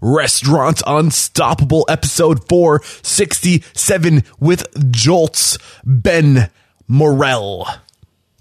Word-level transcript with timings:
Restaurant 0.00 0.82
Unstoppable, 0.86 1.84
episode 1.88 2.48
467 2.48 4.22
with 4.38 4.92
Jolt's 4.92 5.58
Ben 5.84 6.50
Morel. 6.86 7.66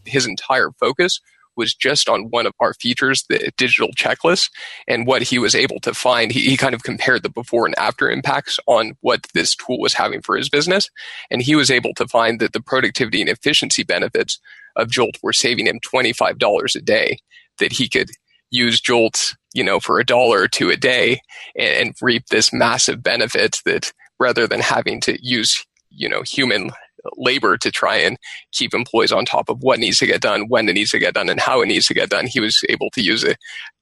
His 0.05 0.25
entire 0.25 0.71
focus 0.79 1.20
was 1.57 1.73
just 1.73 2.07
on 2.07 2.29
one 2.29 2.46
of 2.46 2.54
our 2.59 2.73
features, 2.75 3.25
the 3.28 3.51
digital 3.57 3.89
checklist, 3.97 4.51
and 4.88 5.07
what 5.07 5.23
he 5.23 5.39
was 5.39 5.55
able 5.55 5.79
to 5.79 5.93
find. 5.93 6.31
He, 6.31 6.41
he, 6.41 6.55
kind 6.55 6.75
of 6.75 6.83
compared 6.83 7.23
the 7.23 7.29
before 7.29 7.65
and 7.65 7.78
after 7.78 8.10
impacts 8.10 8.60
on 8.67 8.96
what 9.01 9.26
this 9.33 9.55
tool 9.55 9.79
was 9.79 9.96
having 9.96 10.21
for 10.21 10.37
his 10.37 10.49
business. 10.49 10.89
And 11.31 11.42
he 11.42 11.55
was 11.55 11.71
able 11.71 11.94
to 11.96 12.08
find 12.08 12.39
that 12.39 12.53
the 12.53 12.62
productivity 12.62 13.21
and 13.21 13.29
efficiency 13.29 13.83
benefits 13.83 14.39
of 14.76 14.92
Jolt 14.92 15.17
were 15.24 15.33
saving 15.33 15.65
him 15.65 15.79
$25 15.79 16.76
a 16.76 16.81
day, 16.81 17.17
that 17.58 17.73
he 17.73 17.89
could 17.89 18.12
use 18.52 18.80
Jolt, 18.80 19.35
you 19.58 19.63
know, 19.63 19.80
for 19.80 19.99
a 19.99 20.05
dollar 20.05 20.41
or 20.44 20.48
two 20.48 20.70
a 20.70 20.77
day 20.77 21.20
and, 21.58 21.88
and 21.88 21.95
reap 21.99 22.27
this 22.27 22.53
massive 22.53 23.02
benefit 23.02 23.59
that 23.66 23.91
rather 24.20 24.48
than 24.48 24.59
having 24.59 25.02
to 25.02 25.18
use, 25.20 25.66
you 25.90 26.08
know, 26.08 26.22
human 26.22 26.70
labor 27.16 27.58
to 27.58 27.72
try 27.72 27.96
and 27.96 28.18
keep 28.52 28.73
employees 28.73 29.12
on 29.12 29.26
top 29.26 29.49
of 29.49 29.63
what 29.63 29.80
needs 29.80 29.98
to 29.98 30.05
get 30.05 30.22
done, 30.22 30.48
when 30.48 30.70
it 30.70 30.73
needs 30.73 30.91
to 30.91 30.99
get 30.99 31.16
done, 31.16 31.27
and 31.27 31.40
how 31.40 31.62
it 31.62 31.66
needs 31.66 31.88
to 31.88 31.96
get 31.96 32.09
done. 32.09 32.27
He 32.27 32.40
was 32.40 32.63
able 32.70 32.91
to 32.91 33.02
use 33.02 33.23
it, 33.23 33.38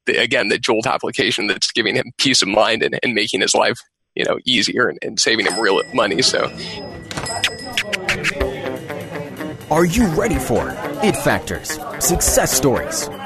the, 0.06 0.16
again, 0.16 0.48
the 0.48 0.58
Jolt 0.58 0.86
application 0.86 1.46
that's 1.46 1.70
giving 1.72 1.94
him 1.94 2.12
peace 2.16 2.40
of 2.40 2.48
mind 2.48 2.82
and, 2.82 2.98
and 3.02 3.12
making 3.14 3.42
his 3.42 3.54
life, 3.54 3.78
you 4.14 4.24
know, 4.24 4.38
easier 4.46 4.88
and, 4.88 4.98
and 5.02 5.20
saving 5.20 5.46
him 5.46 5.60
real 5.60 5.82
money. 5.92 6.22
So. 6.22 6.50
Are 9.70 9.84
you 9.84 10.06
ready 10.08 10.38
for 10.38 10.70
it 11.02 11.16
factors, 11.16 11.78
success 11.98 12.52
stories, 12.52 13.08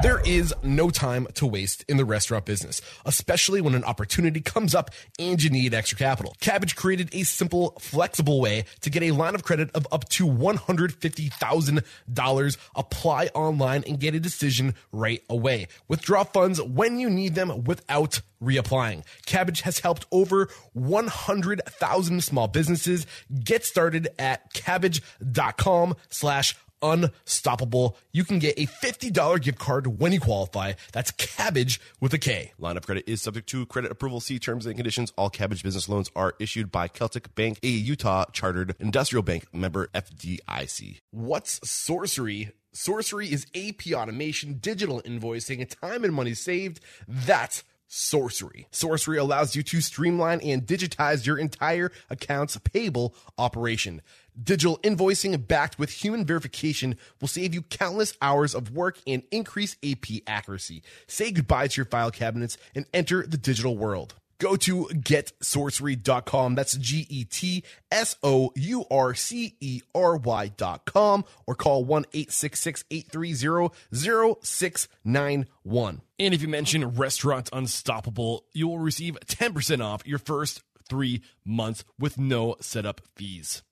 There 0.00 0.20
is 0.24 0.54
no 0.62 0.90
time 0.90 1.26
to 1.34 1.44
waste 1.44 1.84
in 1.88 1.96
the 1.96 2.04
restaurant 2.04 2.44
business, 2.44 2.80
especially 3.04 3.60
when 3.60 3.74
an 3.74 3.82
opportunity 3.82 4.40
comes 4.40 4.72
up 4.72 4.92
and 5.18 5.42
you 5.42 5.50
need 5.50 5.74
extra 5.74 5.98
capital. 5.98 6.36
Kabbage 6.40 6.76
created 6.76 7.12
a 7.12 7.24
simple, 7.24 7.70
flexible 7.80 8.40
way 8.40 8.66
to 8.82 8.90
get 8.90 9.02
a 9.02 9.10
line 9.10 9.34
of 9.34 9.42
credit 9.42 9.72
of 9.74 9.88
up 9.90 10.08
to 10.10 10.24
$150,000. 10.24 12.56
Apply 12.76 13.26
online 13.34 13.82
and 13.88 13.98
get 13.98 14.14
a 14.14 14.20
decision 14.20 14.76
right 14.92 15.24
away. 15.28 15.66
Withdraw 15.88 16.22
funds 16.22 16.62
when 16.62 17.00
you 17.00 17.10
need 17.10 17.34
them 17.34 17.64
without 17.64 18.20
reapplying. 18.40 19.02
Kabbage 19.26 19.62
has 19.62 19.80
helped 19.80 20.06
over 20.12 20.48
100,000 20.74 22.22
small 22.22 22.46
businesses 22.46 23.04
get 23.42 23.64
started 23.64 24.06
at 24.16 24.54
kabbage.com 24.54 25.96
slash 26.08 26.54
unstoppable. 26.82 27.96
You 28.12 28.24
can 28.24 28.38
get 28.38 28.58
a 28.58 28.66
$50 28.66 29.42
gift 29.42 29.58
card 29.58 29.98
when 30.00 30.12
you 30.12 30.20
qualify. 30.20 30.74
That's 30.92 31.12
Kabbage 31.12 31.78
with 32.00 32.14
a 32.14 32.18
K. 32.18 32.52
Line 32.58 32.76
of 32.76 32.86
credit 32.86 33.04
is 33.06 33.22
subject 33.22 33.48
to 33.50 33.66
credit 33.66 33.90
approval. 33.90 34.20
See 34.20 34.38
terms 34.38 34.66
and 34.66 34.76
conditions. 34.76 35.12
All 35.16 35.30
Kabbage 35.30 35.62
business 35.62 35.88
loans 35.88 36.10
are 36.14 36.34
issued 36.38 36.70
by 36.70 36.88
Celtic 36.88 37.34
Bank, 37.34 37.58
a 37.62 37.68
Utah 37.68 38.26
chartered 38.32 38.74
industrial 38.78 39.22
bank 39.22 39.46
member 39.52 39.88
FDIC. 39.88 41.00
What's 41.10 41.60
Sourcery? 41.60 42.52
Sourcery 42.74 43.30
is 43.32 43.46
AP 43.54 43.92
automation, 43.92 44.58
digital 44.60 45.02
invoicing, 45.02 45.60
and 45.60 45.70
time 45.70 46.04
and 46.04 46.14
money 46.14 46.34
saved. 46.34 46.80
That's 47.08 47.64
Sourcery. 47.88 48.66
Sourcery 48.70 49.18
allows 49.18 49.56
you 49.56 49.62
to 49.62 49.80
streamline 49.80 50.40
and 50.42 50.66
digitize 50.66 51.24
your 51.24 51.38
entire 51.38 51.90
accounts 52.10 52.58
payable 52.58 53.14
operation. 53.38 54.02
Digital 54.42 54.78
invoicing 54.78 55.46
backed 55.48 55.78
with 55.78 55.90
human 55.90 56.24
verification 56.24 56.96
will 57.20 57.28
save 57.28 57.54
you 57.54 57.62
countless 57.62 58.14
hours 58.22 58.54
of 58.54 58.70
work 58.70 58.98
and 59.06 59.22
increase 59.32 59.76
AP 59.84 60.22
accuracy. 60.26 60.82
Say 61.08 61.32
goodbye 61.32 61.68
to 61.68 61.76
your 61.76 61.86
file 61.86 62.12
cabinets 62.12 62.56
and 62.74 62.86
enter 62.94 63.26
the 63.26 63.36
digital 63.36 63.76
world. 63.76 64.14
Go 64.38 64.54
to 64.54 64.84
getsourcery.com. 64.84 66.54
That's 66.54 66.76
G 66.76 67.04
E 67.08 67.24
T 67.24 67.64
S 67.90 68.14
O 68.22 68.52
U 68.54 68.84
R 68.88 69.14
C 69.14 69.56
E 69.60 69.80
R 69.92 70.16
Y.com 70.16 71.24
or 71.46 71.54
call 71.56 71.84
1 71.84 72.04
866 72.12 72.84
830 72.90 73.74
0691. 73.92 76.02
And 76.20 76.34
if 76.34 76.42
you 76.42 76.48
mention 76.48 76.94
Restaurant 76.94 77.50
Unstoppable, 77.52 78.44
you 78.52 78.68
will 78.68 78.78
receive 78.78 79.18
10% 79.26 79.84
off 79.84 80.06
your 80.06 80.20
first 80.20 80.62
three 80.88 81.22
months 81.44 81.84
with 81.98 82.18
no 82.18 82.54
setup 82.60 83.00
fees 83.16 83.62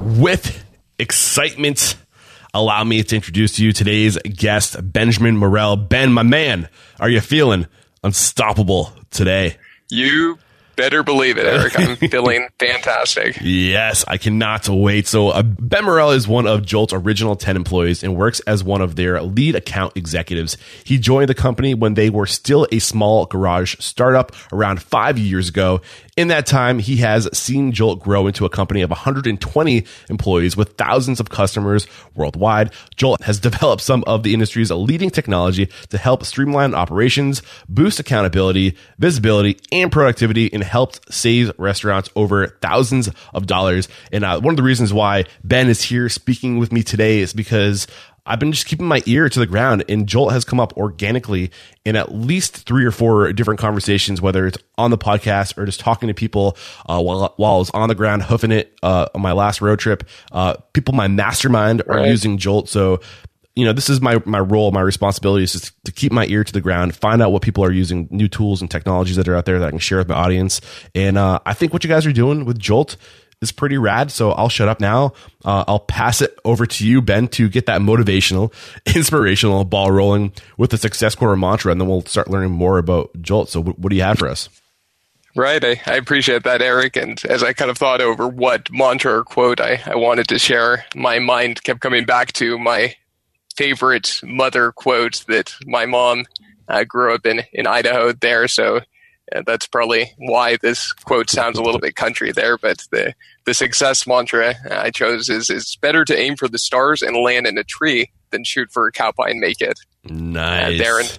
with 0.00 0.64
excitement, 0.98 1.96
allow 2.54 2.84
me 2.84 3.02
to 3.02 3.16
introduce 3.16 3.56
to 3.56 3.64
you 3.64 3.72
today's 3.72 4.16
guest, 4.18 4.76
Benjamin 4.92 5.36
Morel. 5.36 5.76
Ben, 5.76 6.12
my 6.12 6.22
man, 6.22 6.68
are 6.98 7.08
you 7.08 7.20
feeling 7.20 7.66
unstoppable 8.02 8.92
today? 9.10 9.56
You 9.90 10.38
better 10.76 11.02
believe 11.02 11.36
it, 11.36 11.44
Eric. 11.44 11.78
I'm 11.78 11.96
feeling 12.08 12.48
fantastic. 12.58 13.36
Yes, 13.42 14.04
I 14.08 14.16
cannot 14.16 14.66
wait. 14.68 15.06
So, 15.06 15.28
uh, 15.28 15.42
Ben 15.42 15.84
Morel 15.84 16.12
is 16.12 16.26
one 16.26 16.46
of 16.46 16.64
Jolt's 16.64 16.94
original 16.94 17.36
10 17.36 17.56
employees 17.56 18.02
and 18.02 18.16
works 18.16 18.40
as 18.40 18.64
one 18.64 18.80
of 18.80 18.96
their 18.96 19.20
lead 19.20 19.56
account 19.56 19.94
executives. 19.96 20.56
He 20.84 20.96
joined 20.96 21.28
the 21.28 21.34
company 21.34 21.74
when 21.74 21.94
they 21.94 22.08
were 22.08 22.26
still 22.26 22.66
a 22.72 22.78
small 22.78 23.26
garage 23.26 23.76
startup 23.78 24.34
around 24.52 24.80
five 24.80 25.18
years 25.18 25.50
ago 25.50 25.82
in 26.20 26.28
that 26.28 26.44
time, 26.44 26.78
he 26.78 26.98
has 26.98 27.30
seen 27.32 27.72
Jolt 27.72 28.00
grow 28.00 28.26
into 28.26 28.44
a 28.44 28.50
company 28.50 28.82
of 28.82 28.90
120 28.90 29.84
employees 30.10 30.54
with 30.54 30.74
thousands 30.76 31.18
of 31.18 31.30
customers 31.30 31.86
worldwide. 32.14 32.74
Jolt 32.94 33.22
has 33.22 33.40
developed 33.40 33.82
some 33.82 34.04
of 34.06 34.22
the 34.22 34.34
industry's 34.34 34.70
leading 34.70 35.08
technology 35.08 35.70
to 35.88 35.96
help 35.96 36.26
streamline 36.26 36.74
operations, 36.74 37.40
boost 37.70 38.00
accountability, 38.00 38.76
visibility, 38.98 39.58
and 39.72 39.90
productivity, 39.90 40.52
and 40.52 40.62
helped 40.62 41.10
save 41.10 41.52
restaurants 41.56 42.10
over 42.14 42.48
thousands 42.60 43.08
of 43.32 43.46
dollars. 43.46 43.88
And 44.12 44.22
uh, 44.22 44.40
one 44.40 44.52
of 44.52 44.56
the 44.58 44.62
reasons 44.62 44.92
why 44.92 45.24
Ben 45.42 45.68
is 45.68 45.80
here 45.80 46.10
speaking 46.10 46.58
with 46.58 46.70
me 46.70 46.82
today 46.82 47.20
is 47.20 47.32
because 47.32 47.86
I've 48.26 48.38
been 48.38 48.52
just 48.52 48.66
keeping 48.66 48.86
my 48.86 49.02
ear 49.06 49.28
to 49.28 49.38
the 49.38 49.46
ground, 49.46 49.84
and 49.88 50.06
Jolt 50.06 50.32
has 50.32 50.44
come 50.44 50.60
up 50.60 50.76
organically 50.76 51.50
in 51.84 51.96
at 51.96 52.14
least 52.14 52.66
three 52.66 52.84
or 52.84 52.90
four 52.90 53.32
different 53.32 53.60
conversations, 53.60 54.20
whether 54.20 54.46
it's 54.46 54.58
on 54.78 54.90
the 54.90 54.98
podcast 54.98 55.56
or 55.58 55.66
just 55.66 55.80
talking 55.80 56.08
to 56.08 56.14
people 56.14 56.56
uh, 56.86 57.00
while, 57.00 57.34
while 57.36 57.54
I 57.54 57.58
was 57.58 57.70
on 57.70 57.88
the 57.88 57.94
ground 57.94 58.22
hoofing 58.22 58.52
it 58.52 58.78
uh, 58.82 59.06
on 59.14 59.22
my 59.22 59.32
last 59.32 59.60
road 59.60 59.78
trip. 59.78 60.08
Uh, 60.32 60.54
people, 60.72 60.94
my 60.94 61.08
mastermind 61.08 61.82
are 61.88 61.98
right. 61.98 62.08
using 62.08 62.38
Jolt, 62.38 62.68
so 62.68 63.00
you 63.56 63.64
know, 63.64 63.72
this 63.72 63.90
is 63.90 64.00
my 64.00 64.22
my 64.24 64.38
role, 64.38 64.70
my 64.70 64.80
responsibility 64.80 65.44
is 65.44 65.52
just 65.52 65.84
to 65.84 65.92
keep 65.92 66.12
my 66.12 66.26
ear 66.26 66.44
to 66.44 66.52
the 66.52 66.60
ground, 66.60 66.94
find 66.94 67.20
out 67.20 67.32
what 67.32 67.42
people 67.42 67.64
are 67.64 67.72
using, 67.72 68.08
new 68.10 68.28
tools 68.28 68.60
and 68.60 68.70
technologies 68.70 69.16
that 69.16 69.28
are 69.28 69.34
out 69.34 69.44
there 69.44 69.58
that 69.58 69.66
I 69.66 69.70
can 69.70 69.78
share 69.78 69.98
with 69.98 70.08
my 70.08 70.14
audience. 70.14 70.60
And 70.94 71.18
uh, 71.18 71.40
I 71.44 71.54
think 71.54 71.72
what 71.72 71.82
you 71.82 71.88
guys 71.88 72.06
are 72.06 72.12
doing 72.12 72.44
with 72.44 72.58
Jolt 72.58 72.96
is 73.40 73.52
pretty 73.52 73.78
rad. 73.78 74.10
So 74.10 74.32
I'll 74.32 74.48
shut 74.48 74.68
up 74.68 74.80
now. 74.80 75.14
Uh, 75.44 75.64
I'll 75.66 75.80
pass 75.80 76.20
it 76.20 76.38
over 76.44 76.66
to 76.66 76.86
you, 76.86 77.00
Ben, 77.00 77.28
to 77.28 77.48
get 77.48 77.66
that 77.66 77.80
motivational, 77.80 78.52
inspirational 78.94 79.64
ball 79.64 79.90
rolling 79.90 80.32
with 80.56 80.70
the 80.70 80.78
success 80.78 81.14
quarter 81.14 81.36
mantra, 81.36 81.72
and 81.72 81.80
then 81.80 81.88
we'll 81.88 82.04
start 82.04 82.28
learning 82.28 82.52
more 82.52 82.78
about 82.78 83.10
Jolt. 83.20 83.48
So, 83.48 83.62
what 83.62 83.90
do 83.90 83.96
you 83.96 84.02
have 84.02 84.18
for 84.18 84.28
us? 84.28 84.48
Right. 85.36 85.64
I, 85.64 85.80
I, 85.86 85.94
appreciate 85.94 86.42
that, 86.42 86.60
Eric. 86.60 86.96
And 86.96 87.24
as 87.26 87.44
I 87.44 87.52
kind 87.52 87.70
of 87.70 87.78
thought 87.78 88.00
over 88.00 88.26
what 88.26 88.68
mantra 88.72 89.18
or 89.18 89.24
quote 89.24 89.60
I, 89.60 89.80
I 89.86 89.94
wanted 89.94 90.26
to 90.28 90.40
share, 90.40 90.84
my 90.96 91.20
mind 91.20 91.62
kept 91.62 91.80
coming 91.80 92.04
back 92.04 92.32
to 92.34 92.58
my 92.58 92.96
favorite 93.54 94.20
mother 94.24 94.72
quote 94.72 95.24
that 95.28 95.54
my 95.66 95.86
mom 95.86 96.24
uh, 96.66 96.82
grew 96.82 97.14
up 97.14 97.26
in, 97.26 97.42
in 97.52 97.68
Idaho 97.68 98.12
there. 98.12 98.48
So 98.48 98.80
and 99.32 99.46
that's 99.46 99.66
probably 99.66 100.12
why 100.18 100.56
this 100.60 100.92
quote 100.92 101.30
sounds 101.30 101.58
a 101.58 101.62
little 101.62 101.80
bit 101.80 101.96
country 101.96 102.32
there. 102.32 102.58
But 102.58 102.84
the 102.90 103.14
the 103.44 103.54
success 103.54 104.06
mantra 104.06 104.54
I 104.70 104.90
chose 104.90 105.28
is 105.28 105.50
it's 105.50 105.76
better 105.76 106.04
to 106.04 106.18
aim 106.18 106.36
for 106.36 106.48
the 106.48 106.58
stars 106.58 107.02
and 107.02 107.16
land 107.16 107.46
in 107.46 107.58
a 107.58 107.64
tree 107.64 108.10
than 108.30 108.44
shoot 108.44 108.70
for 108.70 108.86
a 108.86 108.92
cow 108.92 109.12
pie 109.12 109.30
and 109.30 109.40
make 109.40 109.60
it. 109.60 109.78
Nice, 110.04 110.80
uh, 110.80 110.84
Darren. 110.84 111.18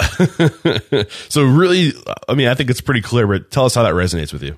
so 1.28 1.44
really, 1.44 1.92
I 2.28 2.34
mean, 2.34 2.48
I 2.48 2.54
think 2.54 2.70
it's 2.70 2.80
pretty 2.80 3.02
clear. 3.02 3.26
But 3.26 3.50
tell 3.50 3.64
us 3.64 3.74
how 3.74 3.82
that 3.82 3.94
resonates 3.94 4.32
with 4.32 4.42
you. 4.42 4.56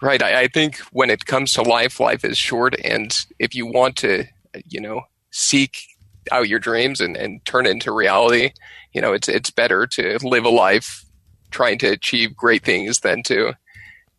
Right. 0.00 0.22
I, 0.22 0.42
I 0.42 0.48
think 0.48 0.78
when 0.92 1.10
it 1.10 1.26
comes 1.26 1.52
to 1.54 1.62
life, 1.62 1.98
life 1.98 2.24
is 2.24 2.38
short, 2.38 2.76
and 2.84 3.26
if 3.38 3.54
you 3.54 3.66
want 3.66 3.96
to, 3.96 4.24
you 4.68 4.80
know, 4.80 5.02
seek 5.30 5.82
out 6.30 6.48
your 6.48 6.58
dreams 6.58 7.00
and, 7.00 7.16
and 7.16 7.44
turn 7.44 7.66
it 7.66 7.70
into 7.70 7.92
reality, 7.92 8.52
you 8.92 9.00
know, 9.00 9.12
it's 9.12 9.28
it's 9.28 9.50
better 9.50 9.86
to 9.86 10.18
live 10.22 10.44
a 10.44 10.50
life 10.50 11.04
trying 11.50 11.78
to 11.78 11.88
achieve 11.88 12.36
great 12.36 12.64
things 12.64 13.00
than 13.00 13.22
to 13.24 13.54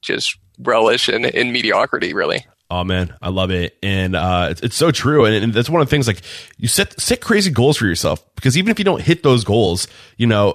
just 0.02 0.38
relish 0.60 1.10
in, 1.10 1.26
in 1.26 1.52
mediocrity, 1.52 2.14
really. 2.14 2.46
Oh 2.72 2.84
man, 2.84 3.16
I 3.22 3.30
love 3.30 3.50
it, 3.50 3.78
and 3.82 4.16
uh, 4.16 4.50
it's, 4.52 4.62
it's 4.62 4.76
so 4.76 4.92
true, 4.92 5.26
and, 5.26 5.44
and, 5.44 5.54
that's 5.54 5.72
one 5.72 5.82
of 5.82 5.88
the 5.88 5.90
things. 5.90 6.06
Like 6.06 6.22
you 6.58 6.68
set 6.68 7.00
set 7.02 7.20
crazy 7.20 7.50
goals 7.50 7.78
for 7.78 7.88
yourself 7.88 8.24
because 8.36 8.60
even 8.60 8.70
if 8.70 8.78
you 8.78 8.86
don't 8.86 9.02
hit 9.02 9.24
those 9.24 9.44
goals, 9.44 9.88
you 10.18 10.28
know 10.28 10.54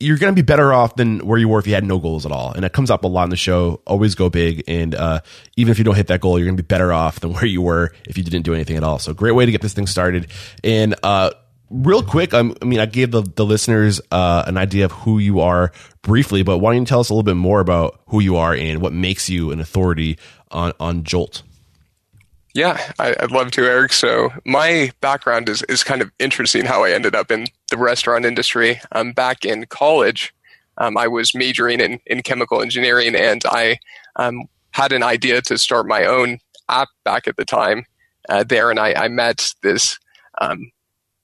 you're 0.00 0.16
going 0.16 0.34
to 0.34 0.42
be 0.42 0.44
better 0.44 0.72
off 0.72 0.96
than 0.96 1.18
where 1.26 1.38
you 1.38 1.46
were 1.46 1.58
if 1.58 1.66
you 1.66 1.74
had 1.74 1.84
no 1.84 1.98
goals 1.98 2.24
at 2.24 2.32
all. 2.32 2.52
And 2.52 2.64
it 2.64 2.72
comes 2.72 2.90
up 2.90 3.04
a 3.04 3.06
lot 3.06 3.24
in 3.24 3.30
the 3.30 3.36
show. 3.36 3.82
Always 3.86 4.14
go 4.14 4.30
big. 4.30 4.64
And 4.66 4.94
uh, 4.94 5.20
even 5.56 5.70
if 5.70 5.78
you 5.78 5.84
don't 5.84 5.94
hit 5.94 6.06
that 6.06 6.22
goal, 6.22 6.38
you're 6.38 6.46
going 6.46 6.56
to 6.56 6.62
be 6.62 6.66
better 6.66 6.90
off 6.90 7.20
than 7.20 7.32
where 7.34 7.44
you 7.44 7.60
were 7.60 7.92
if 8.08 8.16
you 8.16 8.24
didn't 8.24 8.42
do 8.42 8.54
anything 8.54 8.76
at 8.76 8.82
all. 8.82 8.98
So 8.98 9.12
great 9.12 9.32
way 9.32 9.44
to 9.44 9.52
get 9.52 9.60
this 9.60 9.74
thing 9.74 9.86
started. 9.86 10.28
And 10.64 10.94
uh, 11.02 11.32
real 11.70 12.02
quick, 12.02 12.34
um, 12.34 12.54
I 12.60 12.64
mean, 12.64 12.80
I 12.80 12.86
gave 12.86 13.12
the, 13.12 13.22
the 13.22 13.46
listeners 13.46 14.00
uh, 14.10 14.44
an 14.46 14.56
idea 14.56 14.84
of 14.84 14.92
who 14.92 15.18
you 15.18 15.40
are 15.40 15.72
briefly, 16.02 16.42
but 16.42 16.58
why 16.58 16.72
don't 16.72 16.82
you 16.82 16.86
tell 16.86 17.00
us 17.00 17.08
a 17.08 17.14
little 17.14 17.22
bit 17.22 17.36
more 17.36 17.60
about 17.60 18.00
who 18.08 18.20
you 18.20 18.36
are 18.36 18.54
and 18.54 18.82
what 18.82 18.92
makes 18.92 19.28
you 19.28 19.52
an 19.52 19.60
authority 19.60 20.18
on, 20.50 20.72
on 20.80 21.04
Jolt? 21.04 21.42
Yeah, 22.52 22.92
I, 22.98 23.14
would 23.20 23.30
love 23.30 23.52
to, 23.52 23.64
Eric. 23.64 23.92
So 23.92 24.30
my 24.44 24.90
background 25.00 25.48
is, 25.48 25.62
is 25.64 25.84
kind 25.84 26.02
of 26.02 26.10
interesting 26.18 26.64
how 26.64 26.82
I 26.82 26.90
ended 26.90 27.14
up 27.14 27.30
in 27.30 27.46
the 27.70 27.78
restaurant 27.78 28.24
industry. 28.24 28.80
Um, 28.90 29.12
back 29.12 29.44
in 29.44 29.66
college, 29.66 30.34
um, 30.78 30.96
I 30.96 31.06
was 31.06 31.34
majoring 31.34 31.80
in, 31.80 32.00
in 32.06 32.22
chemical 32.22 32.60
engineering 32.60 33.14
and 33.14 33.42
I 33.46 33.78
um, 34.16 34.48
had 34.72 34.90
an 34.90 35.04
idea 35.04 35.42
to 35.42 35.58
start 35.58 35.86
my 35.86 36.04
own 36.04 36.38
app 36.68 36.88
back 37.04 37.28
at 37.28 37.36
the 37.36 37.44
time 37.44 37.84
uh, 38.28 38.42
there. 38.42 38.70
And 38.70 38.80
I, 38.80 38.94
I 38.94 39.08
met 39.08 39.52
this 39.62 40.00
um, 40.40 40.72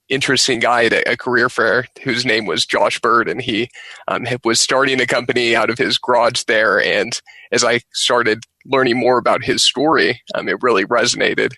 interesting 0.09 0.59
guy 0.59 0.85
at 0.85 0.93
a, 0.93 1.11
a, 1.11 1.17
career 1.17 1.49
fair 1.49 1.87
whose 2.03 2.25
name 2.25 2.45
was 2.45 2.65
Josh 2.65 2.99
Bird, 2.99 3.27
and 3.27 3.41
he 3.41 3.69
um, 4.07 4.25
was 4.43 4.59
starting 4.59 5.01
a 5.01 5.05
company 5.05 5.55
out 5.55 5.69
of 5.69 5.77
his 5.77 5.97
garage 5.97 6.43
there. 6.43 6.81
And 6.81 7.19
as 7.51 7.63
I 7.63 7.81
started 7.93 8.43
learning 8.65 8.97
more 8.97 9.17
about 9.17 9.43
his 9.43 9.63
story, 9.63 10.21
um, 10.35 10.47
it 10.47 10.61
really 10.61 10.85
resonated 10.85 11.53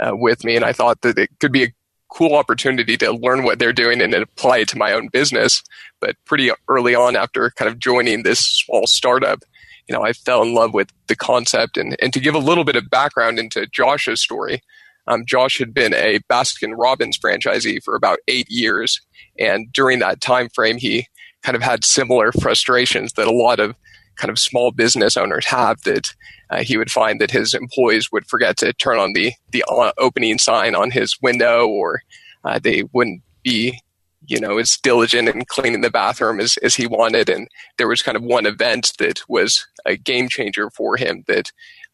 uh, 0.00 0.16
with 0.16 0.44
me, 0.44 0.56
and 0.56 0.64
I 0.64 0.72
thought 0.72 1.02
that 1.02 1.18
it 1.18 1.30
could 1.40 1.52
be 1.52 1.64
a 1.64 1.72
cool 2.10 2.34
opportunity 2.34 2.96
to 2.96 3.12
learn 3.12 3.44
what 3.44 3.58
they're 3.58 3.72
doing 3.72 4.00
and 4.00 4.12
apply 4.14 4.58
it 4.58 4.68
to 4.68 4.78
my 4.78 4.92
own 4.92 5.08
business. 5.08 5.62
But 6.00 6.16
pretty 6.24 6.50
early 6.68 6.94
on, 6.94 7.16
after 7.16 7.50
kind 7.50 7.70
of 7.70 7.78
joining 7.78 8.22
this 8.22 8.40
small 8.40 8.86
startup, 8.86 9.44
you 9.88 9.94
know, 9.94 10.02
I 10.02 10.12
fell 10.12 10.42
in 10.42 10.54
love 10.54 10.74
with 10.74 10.88
the 11.06 11.16
concept. 11.16 11.76
And, 11.76 11.96
and 12.00 12.12
to 12.12 12.20
give 12.20 12.34
a 12.34 12.38
little 12.38 12.64
bit 12.64 12.76
of 12.76 12.90
background 12.90 13.38
into 13.38 13.66
Josh's 13.66 14.20
story, 14.20 14.62
um, 15.10 15.24
Josh 15.26 15.58
had 15.58 15.74
been 15.74 15.92
a 15.92 16.20
Baskin 16.30 16.74
Robbins 16.76 17.18
franchisee 17.18 17.82
for 17.82 17.96
about 17.96 18.20
eight 18.28 18.48
years, 18.48 19.00
and 19.38 19.72
during 19.72 19.98
that 19.98 20.20
time 20.20 20.48
frame, 20.48 20.78
he 20.78 21.08
kind 21.42 21.56
of 21.56 21.62
had 21.62 21.84
similar 21.84 22.30
frustrations 22.32 23.14
that 23.14 23.26
a 23.26 23.32
lot 23.32 23.58
of 23.58 23.74
kind 24.16 24.30
of 24.30 24.38
small 24.38 24.70
business 24.70 25.16
owners 25.16 25.46
have. 25.46 25.80
That 25.82 26.14
uh, 26.50 26.62
he 26.62 26.76
would 26.76 26.90
find 26.90 27.20
that 27.20 27.32
his 27.32 27.54
employees 27.54 28.12
would 28.12 28.26
forget 28.28 28.56
to 28.58 28.72
turn 28.72 28.98
on 28.98 29.12
the 29.12 29.32
the 29.50 29.64
opening 29.98 30.38
sign 30.38 30.76
on 30.76 30.92
his 30.92 31.16
window, 31.20 31.66
or 31.66 32.02
uh, 32.44 32.60
they 32.62 32.84
wouldn't 32.92 33.22
be 33.42 33.80
you 34.26 34.38
know 34.38 34.58
as 34.58 34.76
diligent 34.76 35.28
in 35.28 35.44
cleaning 35.46 35.80
the 35.80 35.90
bathroom 35.90 36.38
as, 36.38 36.56
as 36.58 36.74
he 36.74 36.86
wanted 36.86 37.30
and 37.30 37.48
there 37.78 37.88
was 37.88 38.02
kind 38.02 38.16
of 38.16 38.22
one 38.22 38.44
event 38.44 38.92
that 38.98 39.22
was 39.30 39.66
a 39.86 39.96
game 39.96 40.28
changer 40.28 40.68
for 40.68 40.98
him 40.98 41.24
that 41.26 41.50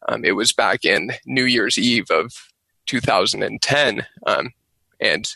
um, 0.09 0.25
it 0.25 0.33
was 0.33 0.51
back 0.51 0.83
in 0.83 1.11
new 1.25 1.45
year's 1.45 1.77
eve 1.77 2.11
of 2.11 2.33
2010. 2.87 4.05
Um, 4.25 4.51
and 4.99 5.27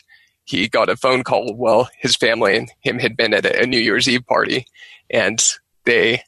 he 0.44 0.68
got 0.68 0.88
a 0.88 0.96
phone 0.96 1.22
call. 1.22 1.54
Well, 1.54 1.88
his 1.98 2.16
family 2.16 2.56
and 2.56 2.70
him 2.80 2.98
had 2.98 3.16
been 3.16 3.34
at 3.34 3.46
a, 3.46 3.66
New 3.66 3.78
Year's 3.78 4.08
Eve 4.08 4.26
party, 4.26 4.66
and 5.10 5.42
they 5.84 6.22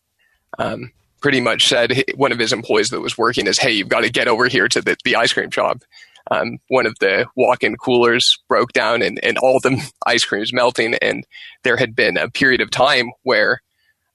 um, 0.58 0.92
pretty 1.20 1.40
much 1.40 1.68
said 1.68 2.04
one 2.14 2.32
of 2.32 2.38
his 2.38 2.52
employees 2.52 2.90
that 2.90 3.00
was 3.00 3.18
working 3.18 3.46
is, 3.46 3.58
"Hey, 3.58 3.72
you've 3.72 3.88
got 3.88 4.02
to 4.02 4.10
get 4.10 4.28
over 4.28 4.46
here 4.46 4.68
to 4.68 4.80
the, 4.80 4.96
the 5.04 5.16
ice 5.16 5.32
cream 5.32 5.50
shop." 5.50 5.82
Um, 6.30 6.58
one 6.68 6.86
of 6.86 6.98
the 7.00 7.26
walk-in 7.36 7.76
coolers 7.76 8.38
broke 8.48 8.72
down, 8.72 9.02
and, 9.02 9.22
and 9.22 9.36
all 9.38 9.60
the 9.60 9.90
ice 10.06 10.24
cream 10.24 10.40
was 10.40 10.52
melting. 10.52 10.94
And 10.94 11.26
there 11.64 11.76
had 11.76 11.94
been 11.94 12.16
a 12.16 12.30
period 12.30 12.60
of 12.60 12.70
time 12.70 13.10
where, 13.24 13.62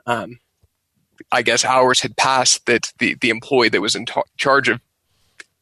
um, 0.07 0.39
I 1.31 1.41
guess, 1.43 1.65
hours 1.65 1.99
had 1.99 2.17
passed 2.17 2.65
that 2.65 2.91
the 2.99 3.15
the 3.19 3.29
employee 3.29 3.69
that 3.69 3.81
was 3.81 3.95
in 3.95 4.05
t- 4.05 4.21
charge 4.37 4.69
of 4.69 4.79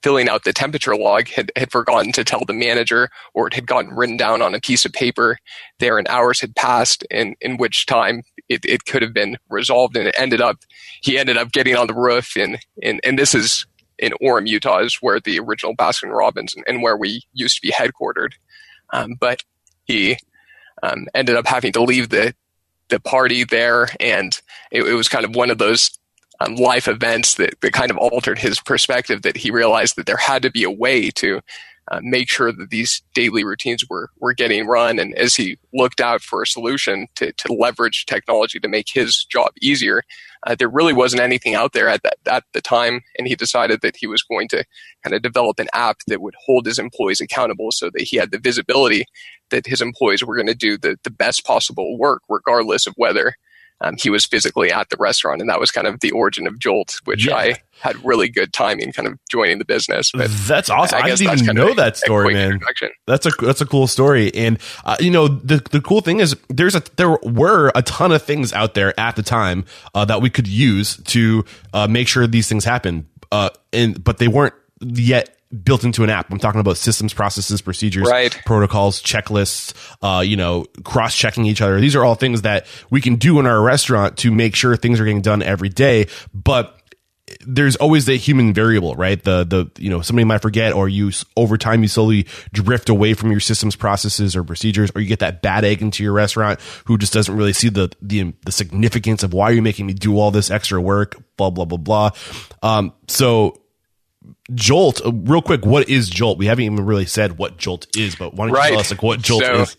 filling 0.03 0.29
out 0.29 0.43
the 0.43 0.53
temperature 0.53 0.95
log 0.95 1.27
had, 1.27 1.51
had 1.55 1.71
forgotten 1.71 2.11
to 2.11 2.23
tell 2.23 2.45
the 2.45 2.53
manager 2.53 3.09
or 3.33 3.47
it 3.47 3.53
had 3.53 3.67
gotten 3.67 3.93
written 3.93 4.17
down 4.17 4.41
on 4.41 4.53
a 4.53 4.59
piece 4.59 4.85
of 4.85 4.93
paper 4.93 5.37
there 5.79 5.97
and 5.97 6.07
hours 6.07 6.39
had 6.39 6.55
passed 6.55 7.03
in, 7.09 7.35
in 7.41 7.57
which 7.57 7.85
time 7.85 8.23
it, 8.47 8.63
it 8.63 8.85
could 8.85 9.01
have 9.01 9.13
been 9.13 9.37
resolved 9.49 9.97
and 9.97 10.07
it 10.07 10.15
ended 10.17 10.41
up 10.41 10.57
he 11.01 11.17
ended 11.17 11.37
up 11.37 11.51
getting 11.51 11.75
on 11.75 11.87
the 11.87 11.93
roof 11.93 12.35
and 12.35 12.59
and, 12.81 12.99
and 13.03 13.17
this 13.17 13.33
is 13.33 13.65
in 13.99 14.13
Orem, 14.21 14.47
Utah 14.47 14.79
is 14.79 14.97
where 15.01 15.19
the 15.19 15.39
original 15.39 15.75
Baskin 15.75 16.15
Robbins 16.15 16.55
and, 16.55 16.63
and 16.67 16.81
where 16.81 16.97
we 16.97 17.23
used 17.33 17.55
to 17.55 17.61
be 17.61 17.71
headquartered. 17.71 18.33
Um, 18.93 19.15
but 19.19 19.43
he 19.85 20.17
um, 20.83 21.07
ended 21.13 21.35
up 21.35 21.47
having 21.47 21.71
to 21.73 21.83
leave 21.83 22.09
the 22.09 22.33
the 22.89 22.99
party 23.01 23.43
there, 23.43 23.89
and 23.99 24.39
it, 24.71 24.83
it 24.83 24.93
was 24.93 25.09
kind 25.09 25.25
of 25.25 25.35
one 25.35 25.51
of 25.51 25.57
those 25.57 25.96
um, 26.39 26.55
life 26.55 26.87
events 26.87 27.35
that, 27.35 27.59
that 27.61 27.73
kind 27.73 27.91
of 27.91 27.97
altered 27.97 28.39
his 28.39 28.59
perspective 28.59 29.21
that 29.23 29.37
he 29.37 29.51
realized 29.51 29.95
that 29.95 30.05
there 30.05 30.17
had 30.17 30.41
to 30.43 30.51
be 30.51 30.63
a 30.63 30.71
way 30.71 31.09
to 31.11 31.41
uh, 31.89 32.01
make 32.03 32.29
sure 32.29 32.51
that 32.51 32.69
these 32.69 33.01
daily 33.13 33.45
routines 33.45 33.85
were, 33.89 34.09
were 34.19 34.33
getting 34.33 34.67
run. 34.67 34.99
And 34.99 35.13
as 35.15 35.35
he 35.35 35.57
looked 35.73 36.01
out 36.01 36.21
for 36.21 36.41
a 36.41 36.47
solution 36.47 37.07
to, 37.15 37.31
to 37.31 37.53
leverage 37.53 38.05
technology 38.05 38.59
to 38.59 38.67
make 38.67 38.89
his 38.89 39.23
job 39.23 39.51
easier, 39.61 40.03
uh, 40.45 40.55
there 40.55 40.67
really 40.69 40.93
wasn't 40.93 41.21
anything 41.21 41.55
out 41.55 41.71
there 41.73 41.87
at 41.87 42.03
that 42.03 42.17
at 42.29 42.43
the 42.53 42.61
time. 42.61 43.01
And 43.17 43.27
he 43.27 43.35
decided 43.35 43.81
that 43.81 43.95
he 43.95 44.05
was 44.05 44.21
going 44.21 44.49
to 44.49 44.65
kind 45.03 45.15
of 45.15 45.21
develop 45.21 45.59
an 45.59 45.69
app 45.73 45.99
that 46.07 46.21
would 46.21 46.35
hold 46.45 46.65
his 46.65 46.77
employees 46.77 47.21
accountable 47.21 47.71
so 47.71 47.89
that 47.89 48.01
he 48.01 48.17
had 48.17 48.31
the 48.31 48.39
visibility 48.39 49.05
that 49.49 49.65
his 49.65 49.81
employees 49.81 50.23
were 50.23 50.35
going 50.35 50.47
to 50.47 50.55
do 50.55 50.77
the, 50.77 50.97
the 51.03 51.09
best 51.09 51.45
possible 51.45 51.97
work, 51.97 52.21
regardless 52.27 52.85
of 52.85 52.93
whether 52.97 53.35
um, 53.81 53.95
he 53.97 54.09
was 54.09 54.25
physically 54.25 54.71
at 54.71 54.89
the 54.89 54.97
restaurant, 54.97 55.41
and 55.41 55.49
that 55.49 55.59
was 55.59 55.71
kind 55.71 55.85
of 55.85 55.99
the 55.99 56.11
origin 56.11 56.47
of 56.47 56.57
Jolt, 56.57 56.99
which 57.05 57.27
yeah. 57.27 57.35
I 57.35 57.55
had 57.79 58.03
really 58.03 58.27
good 58.27 58.51
timing, 58.51 58.91
kind 58.91 59.07
of 59.07 59.19
joining 59.29 59.59
the 59.59 59.65
business. 59.65 60.11
But 60.11 60.31
that's 60.31 60.69
awesome. 60.69 60.99
I, 60.99 61.05
I 61.05 61.15
didn't 61.15 61.41
even 61.41 61.55
know 61.55 61.75
that 61.75 61.95
story, 61.95 62.33
man. 62.33 62.59
That's 63.05 63.27
a 63.27 63.31
that's 63.39 63.61
a 63.61 63.67
cool 63.67 63.85
story, 63.85 64.33
and 64.33 64.57
uh, 64.83 64.97
you 64.99 65.11
know 65.11 65.27
the 65.27 65.57
the 65.71 65.81
cool 65.81 66.01
thing 66.01 66.19
is 66.19 66.35
there's 66.49 66.75
a 66.75 66.81
there 66.95 67.17
were 67.21 67.71
a 67.75 67.83
ton 67.83 68.11
of 68.11 68.23
things 68.23 68.51
out 68.51 68.73
there 68.73 68.99
at 68.99 69.15
the 69.15 69.23
time 69.23 69.65
uh, 69.93 70.05
that 70.05 70.21
we 70.21 70.29
could 70.29 70.47
use 70.47 70.97
to 71.03 71.45
uh, 71.73 71.87
make 71.87 72.07
sure 72.07 72.25
these 72.25 72.49
things 72.49 72.65
happen, 72.65 73.07
uh, 73.31 73.49
and 73.71 74.03
but 74.03 74.17
they 74.17 74.27
weren't 74.27 74.55
yet 74.81 75.36
built 75.63 75.83
into 75.83 76.03
an 76.03 76.09
app. 76.09 76.31
I'm 76.31 76.39
talking 76.39 76.59
about 76.59 76.77
systems, 76.77 77.13
processes, 77.13 77.61
procedures, 77.61 78.07
right. 78.09 78.37
protocols, 78.45 79.01
checklists, 79.01 79.73
uh, 80.01 80.21
you 80.21 80.35
know, 80.35 80.65
cross 80.83 81.15
checking 81.15 81.45
each 81.45 81.61
other. 81.61 81.79
These 81.79 81.95
are 81.95 82.03
all 82.03 82.15
things 82.15 82.41
that 82.41 82.65
we 82.89 83.01
can 83.01 83.15
do 83.15 83.39
in 83.39 83.45
our 83.45 83.61
restaurant 83.61 84.17
to 84.17 84.31
make 84.31 84.55
sure 84.55 84.75
things 84.75 84.99
are 84.99 85.05
getting 85.05 85.21
done 85.21 85.41
every 85.41 85.69
day. 85.69 86.07
But 86.33 86.73
there's 87.45 87.75
always 87.75 88.05
the 88.05 88.15
human 88.15 88.53
variable, 88.53 88.95
right? 88.95 89.21
The, 89.21 89.43
the, 89.43 89.71
you 89.81 89.89
know, 89.89 90.01
somebody 90.01 90.23
might 90.23 90.41
forget 90.41 90.73
or 90.73 90.87
you, 90.87 91.11
over 91.35 91.57
time, 91.57 91.81
you 91.81 91.87
slowly 91.87 92.25
drift 92.53 92.89
away 92.89 93.13
from 93.13 93.31
your 93.31 93.39
systems, 93.39 93.75
processes 93.75 94.35
or 94.35 94.43
procedures, 94.43 94.91
or 94.95 95.01
you 95.01 95.07
get 95.07 95.19
that 95.19 95.41
bad 95.41 95.65
egg 95.65 95.81
into 95.81 96.03
your 96.03 96.13
restaurant 96.13 96.59
who 96.85 96.97
just 96.97 97.13
doesn't 97.13 97.35
really 97.35 97.53
see 97.53 97.69
the, 97.69 97.91
the, 98.01 98.33
the 98.45 98.51
significance 98.51 99.23
of 99.23 99.33
why 99.33 99.49
you're 99.49 99.61
making 99.61 99.85
me 99.85 99.93
do 99.93 100.17
all 100.17 100.31
this 100.31 100.49
extra 100.49 100.79
work, 100.79 101.15
blah, 101.35 101.49
blah, 101.49 101.65
blah, 101.65 101.77
blah. 101.77 102.11
Um, 102.63 102.93
so, 103.07 103.61
Jolt, 104.53 105.05
uh, 105.05 105.11
real 105.11 105.41
quick, 105.41 105.65
what 105.65 105.89
is 105.89 106.09
Jolt? 106.09 106.37
We 106.37 106.45
haven't 106.45 106.65
even 106.65 106.85
really 106.85 107.05
said 107.05 107.37
what 107.37 107.57
Jolt 107.57 107.87
is, 107.95 108.15
but 108.15 108.33
why 108.33 108.47
don't 108.47 108.55
you 108.55 108.69
tell 108.69 108.79
us 108.79 108.91
like 108.91 109.03
what 109.03 109.21
Jolt 109.21 109.43
so, 109.43 109.61
is? 109.61 109.77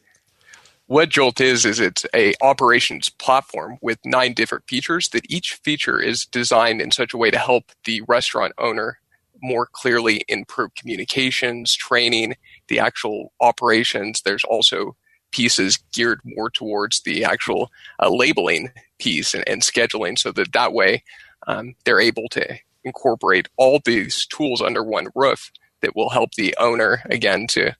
What 0.86 1.10
Jolt 1.10 1.40
is 1.40 1.66
is 1.66 1.80
it's 1.80 2.06
a 2.14 2.34
operations 2.40 3.08
platform 3.10 3.78
with 3.82 3.98
nine 4.04 4.32
different 4.32 4.64
features 4.66 5.10
that 5.10 5.30
each 5.30 5.54
feature 5.62 6.00
is 6.00 6.24
designed 6.24 6.80
in 6.80 6.90
such 6.90 7.12
a 7.12 7.18
way 7.18 7.30
to 7.30 7.38
help 7.38 7.64
the 7.84 8.00
restaurant 8.02 8.52
owner 8.58 8.98
more 9.42 9.68
clearly 9.70 10.24
improve 10.28 10.74
communications, 10.74 11.74
training, 11.74 12.34
the 12.68 12.78
actual 12.78 13.32
operations. 13.40 14.22
There's 14.22 14.44
also 14.44 14.96
pieces 15.30 15.78
geared 15.92 16.20
more 16.24 16.50
towards 16.50 17.02
the 17.02 17.24
actual 17.24 17.70
uh, 18.02 18.08
labeling 18.10 18.70
piece 18.98 19.34
and, 19.34 19.46
and, 19.46 19.62
scheduling 19.62 20.18
so 20.18 20.32
that 20.32 20.52
that 20.52 20.72
way 20.72 21.04
um, 21.46 21.74
they're 21.84 22.00
able 22.00 22.28
to 22.30 22.58
incorporate 22.84 23.48
all 23.56 23.80
these 23.84 24.26
tools 24.26 24.62
under 24.62 24.82
one 24.82 25.08
roof 25.14 25.50
that 25.82 25.94
will 25.94 26.10
help 26.10 26.34
the 26.34 26.54
owner 26.58 27.02
again 27.06 27.46
to 27.48 27.74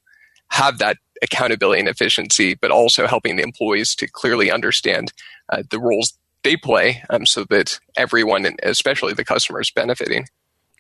have 0.51 0.79
that 0.79 0.97
accountability 1.23 1.81
and 1.81 1.89
efficiency, 1.89 2.55
but 2.55 2.71
also 2.71 3.07
helping 3.07 3.37
the 3.37 3.43
employees 3.43 3.95
to 3.97 4.07
clearly 4.07 4.51
understand 4.51 5.13
uh, 5.51 5.63
the 5.71 5.81
roles 5.81 6.19
they 6.45 6.57
play, 6.57 7.03
um, 7.11 7.27
so 7.27 7.45
that 7.51 7.81
everyone, 7.97 8.47
and 8.47 8.59
especially 8.63 9.13
the 9.13 9.25
customers, 9.25 9.71
benefiting 9.71 10.27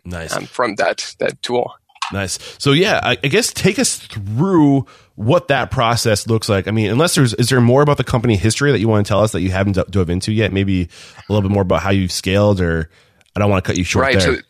nice 0.05 0.35
um, 0.35 0.47
from 0.47 0.77
that 0.77 1.15
that 1.19 1.41
tool. 1.43 1.75
Nice. 2.13 2.39
So 2.59 2.73
yeah, 2.73 3.01
I, 3.03 3.19
I, 3.23 3.29
guess 3.29 3.53
take 3.53 3.79
us 3.79 3.99
through 3.99 4.87
what 5.15 5.49
that 5.49 5.71
process 5.71 6.27
looks 6.27 6.49
like. 6.49 6.67
I 6.67 6.71
mean, 6.71 6.91
unless 6.91 7.15
there's 7.15 7.35
is 7.35 7.51
there 7.51 7.61
more 7.61 7.83
about 7.83 7.99
the 7.99 8.05
company 8.05 8.37
history 8.37 8.73
that 8.73 8.79
you 8.79 8.89
want 8.89 9.05
to 9.07 9.09
tell 9.09 9.21
us 9.21 9.33
that 9.33 9.43
you 9.43 9.51
haven't 9.51 9.77
dove 9.91 10.09
into 10.09 10.33
yet? 10.33 10.53
Maybe 10.53 10.85
a 10.85 11.33
little 11.33 11.47
bit 11.47 11.53
more 11.53 11.63
about 11.63 11.83
how 11.83 11.91
you've 11.91 12.13
scaled 12.13 12.61
or 12.61 12.89
I 13.38 13.42
don't 13.42 13.50
want 13.50 13.64
to 13.64 13.68
cut 13.68 13.78
you 13.78 13.85
short 13.85 14.02
right, 14.02 14.18
there. 14.18 14.37
So 14.37 14.42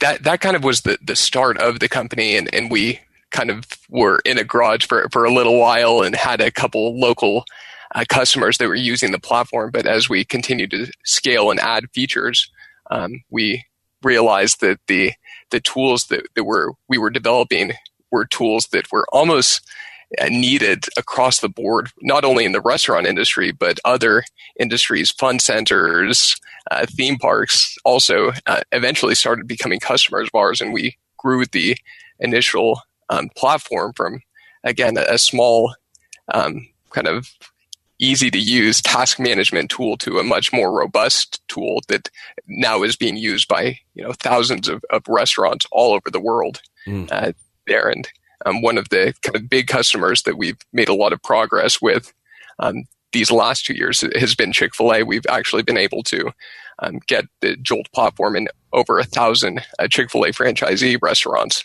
that 0.00 0.22
that 0.22 0.40
kind 0.40 0.56
of 0.56 0.64
was 0.64 0.80
the 0.80 0.98
the 1.02 1.14
start 1.14 1.58
of 1.58 1.80
the 1.80 1.88
company, 1.88 2.36
and 2.36 2.52
and 2.54 2.70
we 2.70 3.00
kind 3.30 3.50
of 3.50 3.66
were 3.90 4.20
in 4.24 4.38
a 4.38 4.44
garage 4.44 4.86
for 4.86 5.06
for 5.12 5.26
a 5.26 5.32
little 5.32 5.58
while 5.58 6.00
and 6.00 6.16
had 6.16 6.40
a 6.40 6.50
couple 6.50 6.98
local 6.98 7.44
uh, 7.94 8.04
customers 8.08 8.56
that 8.56 8.68
were 8.68 8.74
using 8.74 9.12
the 9.12 9.18
platform. 9.18 9.70
But 9.70 9.86
as 9.86 10.08
we 10.08 10.24
continued 10.24 10.70
to 10.70 10.86
scale 11.04 11.50
and 11.50 11.60
add 11.60 11.90
features, 11.92 12.50
um, 12.90 13.22
we 13.30 13.64
realized 14.02 14.62
that 14.62 14.80
the 14.86 15.12
the 15.50 15.60
tools 15.60 16.06
that, 16.06 16.26
that 16.34 16.44
were 16.44 16.72
we 16.88 16.96
were 16.96 17.10
developing 17.10 17.72
were 18.10 18.24
tools 18.24 18.68
that 18.68 18.90
were 18.90 19.06
almost 19.12 19.60
needed 20.28 20.86
across 20.96 21.40
the 21.40 21.48
board, 21.48 21.90
not 22.00 22.24
only 22.24 22.44
in 22.44 22.52
the 22.52 22.60
restaurant 22.60 23.06
industry, 23.06 23.52
but 23.52 23.78
other 23.84 24.24
industries, 24.58 25.10
fun 25.10 25.38
centers, 25.38 26.36
uh, 26.70 26.86
theme 26.86 27.16
parks 27.16 27.76
also 27.84 28.32
uh, 28.46 28.62
eventually 28.72 29.14
started 29.14 29.46
becoming 29.46 29.80
customers 29.80 30.28
of 30.28 30.38
ours. 30.38 30.60
And 30.60 30.72
we 30.72 30.96
grew 31.16 31.44
the 31.46 31.76
initial 32.18 32.80
um, 33.08 33.30
platform 33.36 33.92
from, 33.94 34.20
again, 34.64 34.96
a, 34.96 35.02
a 35.14 35.18
small 35.18 35.74
um, 36.32 36.66
kind 36.90 37.06
of 37.06 37.28
easy 38.00 38.30
to 38.30 38.38
use 38.38 38.80
task 38.80 39.20
management 39.20 39.70
tool 39.70 39.96
to 39.98 40.18
a 40.18 40.24
much 40.24 40.52
more 40.52 40.72
robust 40.72 41.46
tool 41.48 41.82
that 41.88 42.08
now 42.48 42.82
is 42.82 42.96
being 42.96 43.16
used 43.16 43.46
by 43.46 43.78
you 43.94 44.02
know 44.02 44.12
thousands 44.14 44.68
of, 44.68 44.82
of 44.90 45.02
restaurants 45.06 45.66
all 45.70 45.92
over 45.92 46.10
the 46.10 46.20
world 46.20 46.62
mm. 46.86 47.06
uh, 47.12 47.32
there 47.66 47.88
and 47.88 48.08
um, 48.46 48.62
one 48.62 48.78
of 48.78 48.88
the 48.88 49.14
kind 49.22 49.36
of 49.36 49.48
big 49.48 49.66
customers 49.66 50.22
that 50.22 50.38
we've 50.38 50.58
made 50.72 50.88
a 50.88 50.94
lot 50.94 51.12
of 51.12 51.22
progress 51.22 51.80
with 51.80 52.12
um, 52.58 52.84
these 53.12 53.30
last 53.30 53.66
two 53.66 53.74
years 53.74 54.02
has 54.16 54.34
been 54.34 54.52
Chick 54.52 54.74
fil 54.74 54.92
A. 54.92 55.02
We've 55.02 55.26
actually 55.28 55.62
been 55.62 55.76
able 55.76 56.02
to 56.04 56.32
um, 56.78 57.00
get 57.06 57.26
the 57.40 57.56
Jolt 57.56 57.90
platform 57.92 58.36
in 58.36 58.48
over 58.72 58.98
a 58.98 59.04
thousand 59.04 59.64
uh, 59.78 59.88
Chick 59.88 60.10
fil 60.10 60.24
A 60.24 60.28
franchisee 60.28 60.98
restaurants. 61.00 61.64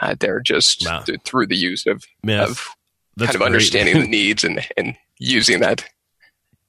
Uh, 0.00 0.14
they're 0.18 0.40
just 0.40 0.84
wow. 0.86 1.00
th- 1.00 1.20
through 1.24 1.46
the 1.46 1.56
use 1.56 1.86
of, 1.86 2.04
of 2.28 2.68
kind 3.18 3.30
of 3.30 3.36
great. 3.36 3.42
understanding 3.42 4.00
the 4.00 4.08
needs 4.08 4.44
and, 4.44 4.60
and 4.76 4.96
using 5.18 5.60
that. 5.60 5.84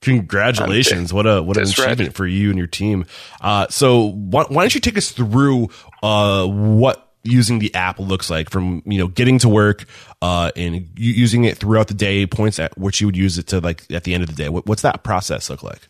Congratulations! 0.01 1.11
Um, 1.11 1.15
what 1.15 1.25
a 1.25 1.41
what 1.41 1.57
an 1.57 1.63
achievement 1.63 2.13
for 2.13 2.27
you 2.27 2.49
and 2.49 2.57
your 2.59 2.67
team. 2.67 3.07
Uh, 3.41 3.65
so 3.69 4.11
why, 4.11 4.43
why, 4.43 4.61
don't 4.61 4.75
you 4.75 4.81
take 4.81 4.99
us 4.99 5.09
through 5.09 5.69
uh, 6.03 6.45
what 6.45 7.04
using 7.25 7.60
the 7.60 7.74
app 7.75 8.00
looks 8.00 8.29
like 8.29 8.50
from 8.50 8.82
you 8.86 8.98
know 8.98 9.08
getting 9.08 9.39
to 9.39 9.50
work 9.50 9.86
uh, 10.22 10.51
and 10.55 10.89
using 10.96 11.44
it 11.44 11.58
throughout 11.58 11.88
the 11.88 11.94
day 11.94 12.25
points 12.25 12.60
at 12.60 12.77
which 12.77 13.01
you 13.01 13.08
would 13.08 13.17
use 13.17 13.38
it 13.38 13.48
to 13.48 13.60
like 13.60 13.84
at 13.91 14.03
the 14.03 14.13
end 14.13 14.24
of 14.24 14.29
the 14.29 14.36
day. 14.36 14.50
What, 14.50 14.65
what's 14.65 14.84
that 14.84 15.03
process 15.03 15.50
look 15.50 15.63
like? 15.63 15.88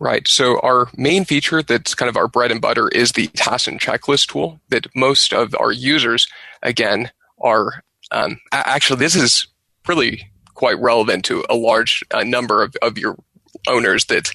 Right. 0.00 0.26
So 0.26 0.58
our 0.60 0.88
main 0.96 1.24
feature 1.24 1.62
that's 1.62 1.94
kind 1.94 2.08
of 2.08 2.16
our 2.16 2.28
bread 2.28 2.50
and 2.50 2.60
butter 2.60 2.88
is 2.88 3.12
the 3.12 3.28
task 3.28 3.68
and 3.68 3.80
checklist 3.80 4.28
tool 4.28 4.60
that 4.68 4.86
most 4.94 5.32
of 5.32 5.54
our 5.58 5.72
users 5.72 6.26
again 6.62 7.10
are 7.40 7.82
um, 8.10 8.38
actually 8.52 8.98
this 8.98 9.14
is 9.14 9.46
really 9.86 10.30
quite 10.54 10.80
relevant 10.80 11.24
to 11.26 11.44
a 11.48 11.54
large 11.54 12.04
uh, 12.10 12.22
number 12.22 12.62
of, 12.62 12.76
of 12.82 12.98
your 12.98 13.16
owners 13.68 14.06
that 14.06 14.30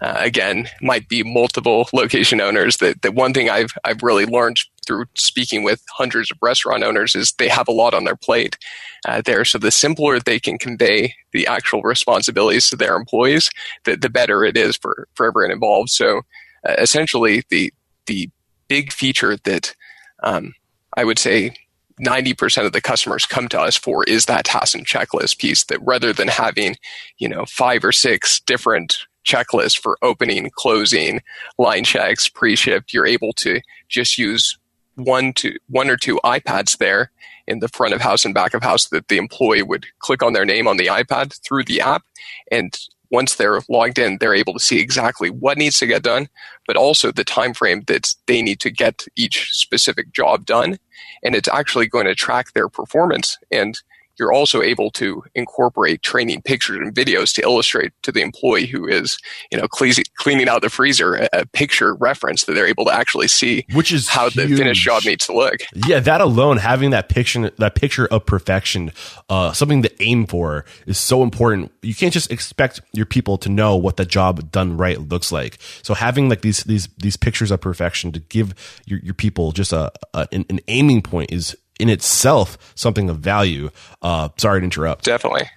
uh, 0.00 0.16
again 0.18 0.68
might 0.82 1.08
be 1.08 1.22
multiple 1.22 1.88
location 1.92 2.40
owners 2.40 2.78
that, 2.78 3.02
that 3.02 3.14
one 3.14 3.32
thing 3.32 3.50
I've 3.50 3.72
I've 3.84 4.02
really 4.02 4.26
learned 4.26 4.58
through 4.86 5.06
speaking 5.14 5.62
with 5.62 5.82
hundreds 5.90 6.30
of 6.30 6.38
restaurant 6.42 6.84
owners 6.84 7.14
is 7.14 7.32
they 7.32 7.48
have 7.48 7.68
a 7.68 7.72
lot 7.72 7.94
on 7.94 8.04
their 8.04 8.16
plate 8.16 8.58
uh, 9.06 9.22
there. 9.24 9.44
So 9.44 9.58
the 9.58 9.70
simpler 9.70 10.20
they 10.20 10.38
can 10.38 10.58
convey 10.58 11.14
the 11.32 11.46
actual 11.46 11.82
responsibilities 11.82 12.68
to 12.70 12.76
their 12.76 12.96
employees, 12.96 13.50
the, 13.84 13.96
the 13.96 14.10
better 14.10 14.44
it 14.44 14.56
is 14.56 14.76
for, 14.76 15.08
for 15.14 15.26
everyone 15.26 15.52
involved. 15.52 15.90
So 15.90 16.22
uh, 16.68 16.74
essentially, 16.78 17.42
the 17.50 17.72
the 18.06 18.30
big 18.68 18.92
feature 18.92 19.36
that 19.44 19.74
um, 20.22 20.52
I 20.96 21.04
would 21.04 21.18
say 21.18 21.54
90% 22.00 22.66
of 22.66 22.72
the 22.72 22.80
customers 22.80 23.26
come 23.26 23.48
to 23.48 23.60
us 23.60 23.76
for 23.76 24.04
is 24.04 24.26
that 24.26 24.46
task 24.46 24.74
and 24.74 24.86
checklist 24.86 25.38
piece 25.38 25.64
that 25.64 25.80
rather 25.82 26.12
than 26.12 26.28
having, 26.28 26.76
you 27.18 27.28
know, 27.28 27.44
five 27.46 27.84
or 27.84 27.92
six 27.92 28.40
different 28.40 28.96
checklists 29.24 29.78
for 29.78 29.98
opening, 30.02 30.50
closing, 30.54 31.20
line 31.58 31.84
checks, 31.84 32.28
pre-shift, 32.28 32.92
you're 32.92 33.06
able 33.06 33.32
to 33.34 33.60
just 33.88 34.18
use 34.18 34.58
one 34.96 35.32
to 35.34 35.56
one 35.68 35.90
or 35.90 35.96
two 35.96 36.20
iPads 36.24 36.78
there 36.78 37.10
in 37.46 37.58
the 37.58 37.68
front 37.68 37.94
of 37.94 38.00
house 38.00 38.24
and 38.24 38.34
back 38.34 38.54
of 38.54 38.62
house 38.62 38.88
that 38.88 39.08
the 39.08 39.18
employee 39.18 39.62
would 39.62 39.86
click 39.98 40.22
on 40.22 40.32
their 40.32 40.44
name 40.44 40.66
on 40.66 40.76
the 40.76 40.86
iPad 40.86 41.38
through 41.42 41.64
the 41.64 41.80
app. 41.80 42.02
And 42.50 42.74
once 43.10 43.34
they're 43.34 43.60
logged 43.68 43.98
in, 43.98 44.18
they're 44.18 44.34
able 44.34 44.54
to 44.54 44.60
see 44.60 44.80
exactly 44.80 45.30
what 45.30 45.58
needs 45.58 45.78
to 45.78 45.86
get 45.86 46.02
done, 46.02 46.28
but 46.66 46.76
also 46.76 47.12
the 47.12 47.24
time 47.24 47.54
frame 47.54 47.82
that 47.86 48.14
they 48.26 48.42
need 48.42 48.60
to 48.60 48.70
get 48.70 49.06
each 49.14 49.50
specific 49.52 50.12
job 50.12 50.46
done. 50.46 50.78
And 51.22 51.34
it's 51.34 51.48
actually 51.48 51.86
going 51.86 52.06
to 52.06 52.14
track 52.14 52.52
their 52.52 52.68
performance. 52.68 53.38
And 53.50 53.78
you're 54.18 54.32
also 54.32 54.62
able 54.62 54.90
to 54.92 55.22
incorporate 55.34 56.02
training 56.02 56.42
pictures 56.42 56.78
and 56.78 56.94
videos 56.94 57.34
to 57.34 57.42
illustrate 57.42 57.92
to 58.02 58.12
the 58.12 58.20
employee 58.20 58.66
who 58.66 58.86
is, 58.86 59.18
you 59.50 59.58
know, 59.58 59.68
cleaning 59.68 60.48
out 60.48 60.62
the 60.62 60.70
freezer 60.70 61.28
a 61.32 61.46
picture 61.46 61.94
reference 61.94 62.44
that 62.44 62.52
they're 62.52 62.66
able 62.66 62.84
to 62.84 62.92
actually 62.92 63.28
see, 63.28 63.66
which 63.72 63.92
is 63.92 64.08
how 64.08 64.28
huge. 64.28 64.50
the 64.50 64.56
finished 64.56 64.82
job 64.82 65.04
needs 65.04 65.26
to 65.26 65.34
look. 65.34 65.56
Yeah, 65.74 66.00
that 66.00 66.20
alone, 66.20 66.58
having 66.58 66.90
that 66.90 67.08
picture, 67.08 67.50
that 67.58 67.74
picture 67.74 68.06
of 68.06 68.26
perfection, 68.26 68.92
uh, 69.28 69.52
something 69.52 69.82
to 69.82 70.02
aim 70.02 70.26
for, 70.26 70.64
is 70.86 70.98
so 70.98 71.22
important. 71.22 71.72
You 71.82 71.94
can't 71.94 72.12
just 72.12 72.30
expect 72.30 72.80
your 72.92 73.06
people 73.06 73.38
to 73.38 73.48
know 73.48 73.76
what 73.76 73.96
the 73.96 74.04
job 74.04 74.50
done 74.50 74.76
right 74.76 75.00
looks 75.00 75.32
like. 75.32 75.58
So 75.82 75.94
having 75.94 76.28
like 76.28 76.42
these 76.42 76.64
these 76.64 76.88
these 76.98 77.16
pictures 77.16 77.50
of 77.50 77.60
perfection 77.60 78.12
to 78.12 78.20
give 78.20 78.54
your 78.86 79.00
your 79.00 79.14
people 79.14 79.52
just 79.52 79.72
a, 79.72 79.92
a 80.12 80.28
an 80.32 80.60
aiming 80.68 81.02
point 81.02 81.32
is 81.32 81.56
in 81.78 81.88
itself 81.88 82.58
something 82.74 83.10
of 83.10 83.18
value. 83.18 83.70
Uh, 84.02 84.28
sorry 84.36 84.60
to 84.60 84.64
interrupt. 84.64 85.04
Definitely. 85.04 85.50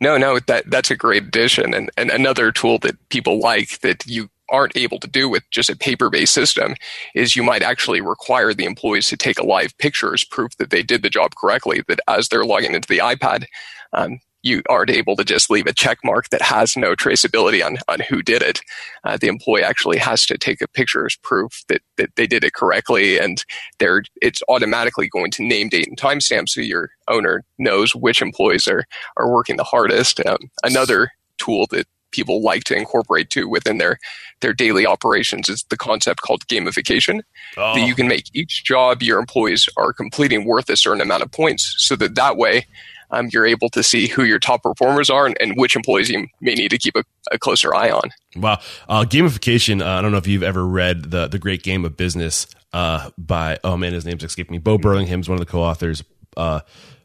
No, 0.00 0.18
no, 0.18 0.40
that 0.40 0.68
that's 0.68 0.90
a 0.90 0.96
great 0.96 1.22
addition, 1.22 1.74
and 1.74 1.88
and 1.96 2.10
another 2.10 2.50
tool 2.50 2.78
that 2.78 2.96
people 3.08 3.38
like 3.38 3.80
that 3.82 4.04
you 4.04 4.28
aren't 4.50 4.76
able 4.76 4.98
to 4.98 5.08
do 5.08 5.28
with 5.28 5.44
just 5.50 5.70
a 5.70 5.76
paper-based 5.76 6.34
system 6.34 6.74
is 7.14 7.36
you 7.36 7.42
might 7.42 7.62
actually 7.62 8.00
require 8.00 8.52
the 8.52 8.64
employees 8.64 9.08
to 9.08 9.16
take 9.16 9.38
a 9.38 9.46
live 9.46 9.76
picture 9.78 10.12
as 10.12 10.24
proof 10.24 10.56
that 10.58 10.70
they 10.70 10.82
did 10.82 11.02
the 11.02 11.08
job 11.08 11.34
correctly. 11.36 11.82
That 11.86 12.00
as 12.08 12.28
they're 12.28 12.44
logging 12.44 12.74
into 12.74 12.88
the 12.88 12.98
iPad, 12.98 13.46
um, 13.92 14.18
you 14.42 14.62
aren't 14.68 14.90
able 14.90 15.16
to 15.16 15.24
just 15.24 15.50
leave 15.50 15.66
a 15.66 15.72
check 15.72 15.98
mark 16.04 16.28
that 16.30 16.42
has 16.42 16.76
no 16.76 16.94
traceability 16.94 17.64
on, 17.64 17.78
on 17.88 18.00
who 18.00 18.22
did 18.22 18.42
it. 18.42 18.60
Uh, 19.04 19.16
the 19.16 19.28
employee 19.28 19.62
actually 19.62 19.98
has 19.98 20.26
to 20.26 20.36
take 20.36 20.60
a 20.60 20.68
picture 20.68 21.06
as 21.06 21.16
proof 21.16 21.62
that, 21.68 21.80
that 21.96 22.10
they 22.16 22.26
did 22.26 22.44
it 22.44 22.54
correctly 22.54 23.18
and 23.18 23.44
they're, 23.78 24.02
it's 24.20 24.42
automatically 24.48 25.08
going 25.08 25.30
to 25.30 25.44
name 25.44 25.68
date 25.68 25.86
and 25.86 25.96
timestamp 25.96 26.48
so 26.48 26.60
your 26.60 26.90
owner 27.08 27.44
knows 27.58 27.94
which 27.94 28.20
employees 28.20 28.66
are, 28.66 28.84
are 29.16 29.30
working 29.30 29.56
the 29.56 29.64
hardest. 29.64 30.24
Um, 30.26 30.50
another 30.64 31.12
tool 31.38 31.66
that 31.70 31.86
people 32.12 32.42
like 32.42 32.64
to 32.64 32.76
incorporate 32.76 33.30
too 33.30 33.48
within 33.48 33.78
their 33.78 33.98
their 34.40 34.52
daily 34.52 34.86
operations 34.86 35.48
is 35.48 35.64
the 35.70 35.76
concept 35.76 36.20
called 36.20 36.46
gamification 36.46 37.22
oh. 37.56 37.74
that 37.74 37.86
you 37.86 37.94
can 37.94 38.06
make 38.06 38.26
each 38.34 38.64
job 38.64 39.02
your 39.02 39.18
employees 39.18 39.68
are 39.76 39.92
completing 39.92 40.44
worth 40.44 40.68
a 40.68 40.76
certain 40.76 41.00
amount 41.00 41.22
of 41.22 41.30
points 41.30 41.74
so 41.78 41.96
that 41.96 42.14
that 42.14 42.36
way 42.36 42.66
um, 43.12 43.28
you're 43.32 43.46
able 43.46 43.68
to 43.70 43.82
see 43.82 44.08
who 44.08 44.24
your 44.24 44.38
top 44.38 44.62
performers 44.62 45.10
are 45.10 45.26
and, 45.26 45.36
and 45.40 45.54
which 45.56 45.76
employees 45.76 46.08
you 46.10 46.26
may 46.40 46.54
need 46.54 46.70
to 46.70 46.78
keep 46.78 46.96
a, 46.96 47.04
a 47.30 47.38
closer 47.38 47.74
eye 47.74 47.90
on. 47.90 48.10
Wow, 48.36 48.58
uh, 48.88 49.04
gamification. 49.04 49.82
Uh, 49.82 49.98
I 49.98 50.02
don't 50.02 50.12
know 50.12 50.18
if 50.18 50.26
you've 50.26 50.42
ever 50.42 50.66
read 50.66 51.10
the 51.10 51.28
the 51.28 51.38
Great 51.38 51.62
Game 51.62 51.84
of 51.84 51.96
Business 51.96 52.46
uh, 52.72 53.10
by 53.18 53.58
oh 53.62 53.76
man, 53.76 53.92
his 53.92 54.04
name's 54.04 54.24
escaping 54.24 54.52
me. 54.52 54.58
Bo 54.58 54.78
Burlingham's 54.78 55.28
one 55.28 55.38
of 55.38 55.40
the 55.40 55.50
co-authors. 55.50 56.02
Uh, 56.36 56.60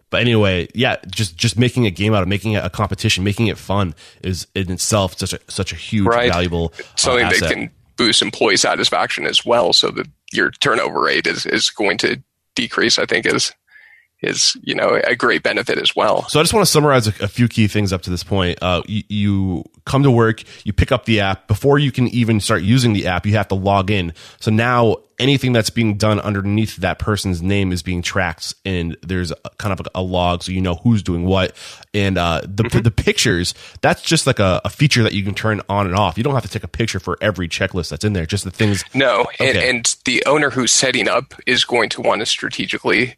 but 0.09 0.21
anyway, 0.21 0.69
yeah, 0.73 0.95
just 1.07 1.35
just 1.35 1.57
making 1.57 1.85
a 1.85 1.91
game 1.91 2.13
out 2.13 2.23
of 2.23 2.29
making 2.29 2.53
it 2.53 2.63
a 2.63 2.69
competition, 2.69 3.23
making 3.23 3.47
it 3.47 3.57
fun 3.57 3.93
is 4.23 4.47
in 4.55 4.71
itself 4.71 5.17
such 5.17 5.33
a 5.33 5.39
such 5.49 5.73
a 5.73 5.75
huge 5.75 6.07
right. 6.07 6.31
valuable 6.31 6.73
uh, 6.79 6.83
something 6.95 7.25
asset. 7.25 7.41
that 7.41 7.53
can 7.53 7.71
boost 7.97 8.21
employee 8.21 8.57
satisfaction 8.57 9.25
as 9.25 9.45
well, 9.45 9.73
so 9.73 9.89
that 9.91 10.07
your 10.31 10.51
turnover 10.51 11.01
rate 11.01 11.27
is 11.27 11.45
is 11.45 11.69
going 11.69 11.97
to 11.97 12.21
decrease. 12.55 12.97
I 12.97 13.05
think 13.05 13.25
is 13.25 13.51
is 14.21 14.57
you 14.63 14.74
know 14.74 15.00
a 15.03 15.15
great 15.15 15.43
benefit 15.43 15.77
as 15.77 15.95
well. 15.95 16.27
So 16.29 16.39
I 16.39 16.43
just 16.43 16.53
want 16.53 16.65
to 16.65 16.71
summarize 16.71 17.07
a, 17.07 17.13
a 17.24 17.27
few 17.27 17.47
key 17.47 17.67
things 17.67 17.93
up 17.93 18.01
to 18.03 18.09
this 18.09 18.24
point. 18.24 18.59
Uh, 18.62 18.81
you, 18.88 19.03
you, 19.09 19.63
come 19.86 20.03
to 20.03 20.12
work, 20.12 20.43
you 20.65 20.74
pick 20.74 20.91
up 20.91 21.05
the 21.05 21.21
app 21.21 21.47
before 21.47 21.79
you 21.79 21.91
can 21.91 22.07
even 22.09 22.39
start 22.39 22.62
using 22.62 22.93
the 22.93 23.07
app. 23.07 23.25
You 23.25 23.33
have 23.33 23.47
to 23.50 23.55
log 23.55 23.89
in. 23.89 24.13
So 24.39 24.51
now 24.51 24.97
anything 25.19 25.53
that's 25.53 25.69
being 25.69 25.97
done 25.97 26.19
underneath 26.19 26.77
that 26.77 27.00
person's 27.00 27.41
name 27.41 27.71
is 27.71 27.83
being 27.83 28.01
tracked, 28.01 28.53
and 28.65 28.97
there's 29.01 29.31
a, 29.31 29.50
kind 29.57 29.79
of 29.79 29.86
a, 29.86 30.00
a, 30.00 30.01
log, 30.01 30.43
so 30.43 30.51
you 30.51 30.62
know 30.62 30.75
who's 30.75 31.03
doing 31.03 31.25
what. 31.25 31.55
And 31.93 32.17
uh, 32.17 32.41
the 32.41 32.63
mm-hmm. 32.63 32.81
the 32.81 32.91
pictures 32.91 33.53
that's 33.81 34.01
just 34.01 34.27
like 34.27 34.39
a, 34.39 34.62
a, 34.65 34.69
feature 34.69 35.03
that 35.03 35.13
you 35.13 35.24
can 35.24 35.33
turn 35.33 35.62
on 35.69 35.86
and 35.86 35.95
off. 35.95 36.17
You 36.17 36.24
don't 36.24 36.33
have 36.33 36.43
to 36.43 36.50
take 36.50 36.63
a 36.63 36.67
picture 36.67 37.00
for 37.00 37.17
every 37.21 37.47
checklist 37.47 37.89
that's 37.89 38.03
in 38.03 38.13
there. 38.13 38.25
Just 38.25 38.43
the 38.43 38.51
things. 38.51 38.83
No, 38.93 39.21
okay. 39.21 39.50
and, 39.50 39.57
and 39.57 39.95
the 40.05 40.24
owner 40.25 40.50
who's 40.50 40.71
setting 40.71 41.07
up 41.07 41.33
is 41.45 41.65
going 41.65 41.89
to 41.89 42.01
want 42.01 42.21
to 42.21 42.25
strategically 42.25 43.15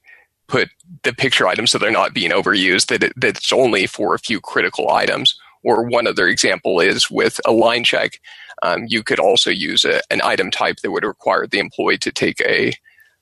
put 0.49 0.69
the 1.03 1.13
picture 1.13 1.47
items 1.47 1.71
so 1.71 1.77
they're 1.77 1.91
not 1.91 2.13
being 2.13 2.31
overused, 2.31 2.87
that, 2.87 3.03
it, 3.03 3.13
that 3.15 3.37
it's 3.37 3.53
only 3.53 3.87
for 3.87 4.13
a 4.13 4.19
few 4.19 4.41
critical 4.41 4.91
items. 4.91 5.39
Or 5.63 5.83
one 5.83 6.07
other 6.07 6.27
example 6.27 6.79
is 6.79 7.09
with 7.09 7.39
a 7.45 7.51
line 7.51 7.83
check, 7.83 8.19
um, 8.61 8.85
you 8.87 9.03
could 9.03 9.19
also 9.19 9.49
use 9.49 9.85
a, 9.85 10.01
an 10.09 10.21
item 10.23 10.51
type 10.51 10.77
that 10.77 10.91
would 10.91 11.03
require 11.03 11.47
the 11.47 11.59
employee 11.59 11.97
to 11.99 12.11
take 12.11 12.41
a, 12.41 12.73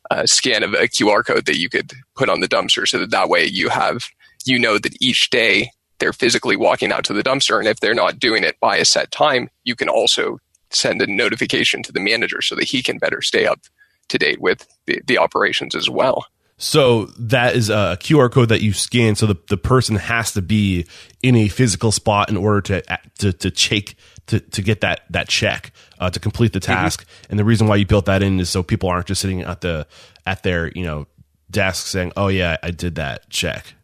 a 0.10 0.28
scan 0.28 0.64
of 0.64 0.74
a 0.74 0.88
QR 0.88 1.26
code 1.26 1.46
that 1.46 1.58
you 1.58 1.70
could 1.70 1.92
put 2.16 2.30
on 2.30 2.40
the 2.40 2.48
dumpster 2.48 2.88
so 2.88 2.98
that 3.00 3.12
that 3.12 3.30
way 3.30 3.46
you 3.46 3.70
have, 3.70 4.06
you 4.46 4.58
know 4.58 4.78
that 4.78 4.96
each 5.02 5.30
day 5.30 5.72
they're 6.00 6.14
physically 6.14 6.56
walking 6.56 6.92
out 6.92 7.04
to 7.06 7.14
the 7.14 7.24
dumpster. 7.24 7.60
And 7.60 7.68
if 7.68 7.80
they're 7.80 7.94
not 7.94 8.20
doing 8.20 8.44
it 8.44 8.60
by 8.60 8.78
a 8.78 8.86
set 8.86 9.12
time, 9.12 9.50
you 9.64 9.76
can 9.76 9.90
also 9.90 10.40
send 10.70 11.02
a 11.02 11.08
notification 11.08 11.82
to 11.84 11.92
the 11.92 12.00
manager 12.00 12.42
so 12.42 12.56
that 12.56 12.66
he 12.66 12.84
can 12.84 12.98
better 12.98 13.22
stay 13.22 13.46
up 13.46 13.62
to 14.10 14.18
date 14.18 14.40
with 14.40 14.68
the, 14.86 15.02
the 15.06 15.18
operations 15.18 15.76
as 15.76 15.90
well. 15.90 16.26
So 16.58 17.06
that 17.20 17.56
is 17.56 17.70
a 17.70 17.98
QR 18.02 18.32
code 18.32 18.50
that 18.50 18.62
you 18.62 18.74
scan. 18.74 19.16
So 19.16 19.28
the, 19.28 19.38
the 19.48 19.58
person 19.58 19.96
has 19.96 20.32
to 20.34 20.42
be 20.42 20.88
in 21.22 21.36
a 21.36 21.50
physical 21.50 21.92
spot 21.92 22.30
in 22.30 22.38
order 22.38 22.62
to 22.62 23.00
to 23.20 23.34
to 23.34 23.52
check 23.52 23.96
to, 24.28 24.40
to 24.40 24.62
get 24.62 24.82
that 24.82 25.02
that 25.12 25.28
check 25.28 25.72
uh, 26.00 26.10
to 26.10 26.20
complete 26.20 26.54
the 26.54 26.60
task. 26.60 27.02
Mm-hmm. 27.04 27.32
And 27.32 27.40
the 27.40 27.46
reason 27.46 27.68
why 27.68 27.76
you 27.76 27.86
built 27.86 28.06
that 28.06 28.24
in 28.24 28.40
is 28.40 28.50
so 28.50 28.64
people 28.64 28.90
aren't 28.90 29.06
just 29.06 29.22
sitting 29.22 29.42
at 29.42 29.62
the 29.62 29.86
at 30.26 30.42
their 30.44 30.70
you 30.70 30.84
know 30.84 31.06
desk 31.52 31.86
saying, 31.86 32.12
"Oh 32.18 32.28
yeah, 32.28 32.58
I 32.64 32.72
did 32.72 32.96
that 32.96 33.30
check." 33.30 33.76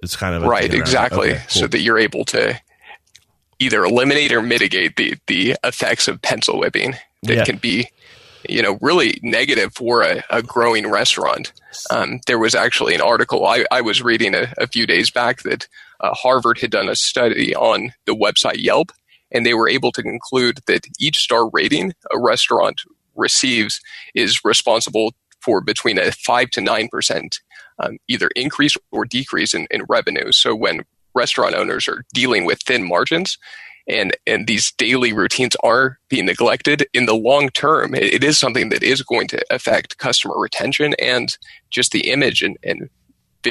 It's 0.00 0.16
kind 0.16 0.34
of 0.34 0.42
right, 0.42 0.72
exactly, 0.72 1.30
okay, 1.30 1.38
cool. 1.38 1.48
so 1.48 1.66
that 1.68 1.80
you're 1.80 1.98
able 1.98 2.24
to 2.26 2.60
either 3.60 3.84
eliminate 3.84 4.32
or 4.32 4.42
mitigate 4.42 4.96
the 4.96 5.16
the 5.26 5.56
effects 5.64 6.06
of 6.06 6.22
pencil 6.22 6.58
whipping 6.58 6.94
that 7.22 7.36
yeah. 7.36 7.44
can 7.44 7.56
be 7.56 7.88
you 8.48 8.62
know, 8.62 8.78
really 8.80 9.18
negative 9.22 9.74
for 9.74 10.02
a, 10.02 10.24
a 10.30 10.42
growing 10.42 10.88
restaurant. 10.88 11.52
Um, 11.90 12.20
there 12.26 12.38
was 12.38 12.54
actually 12.54 12.94
an 12.94 13.00
article 13.00 13.46
I, 13.46 13.64
I 13.70 13.80
was 13.80 14.02
reading 14.02 14.34
a, 14.34 14.52
a, 14.58 14.66
few 14.66 14.86
days 14.86 15.10
back 15.10 15.42
that 15.42 15.68
uh, 16.00 16.12
Harvard 16.14 16.58
had 16.58 16.70
done 16.70 16.88
a 16.88 16.96
study 16.96 17.54
on 17.54 17.92
the 18.06 18.14
website 18.14 18.58
Yelp, 18.58 18.92
and 19.30 19.46
they 19.46 19.54
were 19.54 19.68
able 19.68 19.92
to 19.92 20.02
conclude 20.02 20.60
that 20.66 20.86
each 21.00 21.18
star 21.18 21.48
rating 21.50 21.92
a 22.12 22.18
restaurant 22.18 22.82
receives 23.14 23.80
is 24.14 24.44
responsible 24.44 25.14
for 25.40 25.60
between 25.60 25.98
a 25.98 26.12
5 26.12 26.50
to 26.50 26.60
9% 26.60 27.38
um, 27.78 27.98
either 28.08 28.30
increase 28.36 28.76
or 28.90 29.04
decrease 29.04 29.54
in, 29.54 29.66
in 29.70 29.84
revenue. 29.88 30.30
So 30.32 30.54
when 30.54 30.84
restaurant 31.14 31.54
owners 31.54 31.88
are 31.88 32.04
dealing 32.14 32.44
with 32.44 32.60
thin 32.60 32.86
margins, 32.86 33.38
and 33.92 34.16
and 34.26 34.46
these 34.46 34.72
daily 34.72 35.12
routines 35.12 35.56
are 35.62 35.98
being 36.08 36.26
neglected 36.26 36.86
in 36.92 37.06
the 37.06 37.14
long 37.14 37.50
term. 37.50 37.94
It, 37.94 38.14
it 38.14 38.24
is 38.24 38.38
something 38.38 38.70
that 38.70 38.82
is 38.82 39.02
going 39.02 39.28
to 39.28 39.44
affect 39.50 39.98
customer 39.98 40.38
retention 40.38 40.94
and 40.98 41.36
just 41.70 41.92
the 41.92 42.10
image 42.10 42.42
and, 42.42 42.56
and 42.62 42.88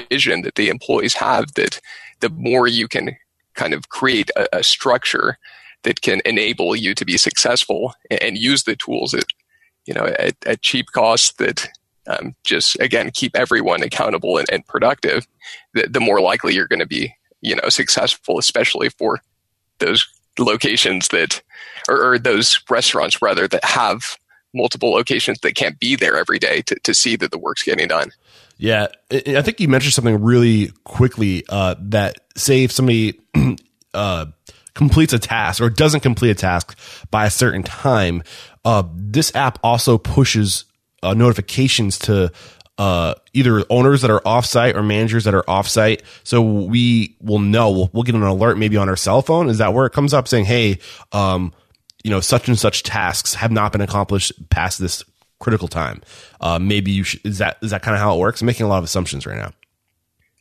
vision 0.10 0.42
that 0.42 0.56
the 0.56 0.70
employees 0.70 1.14
have 1.16 1.54
that 1.56 1.80
the 2.22 2.30
more 2.30 2.68
you 2.68 2.88
can 2.88 3.16
kind 3.56 3.74
of 3.74 3.90
create 3.90 4.30
a, 4.36 4.48
a 4.58 4.64
structure 4.64 5.38
that 5.84 6.02
can 6.02 6.22
enable 6.26 6.76
you 6.76 6.94
to 6.96 7.06
be 7.06 7.18
successful 7.18 7.94
and, 8.10 8.22
and 8.22 8.38
use 8.38 8.64
the 8.64 8.76
tools 8.76 9.14
at 9.14 9.26
you 9.86 9.94
know 9.94 10.06
at, 10.20 10.36
at 10.46 10.62
cheap 10.62 10.88
costs 10.94 11.34
that 11.34 11.68
um, 12.08 12.36
just 12.44 12.80
again 12.80 13.12
keep 13.14 13.36
everyone 13.36 13.84
accountable 13.84 14.38
and, 14.38 14.50
and 14.52 14.66
productive 14.68 15.28
the, 15.74 15.88
the 15.88 16.00
more 16.00 16.22
likely 16.22 16.54
you're 16.54 16.68
going 16.68 16.80
to 16.80 16.88
be 16.88 17.14
you 17.42 17.56
know 17.56 17.70
successful 17.70 18.38
especially 18.38 18.90
for 18.90 19.20
those 19.80 20.08
locations 20.40 21.08
that, 21.10 21.42
or, 21.90 22.14
or 22.14 22.20
those 22.20 22.62
restaurants 22.70 23.22
rather, 23.22 23.48
that 23.48 23.64
have 23.64 24.18
multiple 24.54 24.92
locations 24.92 25.40
that 25.40 25.56
can't 25.56 25.80
be 25.80 25.96
there 25.96 26.18
every 26.18 26.40
day 26.40 26.62
to, 26.64 26.76
to 26.84 26.94
see 26.94 27.16
that 27.16 27.32
the 27.32 27.38
work's 27.38 27.64
getting 27.64 27.88
done. 27.88 28.12
Yeah, 28.58 28.88
I 29.10 29.42
think 29.42 29.60
you 29.60 29.68
mentioned 29.68 29.94
something 29.94 30.22
really 30.22 30.72
quickly 30.84 31.44
uh, 31.50 31.76
that 31.80 32.18
say 32.36 32.64
if 32.64 32.72
somebody 32.72 33.20
uh, 33.94 34.28
completes 34.76 35.14
a 35.14 35.20
task 35.20 35.62
or 35.62 35.70
doesn't 35.70 36.02
complete 36.02 36.30
a 36.30 36.36
task 36.36 36.78
by 37.10 37.26
a 37.26 37.32
certain 37.32 37.64
time, 37.64 38.22
uh, 38.64 38.84
this 38.94 39.34
app 39.36 39.58
also 39.64 39.98
pushes 39.98 40.66
uh, 41.02 41.16
notifications 41.16 41.98
to 42.00 42.32
uh, 42.82 43.14
either 43.34 43.64
owners 43.70 44.02
that 44.02 44.10
are 44.10 44.22
offsite 44.22 44.74
or 44.74 44.82
managers 44.82 45.26
that 45.26 45.36
are 45.36 45.44
offsite. 45.44 46.02
So 46.24 46.42
we 46.42 47.16
will 47.22 47.38
know. 47.38 47.70
We'll, 47.70 47.90
we'll, 47.94 48.02
get 48.02 48.16
an 48.16 48.24
alert 48.24 48.58
maybe 48.58 48.76
on 48.76 48.90
our 48.90 48.96
cell 48.96 49.22
phone. 49.22 49.50
Is 49.50 49.60
that 49.60 49.76
where 49.76 49.86
it 49.86 49.94
comes 49.94 50.16
up 50.16 50.28
saying, 50.28 50.46
"Hey, 50.46 50.80
um, 51.12 51.54
you 52.04 52.10
know, 52.10 52.22
such 52.22 52.48
and 52.48 52.58
such 52.58 52.82
tasks 52.82 53.36
have 53.36 53.52
not 53.52 53.72
been 53.72 53.82
accomplished 53.82 54.34
past 54.50 54.80
this 54.80 55.04
critical 55.38 55.68
time." 55.68 56.02
Uh, 56.40 56.58
maybe 56.58 56.90
you 56.90 57.04
should. 57.04 57.24
Is 57.24 57.38
that 57.38 57.58
is 57.62 57.70
that 57.70 57.84
kind 57.84 57.94
of 57.94 58.02
how 58.02 58.16
it 58.16 58.20
works? 58.20 58.42
I'm 58.42 58.48
making 58.48 58.66
a 58.66 58.70
lot 58.70 58.80
of 58.80 58.86
assumptions 58.86 59.28
right 59.28 59.38
now. 59.38 59.54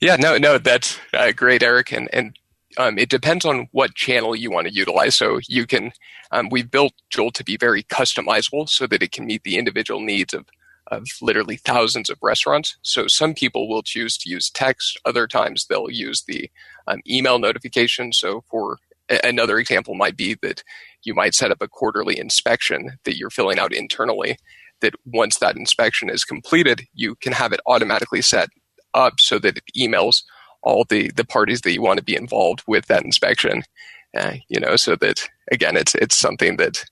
Yeah, 0.01 0.17
no, 0.17 0.39
no, 0.39 0.57
that's 0.57 0.99
uh, 1.13 1.33
great, 1.33 1.63
Eric, 1.63 1.93
and 1.93 2.09
and 2.11 2.39
um, 2.79 2.97
it 2.97 3.11
depends 3.11 3.45
on 3.45 3.69
what 3.73 3.95
channel 3.95 4.35
you 4.35 4.51
want 4.51 4.67
to 4.67 4.73
utilize. 4.73 5.15
So 5.15 5.41
you 5.47 5.67
can, 5.67 5.93
um, 6.31 6.49
we've 6.49 6.71
built 6.71 6.95
Jolt 7.11 7.35
to 7.35 7.45
be 7.45 7.59
very 7.59 7.83
customizable 7.83 8.67
so 8.67 8.87
that 8.87 9.03
it 9.03 9.13
can 9.13 9.27
meet 9.27 9.43
the 9.43 9.59
individual 9.59 10.01
needs 10.01 10.33
of 10.33 10.47
of 10.91 11.07
literally 11.23 11.57
thousands 11.57 12.11
of 12.11 12.19
restaurants. 12.23 12.77
So 12.83 13.07
some 13.07 13.35
people 13.35 13.69
will 13.69 13.83
choose 13.83 14.19
to 14.19 14.31
use 14.31 14.51
text. 14.51 14.99
Other 15.05 15.27
times 15.27 15.67
they'll 15.67 15.91
use 15.91 16.25
the 16.27 16.51
um, 16.87 17.01
email 17.09 17.39
notification. 17.39 18.13
So 18.13 18.45
for 18.51 18.79
another 19.25 19.59
example 19.59 19.95
might 19.95 20.17
be 20.17 20.37
that 20.43 20.63
you 21.03 21.15
might 21.15 21.35
set 21.35 21.51
up 21.51 21.63
a 21.63 21.69
quarterly 21.69 22.19
inspection 22.19 22.99
that 23.05 23.17
you're 23.17 23.31
filling 23.31 23.59
out 23.59 23.73
internally 23.73 24.37
that 24.81 24.95
once 25.05 25.39
that 25.39 25.57
inspection 25.57 26.09
is 26.09 26.25
completed, 26.25 26.87
you 26.95 27.15
can 27.17 27.33
have 27.33 27.53
it 27.53 27.61
automatically 27.67 28.23
set 28.23 28.49
up 28.95 29.21
so 29.21 29.39
that 29.39 29.59
it 29.59 29.65
emails 29.79 30.23
all 30.63 30.85
the, 30.89 31.11
the 31.13 31.25
parties 31.25 31.63
that 31.63 31.73
you 31.73 31.83
want 31.83 31.99
to 31.99 32.05
be 32.05 32.17
involved 32.17 32.63
with 32.67 32.87
that 32.87 33.05
inspection. 33.05 33.63
Uh, 34.17 34.35
you 34.49 34.59
know, 34.59 34.77
so 34.77 34.97
that 34.97 35.29
again, 35.53 35.77
it's 35.77 35.95
it's 35.95 36.17
something 36.17 36.57
that 36.57 36.85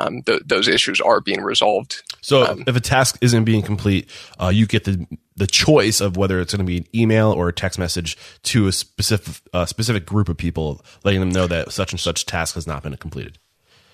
um, 0.00 0.22
th- 0.22 0.42
those 0.44 0.68
issues 0.68 1.00
are 1.00 1.20
being 1.20 1.42
resolved. 1.42 2.02
So 2.20 2.44
um, 2.44 2.64
if 2.66 2.76
a 2.76 2.80
task 2.80 3.18
isn't 3.20 3.44
being 3.44 3.62
complete, 3.62 4.08
uh, 4.40 4.48
you 4.48 4.66
get 4.66 4.84
the 4.84 5.06
the 5.36 5.46
choice 5.46 6.00
of 6.00 6.16
whether 6.16 6.40
it's 6.40 6.52
going 6.54 6.64
to 6.64 6.70
be 6.70 6.78
an 6.78 6.86
email 6.94 7.32
or 7.32 7.48
a 7.48 7.52
text 7.52 7.78
message 7.78 8.16
to 8.44 8.68
a 8.68 8.72
specific 8.72 9.40
uh, 9.52 9.66
specific 9.66 10.06
group 10.06 10.28
of 10.28 10.36
people, 10.36 10.84
letting 11.04 11.20
them 11.20 11.30
know 11.30 11.46
that 11.46 11.72
such 11.72 11.92
and 11.92 12.00
such 12.00 12.26
task 12.26 12.54
has 12.54 12.66
not 12.66 12.82
been 12.82 12.96
completed. 12.96 13.38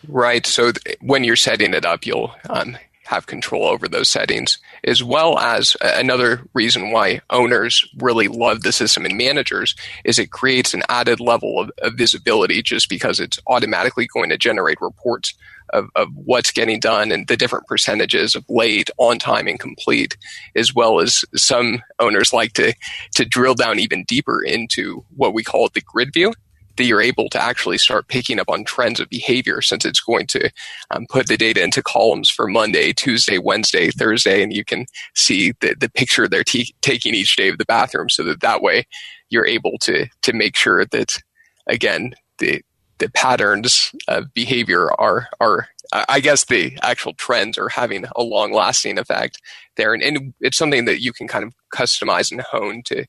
Right. 0.08 0.46
So 0.46 0.72
th- 0.72 0.96
when 1.00 1.24
you're 1.24 1.36
setting 1.36 1.74
it 1.74 1.84
up, 1.84 2.06
you'll 2.06 2.34
um, 2.48 2.76
have 3.10 3.26
control 3.26 3.66
over 3.66 3.88
those 3.88 4.08
settings, 4.08 4.58
as 4.84 5.02
well 5.02 5.36
as 5.36 5.76
uh, 5.80 5.94
another 5.96 6.42
reason 6.54 6.92
why 6.92 7.20
owners 7.30 7.84
really 7.98 8.28
love 8.28 8.62
the 8.62 8.70
system 8.70 9.04
and 9.04 9.18
managers 9.18 9.74
is 10.04 10.16
it 10.16 10.30
creates 10.30 10.74
an 10.74 10.84
added 10.88 11.18
level 11.18 11.58
of, 11.58 11.72
of 11.82 11.94
visibility 11.94 12.62
just 12.62 12.88
because 12.88 13.18
it's 13.18 13.40
automatically 13.48 14.06
going 14.06 14.30
to 14.30 14.38
generate 14.38 14.80
reports 14.80 15.34
of, 15.70 15.88
of 15.96 16.08
what's 16.14 16.52
getting 16.52 16.78
done 16.78 17.10
and 17.10 17.26
the 17.26 17.36
different 17.36 17.66
percentages 17.66 18.36
of 18.36 18.44
late, 18.48 18.90
on 18.96 19.18
time, 19.18 19.48
and 19.48 19.58
complete, 19.58 20.16
as 20.54 20.72
well 20.72 21.00
as 21.00 21.24
some 21.34 21.82
owners 21.98 22.32
like 22.32 22.52
to 22.52 22.72
to 23.16 23.24
drill 23.24 23.54
down 23.54 23.80
even 23.80 24.04
deeper 24.04 24.40
into 24.40 25.04
what 25.16 25.34
we 25.34 25.42
call 25.42 25.68
the 25.68 25.80
grid 25.80 26.12
view 26.12 26.32
that 26.80 26.86
you're 26.86 27.02
able 27.02 27.28
to 27.28 27.42
actually 27.42 27.76
start 27.76 28.08
picking 28.08 28.40
up 28.40 28.48
on 28.48 28.64
trends 28.64 29.00
of 29.00 29.10
behavior 29.10 29.60
since 29.60 29.84
it's 29.84 30.00
going 30.00 30.26
to 30.26 30.50
um, 30.90 31.06
put 31.10 31.28
the 31.28 31.36
data 31.36 31.62
into 31.62 31.82
columns 31.82 32.30
for 32.30 32.48
Monday, 32.48 32.90
Tuesday, 32.94 33.36
Wednesday, 33.36 33.90
Thursday, 33.90 34.42
and 34.42 34.50
you 34.50 34.64
can 34.64 34.86
see 35.14 35.52
the, 35.60 35.76
the 35.78 35.90
picture 35.90 36.26
they're 36.26 36.42
t- 36.42 36.74
taking 36.80 37.14
each 37.14 37.36
day 37.36 37.50
of 37.50 37.58
the 37.58 37.66
bathroom 37.66 38.08
so 38.08 38.22
that 38.24 38.40
that 38.40 38.62
way 38.62 38.86
you're 39.28 39.46
able 39.46 39.76
to, 39.82 40.06
to 40.22 40.32
make 40.32 40.56
sure 40.56 40.86
that, 40.86 41.18
again, 41.66 42.14
the, 42.38 42.62
the 42.96 43.10
patterns 43.10 43.94
of 44.08 44.32
behavior 44.32 44.90
are 44.98 45.28
are 45.38 45.68
I 45.92 46.20
guess 46.20 46.44
the 46.44 46.78
actual 46.82 47.14
trends 47.14 47.58
are 47.58 47.68
having 47.68 48.04
a 48.14 48.22
long 48.22 48.52
lasting 48.52 48.96
effect 48.96 49.40
there, 49.76 49.92
and, 49.92 50.02
and, 50.02 50.34
it's 50.40 50.56
something 50.56 50.84
that 50.84 51.02
you 51.02 51.12
can 51.12 51.26
kind 51.26 51.44
of 51.44 51.52
customize 51.74 52.30
and 52.30 52.40
hone 52.42 52.82
to 52.84 53.06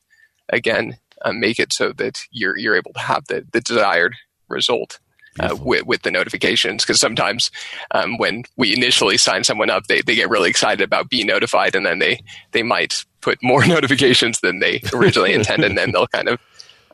again 0.50 0.98
uh, 1.24 1.32
make 1.32 1.60
it 1.60 1.74
so 1.74 1.92
that 1.94 2.20
you're 2.32 2.58
you're 2.58 2.76
able 2.76 2.94
to 2.94 3.00
have 3.00 3.26
the 3.28 3.46
the 3.52 3.62
desired 3.62 4.16
result. 4.50 5.00
Uh, 5.40 5.56
with, 5.64 5.86
with 5.86 6.02
the 6.02 6.12
notifications 6.12 6.84
because 6.84 7.00
sometimes 7.00 7.52
um, 7.92 8.18
when 8.18 8.44
we 8.58 8.76
initially 8.76 9.16
sign 9.16 9.46
someone 9.46 9.70
up 9.70 9.88
they, 9.88 10.02
they 10.02 10.14
get 10.14 10.30
really 10.30 10.50
excited 10.50 10.82
about 10.82 11.10
being 11.10 11.26
notified 11.26 11.74
and 11.74 11.86
then 11.86 12.00
they 12.00 12.20
they 12.52 12.64
might 12.64 13.06
put 13.22 13.42
more 13.42 13.66
notifications 13.66 14.42
than 14.42 14.60
they 14.60 14.82
originally 14.94 15.32
intended 15.32 15.70
and 15.70 15.78
then 15.78 15.94
they'll 15.94 16.06
kind 16.08 16.28
of 16.28 16.38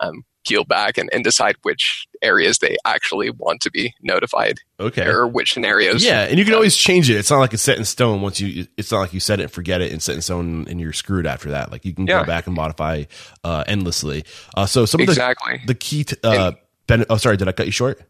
um, 0.02 0.24
peel 0.48 0.64
back 0.64 1.00
and, 1.00 1.10
and 1.12 1.24
decide 1.24 1.56
which 1.64 2.07
areas 2.22 2.60
they 2.60 2.78
actually 2.86 3.30
want 3.30 3.62
to 3.62 3.72
be 3.72 3.94
notified. 4.02 4.60
Okay. 4.80 5.06
Or 5.06 5.28
which 5.28 5.54
scenarios. 5.54 6.04
Yeah. 6.04 6.24
And 6.24 6.38
you 6.38 6.46
can 6.46 6.54
always 6.54 6.76
change 6.76 7.10
it. 7.10 7.16
It's 7.16 7.32
not 7.32 7.40
like 7.40 7.54
it's 7.54 7.64
set 7.64 7.78
in 7.78 7.86
stone 7.86 8.22
once 8.22 8.40
you, 8.40 8.68
it's 8.78 8.92
not 8.92 9.00
like 9.00 9.14
you 9.14 9.20
set 9.20 9.40
it 9.40 9.44
and 9.44 9.52
forget 9.52 9.82
it 9.82 9.92
and 9.92 10.02
set 10.02 10.16
in 10.16 10.22
stone 10.22 10.68
and 10.68 10.80
you're 10.80 10.94
screwed 10.94 11.26
after 11.26 11.52
that. 11.52 11.72
Like 11.72 11.86
you 11.86 11.94
can 11.94 12.08
yeah. 12.08 12.22
go 12.22 12.26
back 12.26 12.48
and 12.48 12.56
modify 12.56 13.06
uh, 13.44 13.64
endlessly. 13.68 14.26
Uh, 14.56 14.66
so 14.66 14.86
some 14.86 15.02
of 15.02 15.08
the, 15.08 15.14
exactly. 15.14 15.62
the 15.66 15.76
key, 15.76 16.04
t- 16.04 16.18
uh, 16.24 16.54
ben- 16.88 17.06
oh, 17.10 17.18
sorry, 17.18 17.38
did 17.38 17.48
I 17.48 17.52
cut 17.52 17.66
you 17.66 17.72
short? 17.72 18.02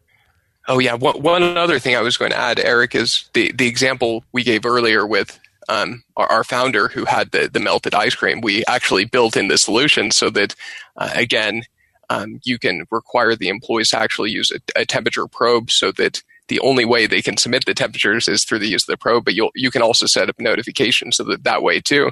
Oh 0.66 0.78
yeah. 0.78 0.94
One, 0.94 1.22
one 1.22 1.42
other 1.56 1.78
thing 1.78 1.96
I 1.96 2.02
was 2.02 2.16
going 2.16 2.30
to 2.32 2.38
add, 2.38 2.58
Eric, 2.58 2.94
is 2.94 3.28
the, 3.32 3.52
the 3.52 3.66
example 3.66 4.24
we 4.32 4.42
gave 4.42 4.66
earlier 4.66 5.06
with 5.06 5.38
um, 5.68 6.02
our, 6.16 6.26
our, 6.26 6.44
founder 6.44 6.88
who 6.88 7.04
had 7.04 7.30
the, 7.30 7.48
the 7.52 7.60
melted 7.60 7.94
ice 7.94 8.14
cream, 8.14 8.40
we 8.40 8.64
actually 8.66 9.04
built 9.04 9.36
in 9.36 9.48
the 9.48 9.58
solution 9.58 10.10
so 10.10 10.30
that, 10.30 10.54
uh, 10.96 11.10
again, 11.14 11.62
um, 12.10 12.40
you 12.44 12.58
can 12.58 12.84
require 12.90 13.34
the 13.34 13.48
employees 13.48 13.90
to 13.90 13.98
actually 13.98 14.30
use 14.30 14.50
a, 14.50 14.80
a, 14.80 14.86
temperature 14.86 15.26
probe 15.26 15.70
so 15.70 15.92
that 15.92 16.22
the 16.48 16.60
only 16.60 16.84
way 16.84 17.06
they 17.06 17.20
can 17.20 17.36
submit 17.36 17.64
the 17.66 17.74
temperatures 17.74 18.28
is 18.28 18.44
through 18.44 18.58
the 18.58 18.68
use 18.68 18.84
of 18.84 18.92
the 18.92 18.96
probe. 18.96 19.24
But 19.24 19.34
you 19.34 19.50
you 19.54 19.70
can 19.70 19.82
also 19.82 20.06
set 20.06 20.28
up 20.28 20.36
notifications 20.38 21.16
so 21.16 21.24
that 21.24 21.44
that 21.44 21.62
way 21.62 21.80
too, 21.80 22.10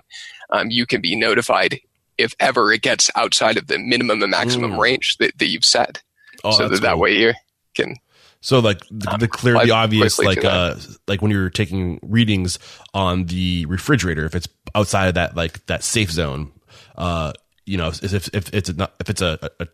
um, 0.50 0.70
you 0.70 0.87
can 0.87 1.00
be 1.00 1.16
notified 1.16 1.80
if 2.18 2.35
ever 2.40 2.72
it 2.72 2.82
gets 2.82 3.11
outside 3.16 3.56
of 3.56 3.66
the 3.66 3.78
minimum 3.78 4.22
and 4.22 4.30
maximum 4.30 4.72
Mm. 4.72 4.78
range 4.78 5.16
that, 5.18 5.37
that 5.38 5.48
you've 5.48 5.64
set. 5.64 6.02
Oh, 6.44 6.52
so 6.52 6.68
that 6.68 6.82
that 6.82 6.98
way 6.98 7.16
you 7.18 7.32
can 7.74 7.96
So 8.40 8.61
like 8.61 8.80
the, 8.90 9.16
the 9.18 9.28
clear, 9.28 9.54
the 9.64 9.72
obvious, 9.72 10.18
like 10.18 10.44
uh, 10.44 10.76
like 11.09 11.22
when 11.22 11.30
you're 11.30 11.50
taking 11.50 11.98
readings 12.02 12.59
on 12.94 13.24
the 13.24 13.66
refrigerator, 13.66 14.24
if 14.26 14.35
it's 14.35 14.48
outside 14.74 15.09
of 15.09 15.14
that 15.14 15.35
like 15.37 15.64
that 15.66 15.82
safe 15.82 16.11
zone, 16.11 16.52
uh, 16.96 17.32
you 17.64 17.76
know, 17.76 17.88
if 17.88 18.02
if, 18.14 18.28
if 18.35 18.54
it's 18.54 18.72
not 18.74 18.94
if 19.00 19.11
it's 19.11 19.22
a, 19.22 19.50
a 19.59 19.66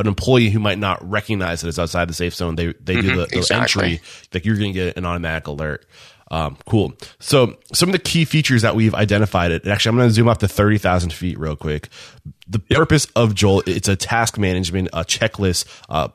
an 0.00 0.08
employee 0.08 0.50
who 0.50 0.58
might 0.58 0.78
not 0.78 1.08
recognize 1.08 1.60
that 1.60 1.68
it's 1.68 1.78
outside 1.78 2.08
the 2.08 2.14
safe 2.14 2.34
zone, 2.34 2.56
they 2.56 2.72
they 2.80 3.00
do 3.00 3.10
Mhm, 3.10 3.16
the, 3.16 3.26
the 3.26 3.38
exactly. 3.38 3.82
entry, 3.84 4.00
like 4.34 4.44
you're 4.44 4.56
going 4.56 4.72
to 4.72 4.78
get 4.78 4.96
an 4.96 5.04
automatic 5.06 5.46
alert. 5.46 5.86
Um, 6.32 6.56
cool. 6.66 6.92
So 7.18 7.56
some 7.72 7.88
of 7.88 7.92
the 7.92 7.98
key 7.98 8.24
features 8.24 8.62
that 8.62 8.76
we've 8.76 8.94
identified 8.94 9.50
it. 9.50 9.66
Actually, 9.66 9.90
I'm 9.90 9.96
going 9.96 10.08
to 10.10 10.14
zoom 10.14 10.28
up 10.28 10.38
to 10.38 10.48
30,000 10.48 11.12
feet 11.12 11.36
real 11.38 11.56
quick. 11.56 11.88
The 12.46 12.60
purpose 12.60 13.06
of 13.16 13.34
Jolt, 13.34 13.66
it's 13.66 13.88
a 13.88 13.96
task 13.96 14.38
management, 14.38 14.88
a 14.92 15.00
checklist, 15.04 15.64
uh, 15.88 16.08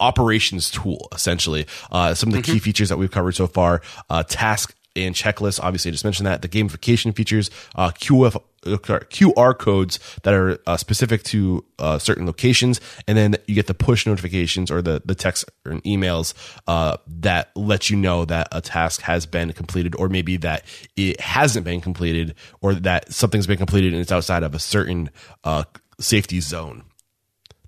operations 0.00 0.70
tool 0.70 1.08
essentially 1.12 1.66
uh, 1.90 2.14
some 2.14 2.28
of 2.28 2.34
the 2.36 2.42
key 2.42 2.60
features 2.60 2.88
that 2.88 2.98
we've 2.98 3.10
covered 3.10 3.32
so 3.32 3.48
far 3.48 3.82
uh, 4.10 4.22
task 4.22 4.72
and 4.94 5.12
checklist 5.12 5.58
obviously 5.60 5.88
i 5.88 5.92
just 5.92 6.04
mentioned 6.04 6.24
that 6.24 6.40
the 6.40 6.48
gamification 6.48 7.12
features 7.14 7.50
uh, 7.74 7.90
QF, 7.90 8.40
qr 8.76 9.58
codes 9.58 9.98
that 10.22 10.34
are 10.34 10.58
uh, 10.66 10.76
specific 10.76 11.22
to 11.22 11.64
uh, 11.78 11.98
certain 11.98 12.26
locations 12.26 12.80
and 13.06 13.16
then 13.16 13.36
you 13.46 13.54
get 13.54 13.66
the 13.66 13.74
push 13.74 14.06
notifications 14.06 14.70
or 14.70 14.82
the, 14.82 15.02
the 15.04 15.14
text 15.14 15.44
and 15.64 15.82
emails 15.84 16.34
uh, 16.66 16.96
that 17.06 17.50
let 17.56 17.90
you 17.90 17.96
know 17.96 18.24
that 18.24 18.48
a 18.52 18.60
task 18.60 19.00
has 19.02 19.26
been 19.26 19.52
completed 19.52 19.94
or 19.96 20.08
maybe 20.08 20.36
that 20.36 20.64
it 20.96 21.20
hasn't 21.20 21.64
been 21.64 21.80
completed 21.80 22.34
or 22.60 22.74
that 22.74 23.12
something's 23.12 23.46
been 23.46 23.58
completed 23.58 23.92
and 23.92 24.02
it's 24.02 24.12
outside 24.12 24.42
of 24.42 24.54
a 24.54 24.58
certain 24.58 25.10
uh, 25.44 25.64
safety 25.98 26.40
zone 26.40 26.84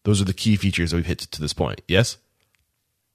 those 0.05 0.21
are 0.21 0.25
the 0.25 0.33
key 0.33 0.57
features 0.57 0.91
that 0.91 0.97
we've 0.97 1.07
hit 1.07 1.19
to 1.19 1.41
this 1.41 1.53
point. 1.53 1.83
Yes. 1.87 2.17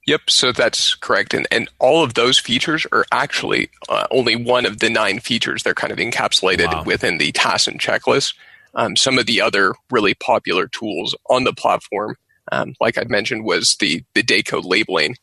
Yep, 0.06 0.30
so 0.30 0.52
that's 0.52 0.94
correct. 0.94 1.34
And, 1.34 1.48
and 1.50 1.68
all 1.80 2.04
of 2.04 2.14
those 2.14 2.38
features 2.38 2.86
are 2.92 3.04
actually 3.10 3.70
uh, 3.88 4.06
only 4.12 4.36
one 4.36 4.64
of 4.64 4.78
the 4.78 4.88
nine 4.88 5.18
features. 5.18 5.62
They're 5.64 5.74
kind 5.74 5.92
of 5.92 5.98
encapsulated 5.98 6.72
Wow. 6.72 6.84
within 6.86 7.18
the 7.18 7.32
task 7.32 7.66
and 7.66 7.80
checklist. 7.80 8.34
Um, 8.74 8.94
some 8.94 9.18
of 9.18 9.26
the 9.26 9.40
other 9.40 9.74
really 9.90 10.14
popular 10.14 10.68
tools 10.68 11.14
on 11.28 11.44
the 11.44 11.52
platform, 11.52 12.14
um, 12.52 12.74
like 12.80 12.98
I 12.98 13.04
mentioned, 13.04 13.44
was 13.44 13.76
the, 13.80 14.04
the 14.14 14.22
day 14.22 14.42
code 14.42 14.64
labeling 14.64 15.16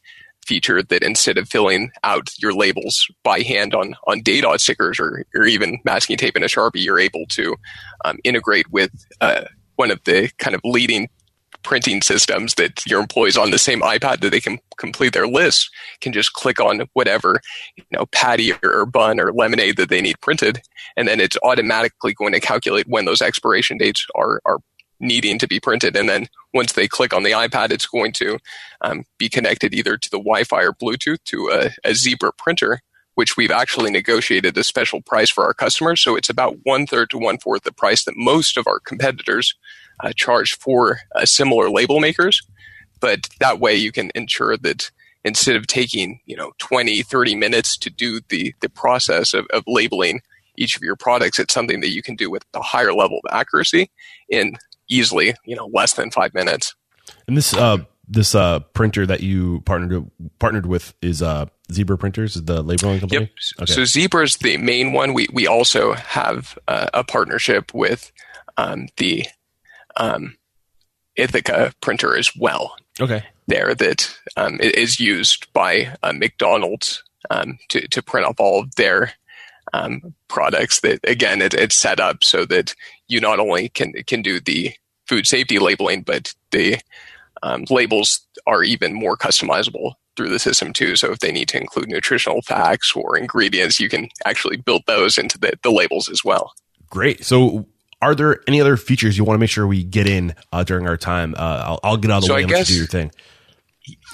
feature 0.45 0.83
that 0.83 1.03
instead 1.03 1.37
of 1.37 1.47
filling 1.47 1.91
out 2.03 2.29
your 2.39 2.53
labels 2.53 3.07
by 3.23 3.39
hand 3.39 3.73
on, 3.73 3.95
on 4.07 4.21
dot 4.21 4.59
stickers 4.59 4.99
or, 4.99 5.23
or 5.33 5.45
even 5.45 5.79
masking 5.85 6.17
tape 6.17 6.35
and 6.35 6.43
a 6.43 6.49
Sharpie, 6.49 6.83
you're 6.83 6.99
able 6.99 7.25
to 7.29 7.55
um, 8.03 8.17
integrate 8.25 8.69
with 8.69 8.91
uh, 9.21 9.45
one 9.77 9.91
of 9.91 10.03
the 10.03 10.29
kind 10.39 10.55
of 10.55 10.61
leading 10.65 11.07
printing 11.63 12.01
systems 12.01 12.55
that 12.55 12.85
your 12.85 12.99
employees 12.99 13.37
on 13.37 13.51
the 13.51 13.57
same 13.57 13.81
iPad 13.81 14.19
that 14.19 14.31
they 14.31 14.41
can 14.41 14.59
complete 14.77 15.13
their 15.13 15.27
list 15.27 15.69
can 16.01 16.13
just 16.13 16.33
click 16.33 16.59
on 16.59 16.87
whatever, 16.93 17.39
you 17.75 17.83
know, 17.91 18.05
patty 18.07 18.53
or 18.63 18.85
bun 18.85 19.19
or 19.19 19.31
lemonade 19.33 19.77
that 19.77 19.89
they 19.89 20.01
need 20.01 20.19
printed. 20.21 20.61
And 20.95 21.07
then 21.07 21.19
it's 21.19 21.37
automatically 21.43 22.13
going 22.13 22.33
to 22.33 22.39
calculate 22.39 22.87
when 22.87 23.05
those 23.05 23.21
expiration 23.21 23.77
dates 23.77 24.05
are, 24.15 24.41
are 24.45 24.59
needing 24.99 25.39
to 25.39 25.47
be 25.47 25.59
printed. 25.59 25.95
And 25.95 26.07
then 26.07 26.27
once 26.53 26.73
they 26.73 26.87
click 26.87 27.13
on 27.13 27.23
the 27.23 27.31
iPad, 27.31 27.71
it's 27.71 27.87
going 27.87 28.13
to 28.13 28.37
um, 28.81 29.03
be 29.17 29.29
connected 29.29 29.73
either 29.73 29.97
to 29.97 30.09
the 30.09 30.19
Wi-Fi 30.19 30.63
or 30.63 30.73
Bluetooth 30.73 31.23
to 31.25 31.49
a, 31.49 31.89
a 31.89 31.93
Zebra 31.95 32.31
printer, 32.37 32.79
which 33.15 33.35
we've 33.37 33.51
actually 33.51 33.91
negotiated 33.91 34.57
a 34.57 34.63
special 34.63 35.01
price 35.01 35.29
for 35.29 35.43
our 35.43 35.53
customers. 35.53 36.01
So 36.01 36.15
it's 36.15 36.29
about 36.29 36.57
one 36.63 36.87
third 36.87 37.09
to 37.11 37.17
one 37.17 37.37
fourth 37.37 37.63
the 37.63 37.71
price 37.71 38.05
that 38.05 38.15
most 38.17 38.57
of 38.57 38.67
our 38.67 38.79
competitors 38.79 39.55
uh, 39.99 40.11
charge 40.15 40.57
for 40.57 40.99
uh, 41.15 41.25
similar 41.25 41.69
label 41.69 41.99
makers. 41.99 42.41
But 42.99 43.29
that 43.39 43.59
way 43.59 43.75
you 43.75 43.91
can 43.91 44.11
ensure 44.15 44.57
that 44.57 44.89
instead 45.25 45.55
of 45.55 45.67
taking, 45.67 46.19
you 46.25 46.35
know, 46.35 46.51
20, 46.59 47.01
30 47.01 47.35
minutes 47.35 47.77
to 47.77 47.89
do 47.89 48.21
the, 48.29 48.53
the 48.61 48.69
process 48.69 49.33
of, 49.33 49.45
of 49.53 49.63
labeling 49.67 50.21
each 50.55 50.75
of 50.75 50.83
your 50.83 50.95
products, 50.95 51.39
it's 51.39 51.53
something 51.53 51.81
that 51.81 51.91
you 51.91 52.01
can 52.01 52.15
do 52.15 52.29
with 52.29 52.45
a 52.53 52.61
higher 52.61 52.93
level 52.93 53.19
of 53.23 53.33
accuracy 53.33 53.89
in 54.29 54.57
easily, 54.89 55.33
you 55.45 55.55
know, 55.55 55.69
less 55.73 55.93
than 55.93 56.11
five 56.11 56.33
minutes. 56.33 56.75
And 57.27 57.35
this 57.35 57.53
uh 57.53 57.77
this 58.07 58.35
uh 58.35 58.59
printer 58.59 59.05
that 59.05 59.21
you 59.21 59.61
partnered 59.61 60.09
partnered 60.39 60.65
with 60.65 60.93
is 61.01 61.21
uh 61.21 61.45
Zebra 61.71 61.97
Printers, 61.97 62.35
is 62.35 62.45
the 62.45 62.61
labeling 62.61 62.99
company. 62.99 63.21
Yep. 63.21 63.63
Okay. 63.63 63.73
So 63.73 63.85
Zebra 63.85 64.23
is 64.23 64.37
the 64.37 64.57
main 64.57 64.93
one. 64.93 65.13
We 65.13 65.27
we 65.33 65.47
also 65.47 65.93
have 65.93 66.57
uh, 66.67 66.87
a 66.93 67.03
partnership 67.03 67.73
with 67.73 68.11
um, 68.57 68.87
the 68.97 69.25
um, 69.97 70.35
Ithaca 71.15 71.73
printer 71.81 72.17
as 72.17 72.31
well. 72.35 72.75
okay. 72.99 73.23
There 73.45 73.75
that 73.75 74.17
um, 74.37 74.59
is 74.61 75.01
used 75.01 75.51
by 75.51 75.93
uh, 76.01 76.13
McDonald's 76.13 77.03
um, 77.29 77.59
to 77.69 77.85
to 77.89 78.01
print 78.01 78.25
up 78.25 78.39
all 78.39 78.61
of 78.61 78.75
their 78.75 79.13
um, 79.73 80.13
products. 80.29 80.79
That 80.79 80.99
again, 81.03 81.41
it, 81.41 81.53
it's 81.53 81.75
set 81.75 81.99
up 81.99 82.23
so 82.23 82.45
that 82.45 82.73
you 83.09 83.19
not 83.19 83.39
only 83.39 83.67
can 83.67 83.91
can 84.07 84.21
do 84.21 84.39
the 84.39 84.73
food 85.07 85.27
safety 85.27 85.59
labeling, 85.59 86.03
but 86.03 86.33
the 86.51 86.77
um, 87.41 87.65
labels 87.69 88.21
are 88.47 88.63
even 88.63 88.93
more 88.93 89.17
customizable 89.17 89.95
through 90.15 90.29
the 90.29 90.39
system 90.39 90.73
too. 90.73 90.95
So 90.95 91.11
if 91.11 91.19
they 91.19 91.31
need 91.31 91.49
to 91.49 91.59
include 91.59 91.89
nutritional 91.89 92.41
facts 92.41 92.95
or 92.95 93.17
ingredients, 93.17 93.79
you 93.79 93.89
can 93.89 94.09
actually 94.25 94.57
build 94.57 94.83
those 94.87 95.17
into 95.17 95.37
the, 95.37 95.53
the 95.63 95.71
labels 95.71 96.09
as 96.09 96.23
well. 96.23 96.53
Great. 96.89 97.25
So 97.25 97.65
are 98.03 98.15
there 98.15 98.39
any 98.47 98.59
other 98.61 98.77
features 98.77 99.17
you 99.17 99.23
want 99.23 99.35
to 99.35 99.39
make 99.39 99.49
sure 99.49 99.65
we 99.65 99.83
get 99.83 100.07
in 100.07 100.35
uh, 100.51 100.63
during 100.63 100.87
our 100.87 100.97
time? 100.97 101.33
Uh, 101.37 101.63
I'll, 101.65 101.79
I'll 101.83 101.97
get 101.97 102.11
out 102.11 102.17
of 102.17 102.21
the 102.23 102.27
So 102.27 102.33
way 102.35 102.39
I 102.39 102.43
and 102.43 102.49
guess- 102.49 102.67
do 102.67 102.75
your 102.75 102.87
thing. 102.87 103.11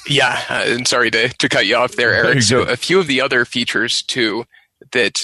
Yeah, 0.08 0.40
uh, 0.50 0.64
and 0.68 0.88
sorry 0.88 1.12
to, 1.12 1.30
to 1.30 1.50
cut 1.50 1.66
you 1.68 1.76
off 1.76 1.94
there, 1.96 2.14
Eric. 2.26 2.42
So 2.42 2.62
a 2.62 2.76
few 2.76 3.00
of 3.00 3.08
the 3.08 3.22
other 3.22 3.46
features 3.46 4.02
too 4.02 4.46
that 4.92 5.24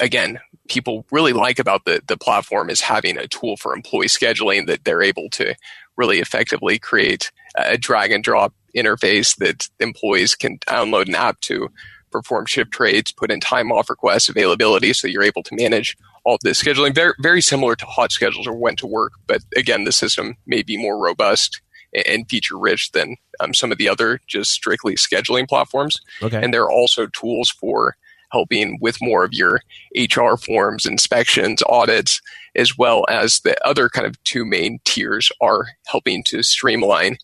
again 0.00 0.40
people 0.68 1.04
really 1.12 1.32
like 1.32 1.58
about 1.60 1.84
the 1.84 2.00
the 2.06 2.16
platform 2.16 2.70
is 2.70 2.80
having 2.80 3.16
a 3.18 3.28
tool 3.28 3.56
for 3.56 3.72
employee 3.74 4.06
scheduling 4.08 4.66
that 4.66 4.84
they're 4.84 5.02
able 5.02 5.28
to 5.30 5.54
really 5.96 6.18
effectively 6.18 6.78
create 6.78 7.30
a 7.56 7.76
drag 7.78 8.10
and 8.10 8.24
drop 8.24 8.52
interface 8.74 9.36
that 9.36 9.68
employees 9.78 10.34
can 10.34 10.58
download 10.60 11.06
an 11.06 11.14
app 11.14 11.38
to 11.40 11.68
perform 12.10 12.46
shift 12.46 12.72
trades, 12.72 13.12
put 13.12 13.30
in 13.30 13.38
time 13.38 13.70
off 13.70 13.88
requests, 13.90 14.28
availability, 14.28 14.92
so 14.92 15.06
you're 15.06 15.22
able 15.22 15.42
to 15.44 15.54
manage 15.54 15.96
all 16.24 16.38
this 16.42 16.62
scheduling. 16.62 16.94
Very 16.94 17.14
very 17.20 17.40
similar 17.40 17.76
to 17.76 17.86
HotSchedules 17.86 18.46
or 18.46 18.54
when 18.54 18.76
to 18.76 18.86
work, 18.86 19.12
but 19.26 19.42
again, 19.56 19.84
the 19.84 19.92
system 19.92 20.36
may 20.46 20.62
be 20.62 20.76
more 20.76 20.98
robust 20.98 21.60
and 22.06 22.28
feature 22.28 22.58
rich 22.58 22.90
than 22.92 23.16
um, 23.40 23.54
some 23.54 23.70
of 23.70 23.78
the 23.78 23.88
other 23.88 24.20
just 24.26 24.50
strictly 24.50 24.96
scheduling 24.96 25.48
platforms. 25.48 25.96
Okay. 26.22 26.42
And 26.42 26.52
there 26.52 26.64
are 26.64 26.70
also 26.70 27.06
tools 27.06 27.50
for 27.50 27.96
helping 28.32 28.78
with 28.80 29.00
more 29.00 29.24
of 29.24 29.32
your 29.32 29.60
HR 29.96 30.36
forms, 30.36 30.86
inspections, 30.86 31.62
audits, 31.68 32.20
as 32.56 32.76
well 32.76 33.04
as 33.08 33.40
the 33.40 33.56
other 33.66 33.88
kind 33.88 34.06
of 34.06 34.22
two 34.24 34.44
main 34.44 34.80
tiers 34.84 35.30
are 35.40 35.68
helping 35.86 36.24
to 36.24 36.42
streamline 36.42 37.16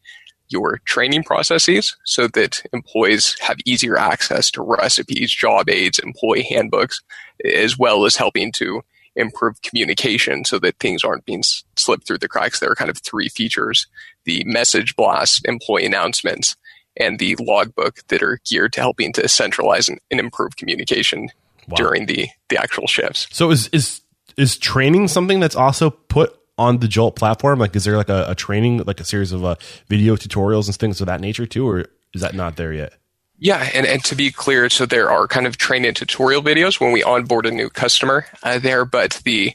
your 0.51 0.79
training 0.85 1.23
processes 1.23 1.97
so 2.05 2.27
that 2.29 2.63
employees 2.73 3.37
have 3.41 3.57
easier 3.65 3.97
access 3.97 4.51
to 4.53 4.63
recipes, 4.63 5.33
job 5.33 5.69
aids, 5.71 5.99
employee 5.99 6.43
handbooks, 6.43 7.01
as 7.45 7.79
well 7.79 8.05
as 8.05 8.17
helping 8.17 8.53
to 8.53 8.83
improve 9.17 9.61
communication 9.63 10.45
so 10.45 10.59
that 10.59 10.79
things 10.79 11.03
aren't 11.05 11.25
being 11.25 11.41
s- 11.41 11.65
slipped 11.77 12.07
through 12.07 12.19
the 12.19 12.29
cracks. 12.29 12.61
There 12.61 12.71
are 12.71 12.75
kind 12.77 12.91
of 12.91 12.99
three 12.99 13.29
features 13.29 13.87
the 14.25 14.45
message 14.45 14.95
blast, 14.97 15.47
employee 15.47 15.87
announcements, 15.87 16.57
and 16.99 17.19
the 17.19 17.37
logbook 17.41 18.01
that 18.09 18.23
are 18.23 18.39
geared 18.49 18.73
to 18.75 18.81
helping 18.81 19.13
to 19.15 19.29
centralize 19.29 19.89
and, 19.89 19.99
and 20.11 20.21
improve 20.21 20.57
communication 20.57 21.31
Wow. 21.69 21.77
during 21.77 22.07
the, 22.07 22.27
the 22.49 22.57
actual 22.59 22.87
shifts. 22.89 23.29
So 23.31 23.51
is 23.51 23.69
is 23.69 24.01
is 24.37 24.57
training 24.57 25.07
something 25.09 25.39
that's 25.39 25.55
also 25.55 25.91
put 25.91 26.37
on 26.61 26.79
the 26.79 26.88
Jolt 26.88 27.16
platform? 27.16 27.59
Like, 27.59 27.75
is 27.75 27.85
there 27.85 27.96
like 27.96 28.11
a, 28.11 28.27
a 28.29 28.35
training, 28.35 28.83
like 28.87 29.01
a 29.01 29.05
series 29.05 29.33
of 29.33 29.44
uh, 29.44 29.57
video 29.88 30.14
tutorials 30.14 30.66
and 30.66 30.77
things 30.77 31.01
of 31.01 31.07
that 31.07 31.20
nature 31.20 31.46
too, 31.46 31.66
or 31.66 31.87
is 32.14 32.20
that 32.20 32.35
not 32.35 32.57
there 32.57 32.73
yet? 32.73 32.92
Yeah, 33.38 33.70
and, 33.73 33.87
and 33.87 34.05
to 34.05 34.14
be 34.14 34.31
clear, 34.31 34.68
so 34.68 34.85
there 34.85 35.11
are 35.11 35.27
kind 35.27 35.46
of 35.46 35.57
training 35.57 35.94
tutorial 35.94 36.42
videos 36.42 36.79
when 36.79 36.92
we 36.92 37.03
onboard 37.03 37.46
a 37.46 37.51
new 37.51 37.70
customer 37.70 38.27
uh, 38.42 38.59
there, 38.59 38.85
but 38.85 39.23
the 39.25 39.55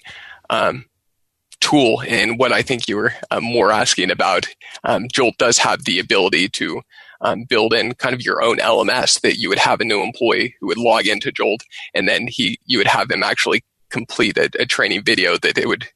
um, 0.49 0.85
tool 1.59 2.01
and 2.07 2.39
what 2.39 2.51
I 2.51 2.63
think 2.63 2.87
you 2.87 2.97
were 2.97 3.13
uh, 3.29 3.39
more 3.39 3.71
asking 3.71 4.09
about, 4.09 4.47
um, 4.83 5.07
Jolt 5.13 5.37
does 5.37 5.59
have 5.59 5.85
the 5.85 5.99
ability 5.99 6.49
to 6.49 6.81
um, 7.21 7.43
build 7.43 7.75
in 7.75 7.93
kind 7.93 8.15
of 8.15 8.23
your 8.23 8.41
own 8.41 8.57
LMS 8.57 9.21
that 9.21 9.37
you 9.37 9.49
would 9.49 9.59
have 9.59 9.79
a 9.79 9.85
new 9.85 10.01
employee 10.01 10.55
who 10.59 10.67
would 10.67 10.79
log 10.79 11.05
into 11.05 11.31
Jolt, 11.31 11.61
and 11.93 12.09
then 12.09 12.25
he 12.27 12.57
you 12.65 12.79
would 12.79 12.87
have 12.87 13.07
them 13.07 13.21
actually 13.21 13.63
complete 13.91 14.37
a, 14.37 14.49
a 14.59 14.65
training 14.65 15.03
video 15.03 15.37
that 15.37 15.53
they 15.53 15.67
would 15.67 15.87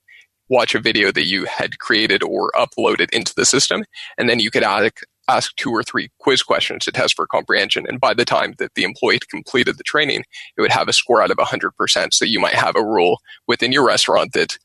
watch 0.50 0.76
a 0.76 0.80
video 0.80 1.12
that 1.12 1.26
you 1.26 1.46
had 1.46 1.80
created 1.80 2.24
or 2.24 2.52
uploaded 2.56 3.10
into 3.12 3.34
the 3.36 3.46
system, 3.46 3.86
and 4.18 4.30
then 4.30 4.40
you 4.40 4.52
could 4.52 4.64
add 4.64 4.92
ask 5.30 5.56
two 5.56 5.70
or 5.70 5.84
three 5.84 6.10
quiz 6.20 6.42
questions 6.42 6.84
to 6.84 6.92
test 6.92 7.16
for 7.16 7.28
comprehension. 7.28 7.86
And 7.88 8.02
by 8.02 8.14
the 8.14 8.26
time 8.26 8.56
that 8.58 8.74
the 8.74 8.84
employee 8.84 9.16
had 9.16 9.30
completed 9.30 9.78
the 9.78 9.84
training, 9.84 10.24
it 10.58 10.62
would 10.62 10.72
have 10.72 10.88
a 10.88 10.94
score 10.94 11.22
out 11.22 11.30
of 11.32 11.38
100%. 11.38 12.14
So 12.14 12.26
you 12.26 12.40
might 12.40 12.56
have 12.56 12.76
a 12.76 12.84
rule 12.84 13.20
within 13.48 13.72
your 13.72 13.86
restaurant 13.86 14.34
that 14.34 14.58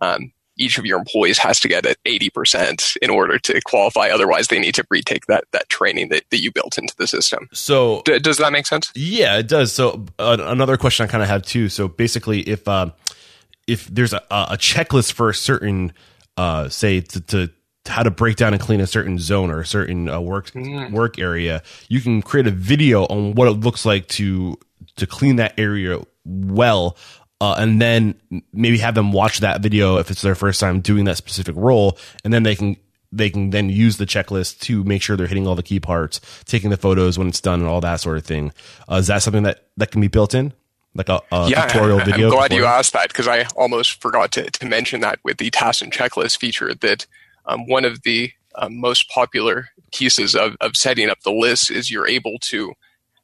um, 0.00 0.32
each 0.56 0.78
of 0.78 0.86
your 0.86 0.98
employees 0.98 1.38
has 1.38 1.58
to 1.60 1.68
get 1.68 1.84
at 1.84 1.96
80% 2.04 2.96
in 3.02 3.10
order 3.10 3.38
to 3.40 3.60
qualify. 3.62 4.08
Otherwise, 4.08 4.48
they 4.48 4.58
need 4.58 4.74
to 4.76 4.84
retake 4.88 5.26
that, 5.26 5.44
that 5.52 5.68
training 5.68 6.10
that, 6.10 6.22
that 6.30 6.40
you 6.40 6.52
built 6.52 6.78
into 6.78 6.94
the 6.96 7.06
system. 7.06 7.48
So, 7.52 8.02
D- 8.04 8.20
does 8.20 8.38
that 8.38 8.52
make 8.52 8.66
sense? 8.66 8.92
Yeah, 8.94 9.38
it 9.38 9.48
does. 9.48 9.72
So, 9.72 10.06
uh, 10.18 10.36
another 10.40 10.76
question 10.76 11.04
I 11.04 11.08
kind 11.08 11.22
of 11.22 11.28
have 11.28 11.42
too. 11.42 11.68
So, 11.68 11.88
basically, 11.88 12.40
if 12.42 12.68
uh, 12.68 12.90
if 13.66 13.86
there's 13.86 14.12
a, 14.12 14.22
a 14.30 14.56
checklist 14.56 15.12
for 15.12 15.28
a 15.28 15.34
certain, 15.34 15.92
uh, 16.36 16.68
say, 16.68 17.00
to, 17.00 17.20
to 17.20 17.50
how 17.86 18.02
to 18.02 18.10
break 18.10 18.36
down 18.36 18.52
and 18.54 18.62
clean 18.62 18.80
a 18.80 18.86
certain 18.86 19.18
zone 19.18 19.50
or 19.50 19.60
a 19.60 19.66
certain 19.66 20.08
uh, 20.08 20.20
work 20.20 20.50
mm. 20.52 20.90
work 20.90 21.18
area, 21.18 21.62
you 21.88 22.00
can 22.00 22.22
create 22.22 22.46
a 22.46 22.50
video 22.50 23.04
on 23.04 23.34
what 23.34 23.48
it 23.48 23.52
looks 23.52 23.84
like 23.84 24.08
to 24.08 24.58
to 24.96 25.06
clean 25.06 25.36
that 25.36 25.54
area 25.58 26.00
well 26.24 26.96
uh, 27.40 27.56
and 27.58 27.80
then 27.80 28.14
maybe 28.52 28.78
have 28.78 28.94
them 28.94 29.12
watch 29.12 29.40
that 29.40 29.60
video 29.60 29.98
if 29.98 30.10
it's 30.10 30.22
their 30.22 30.34
first 30.34 30.60
time 30.60 30.80
doing 30.80 31.04
that 31.04 31.16
specific 31.16 31.54
role, 31.56 31.98
and 32.24 32.32
then 32.32 32.42
they 32.42 32.54
can 32.54 32.76
they 33.12 33.28
can 33.30 33.50
then 33.50 33.68
use 33.68 33.96
the 33.96 34.06
checklist 34.06 34.60
to 34.60 34.82
make 34.84 35.02
sure 35.02 35.16
they're 35.16 35.26
hitting 35.26 35.46
all 35.46 35.54
the 35.54 35.62
key 35.62 35.78
parts, 35.78 36.20
taking 36.46 36.70
the 36.70 36.76
photos 36.76 37.18
when 37.18 37.28
it's 37.28 37.40
done, 37.40 37.60
and 37.60 37.68
all 37.68 37.80
that 37.80 38.00
sort 38.00 38.16
of 38.16 38.24
thing. 38.24 38.52
Uh, 38.90 38.96
is 38.96 39.08
that 39.08 39.22
something 39.22 39.42
that 39.42 39.66
that 39.76 39.90
can 39.90 40.00
be 40.00 40.08
built 40.08 40.34
in? 40.34 40.52
Like 40.94 41.08
a, 41.08 41.20
a 41.32 41.48
yeah, 41.48 41.66
tutorial 41.66 41.98
video. 41.98 42.28
I'm 42.28 42.34
glad 42.34 42.50
before? 42.50 42.62
you 42.62 42.66
asked 42.66 42.92
that 42.92 43.08
because 43.08 43.26
I 43.26 43.44
almost 43.56 44.00
forgot 44.00 44.30
to, 44.32 44.50
to 44.50 44.66
mention 44.66 45.00
that 45.00 45.18
with 45.24 45.38
the 45.38 45.50
task 45.50 45.82
and 45.82 45.92
checklist 45.92 46.38
feature 46.38 46.74
that 46.74 47.06
um, 47.46 47.66
one 47.66 47.84
of 47.84 48.02
the 48.02 48.30
um, 48.56 48.80
most 48.80 49.08
popular 49.08 49.68
pieces 49.92 50.34
of, 50.34 50.56
of 50.60 50.76
setting 50.76 51.10
up 51.10 51.20
the 51.20 51.32
list 51.32 51.70
is 51.70 51.90
you're 51.90 52.06
able 52.06 52.38
to 52.40 52.72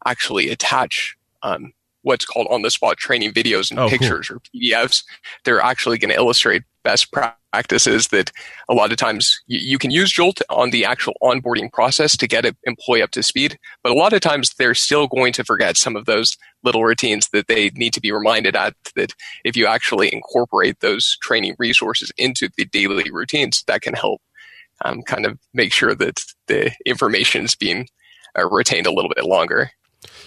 actually 0.04 0.50
attach 0.50 1.16
um, 1.42 1.72
what's 2.02 2.24
called 2.24 2.46
on 2.50 2.62
the 2.62 2.70
spot 2.70 2.96
training 2.96 3.32
videos 3.32 3.70
and 3.70 3.78
oh, 3.78 3.88
pictures 3.88 4.28
cool. 4.28 4.38
or 4.38 4.40
PDFs. 4.40 5.04
They're 5.44 5.60
actually 5.60 5.98
going 5.98 6.10
to 6.10 6.16
illustrate 6.16 6.62
best 6.82 7.12
practices 7.52 8.08
that 8.08 8.30
a 8.68 8.74
lot 8.74 8.92
of 8.92 8.96
times 8.96 9.40
you, 9.46 9.58
you, 9.58 9.78
can 9.78 9.90
use 9.90 10.12
Jolt 10.12 10.40
on 10.50 10.70
the 10.70 10.84
actual 10.84 11.14
onboarding 11.22 11.72
process 11.72 12.16
to 12.16 12.28
get 12.28 12.44
an 12.44 12.56
employee 12.64 13.02
up 13.02 13.10
to 13.12 13.22
speed. 13.22 13.58
But 13.82 13.92
a 13.92 13.96
lot 13.96 14.12
of 14.12 14.20
times 14.20 14.54
they're 14.54 14.74
still 14.74 15.06
going 15.06 15.32
to 15.34 15.44
forget 15.44 15.76
some 15.76 15.96
of 15.96 16.06
those 16.06 16.36
little 16.62 16.84
routines 16.84 17.28
that 17.32 17.48
they 17.48 17.70
need 17.70 17.92
to 17.94 18.00
be 18.00 18.12
reminded 18.12 18.56
at 18.56 18.74
that 18.96 19.12
if 19.44 19.56
you 19.56 19.66
actually 19.66 20.12
incorporate 20.12 20.80
those 20.80 21.16
training 21.22 21.56
resources 21.58 22.12
into 22.16 22.48
the 22.56 22.66
daily 22.66 23.10
routines, 23.10 23.64
that 23.66 23.82
can 23.82 23.94
help 23.94 24.20
um, 24.84 25.02
kind 25.02 25.26
of 25.26 25.38
make 25.52 25.72
sure 25.72 25.94
that 25.94 26.20
the 26.46 26.70
information 26.86 27.44
is 27.44 27.54
being 27.54 27.88
uh, 28.38 28.48
retained 28.48 28.86
a 28.86 28.92
little 28.92 29.10
bit 29.14 29.24
longer. 29.24 29.70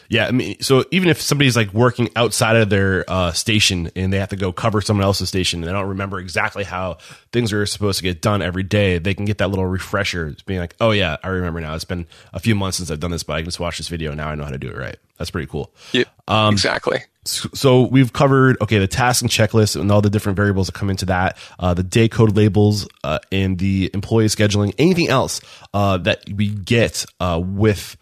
Yeah, 0.10 0.28
I 0.28 0.32
mean, 0.32 0.60
so 0.62 0.86
even 0.92 1.10
if 1.10 1.22
somebody's 1.22 1.56
like 1.56 1.74
working 1.74 2.10
outside 2.16 2.56
of 2.56 2.70
their 2.70 3.06
uh, 3.08 3.32
station 3.32 3.90
and 3.96 4.12
they 4.12 4.20
have 4.20 4.30
to 4.30 4.36
go 4.36 4.52
cover 4.52 4.82
someone 4.82 5.04
else's 5.04 5.30
station 5.30 5.62
and 5.62 5.68
they 5.68 5.74
don't 5.74 5.90
remember 5.90 6.20
exactly 6.20 6.64
how 6.64 6.98
things 7.32 7.54
are 7.54 7.66
supposed 7.66 8.00
to 8.00 8.04
get 8.04 8.22
done 8.22 8.42
every 8.42 8.64
day, 8.64 8.98
they 8.98 9.14
can 9.14 9.26
get 9.26 9.38
that 9.40 9.50
little 9.50 9.66
refresher, 9.66 10.28
it's 10.28 10.42
being 10.44 10.60
like, 10.60 10.76
"Oh 10.80 10.92
yeah, 10.92 11.18
I 11.24 11.30
remember 11.30 11.62
now. 11.62 11.76
It's 11.76 11.86
been 11.86 12.06
a 12.34 12.40
few 12.40 12.56
months 12.56 12.78
since 12.78 12.92
I've 12.92 13.00
done 13.00 13.12
this, 13.12 13.24
but 13.24 13.34
I 13.34 13.40
can 13.40 13.46
just 13.46 13.60
watch 13.60 13.78
this 13.78 13.88
video 13.88 14.14
now 14.14 14.30
I 14.30 14.36
know 14.36 14.44
how 14.44 14.52
to 14.52 14.58
do 14.58 14.70
it 14.70 14.78
right." 14.78 14.98
That's 15.18 15.32
pretty 15.32 15.48
cool. 15.48 15.72
Yeah, 15.92 16.04
um, 16.28 16.54
exactly. 16.54 17.00
So 17.26 17.84
we've 17.84 18.12
covered 18.12 18.58
okay 18.62 18.80
the 18.80 18.88
task 18.88 19.22
and 19.22 19.32
checklist 19.32 19.80
and 19.80 19.90
all 19.92 20.02
the 20.02 20.10
different 20.10 20.36
variables 20.36 20.68
that 20.68 20.74
come 20.74 20.90
into 20.90 21.06
that, 21.06 21.38
uh, 21.60 21.74
the 21.74 21.84
day 21.84 22.10
code 22.10 22.36
labels 22.36 22.88
uh, 23.04 23.20
and 23.32 23.58
the 23.58 23.90
employee 23.94 24.26
scheduling. 24.26 24.74
Anything 24.78 25.08
else 25.08 25.40
uh, 25.74 25.98
that 26.00 26.24
we 26.34 26.50
get 26.50 27.06
uh, 27.22 27.42
with 27.42 27.96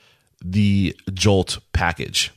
the 0.43 0.95
Jolt 1.13 1.59
package? 1.73 2.31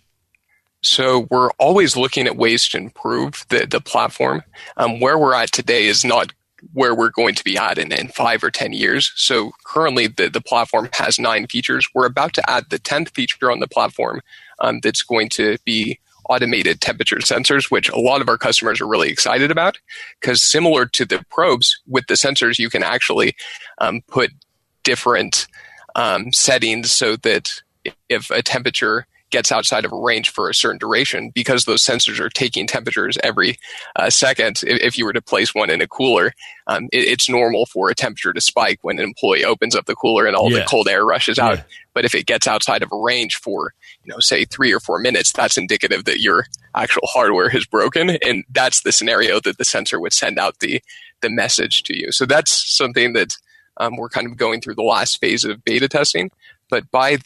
So 0.83 1.27
we're 1.31 1.51
always 1.53 1.97
looking 1.97 2.27
at 2.27 2.37
ways 2.37 2.69
to 2.69 2.77
improve 2.77 3.47
the, 3.49 3.67
the 3.67 3.81
platform. 3.81 4.43
Um, 4.77 5.01
where 5.01 5.19
we're 5.19 5.35
at 5.35 5.51
today 5.51 5.87
is 5.87 6.05
not 6.05 6.33
where 6.73 6.95
we're 6.95 7.11
going 7.11 7.35
to 7.35 7.45
be 7.45 7.57
at 7.57 7.79
in, 7.79 7.93
in 7.93 8.09
five 8.09 8.43
or 8.43 8.51
10 8.51 8.73
years. 8.73 9.13
So 9.17 9.53
currently 9.65 10.07
the, 10.07 10.29
the 10.29 10.41
platform 10.41 10.89
has 10.93 11.19
nine 11.19 11.47
features. 11.47 11.87
We're 11.95 12.07
about 12.07 12.35
to 12.35 12.51
add 12.51 12.65
the 12.71 12.79
10th 12.79 13.15
feature 13.15 13.51
on 13.51 13.61
the 13.61 13.69
platform 13.69 14.21
um, 14.61 14.81
that's 14.83 15.03
going 15.03 15.29
to 15.31 15.57
be 15.65 15.99
automated 16.29 16.81
temperature 16.81 17.17
sensors, 17.17 17.71
which 17.71 17.89
a 17.91 17.99
lot 17.99 18.21
of 18.21 18.29
our 18.29 18.39
customers 18.39 18.81
are 18.81 18.87
really 18.87 19.11
excited 19.11 19.51
about 19.51 19.79
because 20.21 20.43
similar 20.43 20.87
to 20.87 21.05
the 21.05 21.25
probes 21.31 21.81
with 21.87 22.07
the 22.07 22.15
sensors, 22.15 22.59
you 22.59 22.71
can 22.71 22.83
actually 22.83 23.35
um, 23.79 24.01
put 24.09 24.31
different 24.83 25.47
um, 25.97 26.33
settings 26.33 26.91
so 26.91 27.17
that 27.17 27.63
if 28.09 28.31
a 28.31 28.43
temperature 28.43 29.07
gets 29.35 29.51
outside 29.51 29.85
of 29.85 29.93
a 29.93 29.97
range 29.97 30.31
for 30.31 30.49
a 30.49 30.55
certain 30.55 30.79
duration, 30.79 31.31
because 31.31 31.65
those 31.65 31.83
sensors 31.83 32.21
are 32.21 32.29
taking 32.29 32.69
temperatures 32.69 33.19
every 33.25 33.59
uh, 33.97 34.09
second, 34.09 34.63
if, 34.65 34.81
if, 34.81 34.99
you 34.99 35.05
were 35.05 35.13
to 35.13 35.21
place 35.21 35.53
one 35.53 35.71
in 35.71 35.81
a 35.81 35.89
cooler, 35.89 36.33
um, 36.69 36.85
it, 36.93 37.09
it's 37.09 37.29
normal 37.29 37.67
for 37.67 37.91
a 37.91 37.97
temperature 37.97 38.33
to 38.33 38.41
spike 38.41 38.79
when 38.83 38.99
an 38.99 39.05
employee 39.05 39.45
opens 39.45 39.75
up 39.75 39.87
the 39.87 39.97
cooler 39.97 40.27
and 40.27 40.37
all 40.37 40.53
yeah. 40.53 40.61
the 40.61 40.65
cold 40.67 40.87
air 40.87 41.05
rushes 41.05 41.39
out. 41.39 41.59
Yeah. 41.59 41.65
But 41.95 42.05
if 42.05 42.15
it 42.15 42.27
gets 42.27 42.47
outside 42.47 42.85
of 42.85 42.93
a 42.93 42.97
range 42.97 43.35
for, 43.35 43.75
you 44.05 44.13
know, 44.13 44.21
say 44.21 44.45
three 44.45 44.73
or 44.73 44.79
four 44.79 45.01
minutes, 45.01 45.33
that's 45.33 45.59
indicative 45.59 46.05
that 46.05 46.21
your 46.21 46.47
actual 46.77 47.07
hardware 47.07 47.49
has 47.49 47.67
broken. 47.67 48.11
And 48.11 48.45
that's 48.53 48.83
the 48.83 48.93
scenario 48.93 49.41
that 49.41 49.59
the 49.59 49.65
sensor 49.65 49.99
would 49.99 50.13
send 50.13 50.39
out 50.39 50.61
the, 50.61 50.81
the 51.23 51.31
message 51.31 51.83
to 51.85 51.99
you. 51.99 52.13
So 52.13 52.25
that's 52.25 52.53
something 52.77 53.15
that 53.15 53.37
um, 53.79 53.97
we're 53.97 54.11
kind 54.11 54.29
of 54.29 54.37
going 54.37 54.61
through 54.61 54.77
the 54.77 54.83
last 54.83 55.19
phase 55.21 55.45
of 55.45 55.65
beta 55.65 55.89
testing. 55.89 56.31
But 56.71 56.89
by 56.93 57.19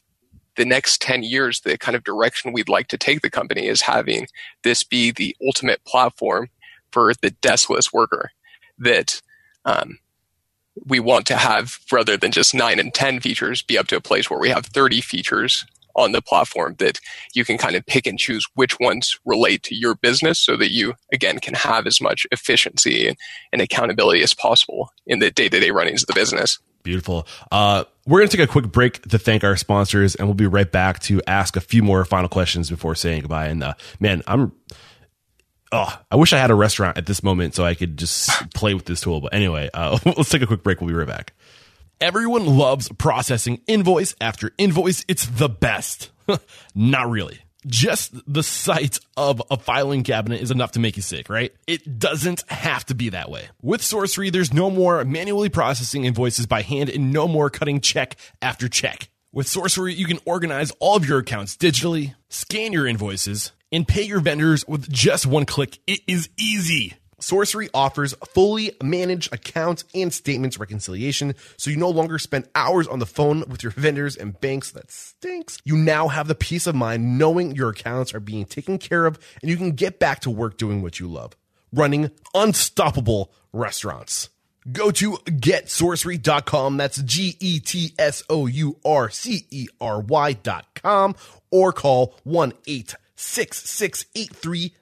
the 0.58 0.64
next 0.64 1.00
10 1.00 1.22
years, 1.22 1.60
the 1.60 1.78
kind 1.78 1.96
of 1.96 2.04
direction 2.04 2.52
we'd 2.52 2.68
like 2.68 2.88
to 2.88 2.98
take 2.98 3.22
the 3.22 3.30
company 3.30 3.68
is 3.68 3.80
having 3.80 4.26
this 4.64 4.82
be 4.82 5.12
the 5.12 5.34
ultimate 5.46 5.82
platform 5.84 6.48
for 6.92 7.12
the 7.22 7.30
deskless 7.30 7.92
worker 7.92 8.32
that 8.76 9.22
um, 9.64 9.98
we 10.84 10.98
want 10.98 11.26
to 11.26 11.36
have 11.36 11.78
rather 11.92 12.16
than 12.16 12.32
just 12.32 12.54
nine 12.54 12.78
and 12.80 12.92
10 12.92 13.20
features 13.20 13.62
be 13.62 13.78
up 13.78 13.86
to 13.86 13.96
a 13.96 14.00
place 14.00 14.28
where 14.28 14.40
we 14.40 14.48
have 14.48 14.66
30 14.66 15.00
features 15.00 15.64
on 15.94 16.12
the 16.12 16.22
platform 16.22 16.74
that 16.78 16.98
you 17.34 17.44
can 17.44 17.56
kind 17.56 17.76
of 17.76 17.86
pick 17.86 18.06
and 18.06 18.18
choose 18.18 18.46
which 18.54 18.78
ones 18.80 19.18
relate 19.24 19.62
to 19.62 19.74
your 19.74 19.94
business 19.94 20.40
so 20.40 20.56
that 20.56 20.72
you 20.72 20.94
again 21.12 21.38
can 21.38 21.54
have 21.54 21.86
as 21.86 22.00
much 22.00 22.26
efficiency 22.30 23.08
and, 23.52 23.60
accountability 23.60 24.22
as 24.22 24.34
possible 24.34 24.90
in 25.06 25.18
the 25.18 25.30
day-to-day 25.30 25.70
runnings 25.70 26.02
of 26.02 26.06
the 26.06 26.14
business 26.14 26.58
Beautiful. 26.82 27.26
Uh, 27.50 27.84
we're 28.06 28.20
going 28.20 28.28
to 28.28 28.36
take 28.36 28.48
a 28.48 28.50
quick 28.50 28.70
break 28.72 29.02
to 29.08 29.18
thank 29.18 29.44
our 29.44 29.56
sponsors, 29.56 30.14
and 30.14 30.26
we'll 30.26 30.34
be 30.34 30.46
right 30.46 30.70
back 30.70 31.00
to 31.00 31.20
ask 31.26 31.56
a 31.56 31.60
few 31.60 31.82
more 31.82 32.04
final 32.04 32.28
questions 32.28 32.70
before 32.70 32.94
saying 32.94 33.22
goodbye. 33.22 33.48
And 33.48 33.62
uh, 33.62 33.74
man, 34.00 34.22
I'm. 34.26 34.52
Oh, 35.70 36.00
I 36.10 36.16
wish 36.16 36.32
I 36.32 36.38
had 36.38 36.50
a 36.50 36.54
restaurant 36.54 36.96
at 36.96 37.04
this 37.04 37.22
moment 37.22 37.54
so 37.54 37.62
I 37.62 37.74
could 37.74 37.98
just 37.98 38.30
play 38.54 38.72
with 38.72 38.86
this 38.86 39.02
tool. 39.02 39.20
But 39.20 39.34
anyway, 39.34 39.68
uh, 39.74 39.98
let's 40.06 40.30
take 40.30 40.42
a 40.42 40.46
quick 40.46 40.62
break. 40.62 40.80
We'll 40.80 40.88
be 40.88 40.94
right 40.94 41.06
back. 41.06 41.34
Everyone 42.00 42.46
loves 42.46 42.88
processing 42.90 43.60
invoice 43.66 44.14
after 44.20 44.52
invoice. 44.56 45.04
It's 45.08 45.26
the 45.26 45.48
best. 45.48 46.10
Not 46.74 47.10
really 47.10 47.40
just 47.66 48.14
the 48.32 48.42
sight 48.42 48.98
of 49.16 49.42
a 49.50 49.56
filing 49.56 50.04
cabinet 50.04 50.40
is 50.40 50.50
enough 50.50 50.72
to 50.72 50.80
make 50.80 50.96
you 50.96 51.02
sick, 51.02 51.28
right? 51.28 51.52
It 51.66 51.98
doesn't 51.98 52.44
have 52.48 52.84
to 52.86 52.94
be 52.94 53.10
that 53.10 53.30
way. 53.30 53.48
With 53.62 53.80
Sourcery, 53.80 54.32
there's 54.32 54.52
no 54.52 54.70
more 54.70 55.04
manually 55.04 55.48
processing 55.48 56.04
invoices 56.04 56.46
by 56.46 56.62
hand 56.62 56.88
and 56.88 57.12
no 57.12 57.26
more 57.26 57.50
cutting 57.50 57.80
check 57.80 58.16
after 58.40 58.68
check. 58.68 59.08
With 59.32 59.46
Sourcery, 59.46 59.94
you 59.94 60.06
can 60.06 60.20
organize 60.24 60.70
all 60.80 60.96
of 60.96 61.06
your 61.06 61.18
accounts 61.18 61.56
digitally, 61.56 62.14
scan 62.28 62.72
your 62.72 62.86
invoices, 62.86 63.52
and 63.70 63.86
pay 63.86 64.02
your 64.02 64.20
vendors 64.20 64.66
with 64.66 64.90
just 64.90 65.26
one 65.26 65.44
click. 65.44 65.78
It 65.86 66.00
is 66.06 66.28
easy. 66.38 66.94
Sourcery 67.20 67.68
offers 67.74 68.14
fully 68.32 68.72
managed 68.82 69.32
accounts 69.32 69.84
and 69.94 70.12
statements 70.12 70.58
reconciliation, 70.58 71.34
so 71.56 71.70
you 71.70 71.76
no 71.76 71.90
longer 71.90 72.18
spend 72.18 72.48
hours 72.54 72.86
on 72.86 72.98
the 72.98 73.06
phone 73.06 73.44
with 73.48 73.62
your 73.62 73.72
vendors 73.72 74.16
and 74.16 74.40
banks. 74.40 74.70
That 74.70 74.90
stinks. 74.90 75.58
You 75.64 75.76
now 75.76 76.08
have 76.08 76.28
the 76.28 76.34
peace 76.34 76.66
of 76.66 76.74
mind 76.74 77.18
knowing 77.18 77.54
your 77.54 77.70
accounts 77.70 78.14
are 78.14 78.20
being 78.20 78.44
taken 78.44 78.78
care 78.78 79.06
of 79.06 79.18
and 79.42 79.50
you 79.50 79.56
can 79.56 79.72
get 79.72 79.98
back 79.98 80.20
to 80.20 80.30
work 80.30 80.56
doing 80.56 80.82
what 80.82 81.00
you 81.00 81.08
love 81.08 81.36
running 81.72 82.10
unstoppable 82.34 83.32
restaurants. 83.52 84.30
Go 84.70 84.90
to 84.92 85.12
getsourcery.com. 85.24 86.76
That's 86.76 87.02
G 87.02 87.36
E 87.40 87.60
T 87.60 87.94
S 87.98 88.22
O 88.28 88.46
U 88.46 88.76
R 88.84 89.08
C 89.08 89.46
E 89.50 89.66
R 89.80 90.00
Y.com 90.00 91.14
or 91.50 91.72
call 91.72 92.14
1 92.24 92.52
8 92.66 92.94
6683 93.18 94.74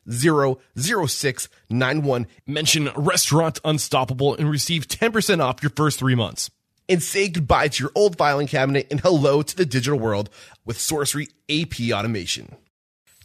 Mention 2.47 2.91
Restaurant 2.95 3.59
Unstoppable 3.65 4.35
and 4.35 4.51
receive 4.51 4.87
10% 4.89 5.41
off 5.41 5.63
your 5.63 5.71
first 5.71 5.99
three 5.99 6.15
months. 6.15 6.51
And 6.89 7.03
say 7.03 7.29
goodbye 7.29 7.69
to 7.69 7.83
your 7.83 7.93
old 7.95 8.19
filing 8.19 8.47
cabinet 8.47 8.89
and 8.91 9.01
hello 9.01 9.43
to 9.43 9.57
the 9.57 9.67
digital 9.67 9.99
world 9.99 10.29
with 10.65 10.79
Sourcery 10.79 11.29
AP 11.49 11.93
Automation. 11.93 12.55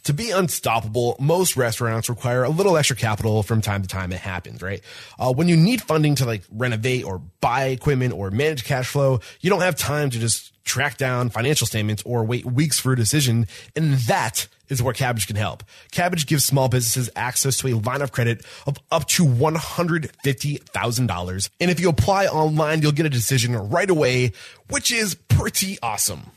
To 0.04 0.12
be 0.12 0.32
unstoppable, 0.32 1.14
most 1.20 1.56
restaurants 1.56 2.08
require 2.08 2.42
a 2.42 2.48
little 2.48 2.76
extra 2.76 2.96
capital 2.96 3.44
from 3.44 3.60
time 3.60 3.82
to 3.82 3.88
time. 3.88 4.10
It 4.12 4.18
happens, 4.18 4.60
right? 4.60 4.80
Uh, 5.18 5.32
when 5.32 5.48
you 5.48 5.56
need 5.56 5.80
funding 5.80 6.16
to 6.16 6.24
like 6.24 6.42
renovate 6.50 7.04
or 7.04 7.20
buy 7.40 7.66
equipment 7.66 8.12
or 8.12 8.32
manage 8.32 8.64
cash 8.64 8.88
flow, 8.88 9.20
you 9.40 9.50
don't 9.50 9.60
have 9.60 9.76
time 9.76 10.10
to 10.10 10.18
just 10.18 10.52
track 10.64 10.96
down 10.96 11.30
financial 11.30 11.64
statements 11.66 12.02
or 12.04 12.24
wait 12.24 12.44
weeks 12.44 12.80
for 12.80 12.92
a 12.92 12.96
decision. 12.96 13.46
And 13.76 13.94
that 13.94 14.48
is 14.68 14.82
where 14.82 14.94
Kabbage 14.94 15.28
can 15.28 15.36
help. 15.36 15.62
Kabbage 15.92 16.26
gives 16.26 16.44
small 16.44 16.68
businesses 16.68 17.08
access 17.14 17.58
to 17.58 17.68
a 17.68 17.74
line 17.74 18.02
of 18.02 18.10
credit 18.10 18.44
of 18.66 18.78
up 18.90 19.06
to 19.08 19.24
$150,000. 19.24 21.50
And 21.60 21.70
if 21.70 21.78
you 21.78 21.88
apply 21.88 22.26
online, 22.26 22.82
you'll 22.82 22.90
get 22.92 23.06
a 23.06 23.10
decision 23.10 23.54
right 23.54 23.90
away, 23.90 24.32
which 24.68 24.90
is 24.90 25.14
pretty 25.14 25.78
awesome. 25.80 26.32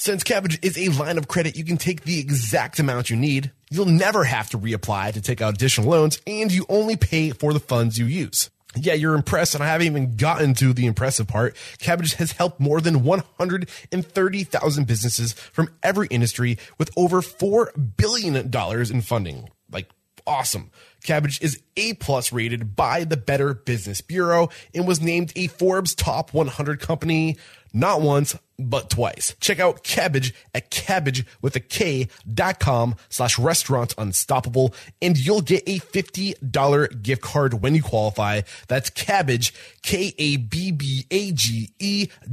Since 0.00 0.22
Kabbage 0.22 0.64
is 0.64 0.78
a 0.78 0.90
line 0.96 1.18
of 1.18 1.26
credit, 1.26 1.56
you 1.56 1.64
can 1.64 1.76
take 1.76 2.02
the 2.02 2.20
exact 2.20 2.78
amount 2.78 3.10
you 3.10 3.16
need. 3.16 3.50
You'll 3.68 3.86
never 3.86 4.22
have 4.22 4.48
to 4.50 4.58
reapply 4.58 5.12
to 5.14 5.20
take 5.20 5.42
out 5.42 5.54
additional 5.54 5.90
loans, 5.90 6.20
and 6.24 6.52
you 6.52 6.66
only 6.68 6.96
pay 6.96 7.30
for 7.30 7.52
the 7.52 7.58
funds 7.58 7.98
you 7.98 8.04
use. 8.04 8.48
Yeah, 8.76 8.94
you're 8.94 9.16
impressed, 9.16 9.56
and 9.56 9.64
I 9.64 9.66
haven't 9.66 9.88
even 9.88 10.14
gotten 10.14 10.54
to 10.54 10.72
the 10.72 10.86
impressive 10.86 11.26
part. 11.26 11.56
Kabbage 11.78 12.14
has 12.14 12.30
helped 12.30 12.60
more 12.60 12.80
than 12.80 13.02
130,000 13.02 14.86
businesses 14.86 15.32
from 15.32 15.68
every 15.82 16.06
industry 16.12 16.58
with 16.78 16.92
over 16.96 17.20
$4 17.20 17.96
billion 17.96 18.36
in 18.36 19.00
funding. 19.00 19.48
Like, 19.68 19.90
awesome. 20.28 20.70
Kabbage 21.04 21.42
is 21.42 21.60
A 21.76 21.94
plus 21.94 22.32
rated 22.32 22.76
by 22.76 23.02
the 23.02 23.16
Better 23.16 23.54
Business 23.54 24.00
Bureau 24.00 24.50
and 24.72 24.86
was 24.86 25.00
named 25.00 25.32
a 25.34 25.48
Forbes 25.48 25.94
top 25.94 26.32
100 26.32 26.78
company 26.80 27.36
not 27.72 28.00
once, 28.00 28.36
but 28.58 28.90
twice. 28.90 29.36
Check 29.40 29.60
out 29.60 29.84
Kabbage 29.84 30.32
at 30.52 30.70
kabbage 30.70 31.24
with 31.40 31.54
a 31.56 31.60
K 31.60 32.08
dot 32.32 32.58
com 32.58 32.96
slash 33.08 33.38
restaurant 33.38 33.94
unstoppable 33.96 34.74
and 35.00 35.16
you'll 35.16 35.42
get 35.42 35.62
a 35.66 35.78
$50 35.78 37.02
gift 37.02 37.22
card 37.22 37.62
when 37.62 37.74
you 37.76 37.82
qualify. 37.82 38.40
That's 38.66 38.90
Kabbage, 38.90 39.52
K-A-B-B-A-G-E 39.82 40.48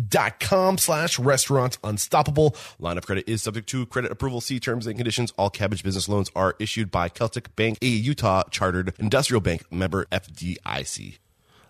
dot 0.08 0.40
com 0.40 0.78
slash 0.78 1.20
restaurant 1.20 1.78
unstoppable. 1.84 2.56
Line 2.80 2.98
of 2.98 3.06
credit 3.06 3.30
is 3.30 3.44
subject 3.44 3.70
to 3.70 3.86
credit 3.86 4.12
approval. 4.12 4.42
See 4.42 4.60
terms 4.60 4.88
and 4.88 4.96
conditions. 4.98 5.32
All 5.38 5.52
Kabbage 5.52 5.84
business 5.84 6.10
loans 6.10 6.32
are 6.36 6.56
issued 6.60 6.90
by 6.90 7.10
Celtic 7.10 7.56
Bank, 7.56 7.78
a 7.82 7.88
Utah 7.88 8.44
chartered 8.50 8.94
industrial 8.98 9.42
bank 9.42 9.72
member 9.72 10.06
FDIC. 10.06 11.20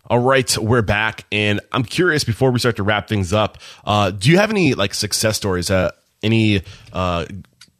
All 0.08 0.20
right, 0.20 0.56
we're 0.60 0.84
back, 0.84 1.26
and 1.32 1.62
I'm 1.72 1.84
curious 1.84 2.24
before 2.24 2.52
we 2.52 2.60
start 2.60 2.76
to 2.76 2.84
wrap 2.84 3.08
things 3.08 3.34
up. 3.34 3.58
Uh, 3.84 4.12
do 4.12 4.30
you 4.30 4.38
have 4.38 4.52
any 4.52 4.76
like 4.76 4.94
success 4.94 5.36
stories? 5.36 5.72
Uh, 5.72 5.92
any 6.22 6.62
uh, 6.94 7.26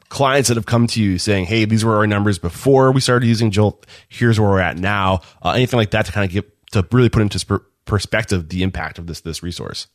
clients 0.10 0.50
that 0.50 0.58
have 0.58 0.66
come 0.66 0.88
to 0.88 1.04
you 1.04 1.20
saying, 1.20 1.46
"Hey, 1.46 1.66
these 1.66 1.86
were 1.86 1.96
our 1.98 2.08
numbers 2.08 2.40
before 2.40 2.92
we 2.92 3.00
started 3.00 3.28
using 3.28 3.52
Jolt. 3.52 3.86
Here's 4.10 4.40
where 4.40 4.50
we're 4.50 4.60
at 4.60 4.80
now." 4.80 5.22
Uh, 5.44 5.52
anything 5.52 5.78
like 5.78 5.92
that 5.92 6.08
to 6.08 6.12
kind 6.12 6.26
of 6.26 6.34
get 6.34 6.72
to 6.72 6.84
really 6.92 7.10
put 7.10 7.22
into 7.22 7.62
perspective 7.86 8.50
the 8.50 8.64
impact 8.64 8.98
of 8.98 9.06
this 9.06 9.22
this 9.22 9.44
resource. 9.44 9.86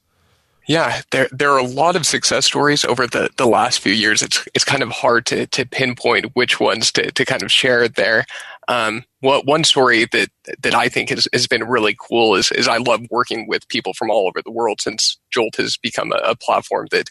Yeah, 0.69 1.01
there 1.11 1.29
there 1.33 1.51
are 1.51 1.59
a 1.59 1.66
lot 1.66 1.97
of 1.97 2.07
success 2.07 2.47
stories 2.47 2.85
over 2.85 3.09
the, 3.09 3.31
the 3.38 3.47
last 3.47 3.81
few 3.81 3.93
years. 3.93 4.23
It's 4.23 4.47
it's 4.55 4.64
kind 4.64 4.85
of 4.85 4.90
hard 4.90 5.27
to 5.27 5.49
to 5.49 5.66
pinpoint 5.66 6.37
which 6.37 6.61
ones 6.61 6.93
to, 6.93 7.11
to 7.11 7.25
kind 7.25 7.43
of 7.43 7.51
share 7.51 7.88
there. 7.88 8.25
Um, 8.68 9.05
what 9.20 9.46
one 9.46 9.64
story 9.64 10.07
that 10.12 10.29
that 10.62 10.75
I 10.75 10.88
think 10.88 11.09
has, 11.09 11.27
has 11.33 11.46
been 11.46 11.64
really 11.64 11.96
cool 11.99 12.35
is 12.37 12.53
is 12.53 12.68
I 12.68 12.77
love 12.77 13.07
working 13.11 13.46
with 13.49 13.68
people 13.68 13.94
from 13.94 14.11
all 14.11 14.27
over 14.29 14.42
the 14.42 14.51
world 14.51 14.81
since 14.81 15.18
Jolt 15.31 15.57
has 15.57 15.77
become 15.77 16.12
a, 16.12 16.31
a 16.31 16.37
platform 16.37 16.87
that 16.90 17.11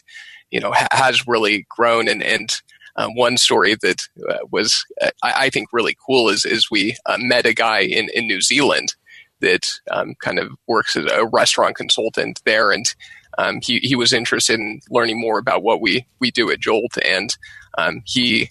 you 0.50 0.60
know 0.60 0.72
ha- 0.72 0.88
has 0.92 1.26
really 1.26 1.66
grown. 1.68 2.08
And 2.08 2.22
and 2.22 2.50
um, 2.96 3.14
one 3.14 3.36
story 3.36 3.76
that 3.82 4.02
uh, 4.28 4.38
was 4.50 4.84
uh, 5.00 5.10
I, 5.22 5.46
I, 5.46 5.50
think 5.50 5.68
really 5.72 5.96
cool 6.06 6.28
is 6.28 6.44
is 6.44 6.70
we 6.70 6.96
uh, 7.06 7.18
met 7.18 7.46
a 7.46 7.54
guy 7.54 7.80
in 7.80 8.08
in 8.14 8.26
New 8.26 8.40
Zealand 8.40 8.94
that 9.40 9.70
um, 9.90 10.14
kind 10.20 10.38
of 10.38 10.52
works 10.66 10.96
as 10.96 11.06
a 11.10 11.26
restaurant 11.26 11.76
consultant 11.76 12.40
there. 12.44 12.70
And 12.70 12.94
um, 13.38 13.60
he 13.62 13.78
he 13.78 13.96
was 13.96 14.12
interested 14.12 14.58
in 14.58 14.80
learning 14.90 15.20
more 15.20 15.38
about 15.38 15.62
what 15.62 15.80
we 15.80 16.06
we 16.20 16.30
do 16.30 16.50
at 16.50 16.60
Jolt, 16.60 16.96
and 17.04 17.36
um, 17.78 18.02
he 18.04 18.50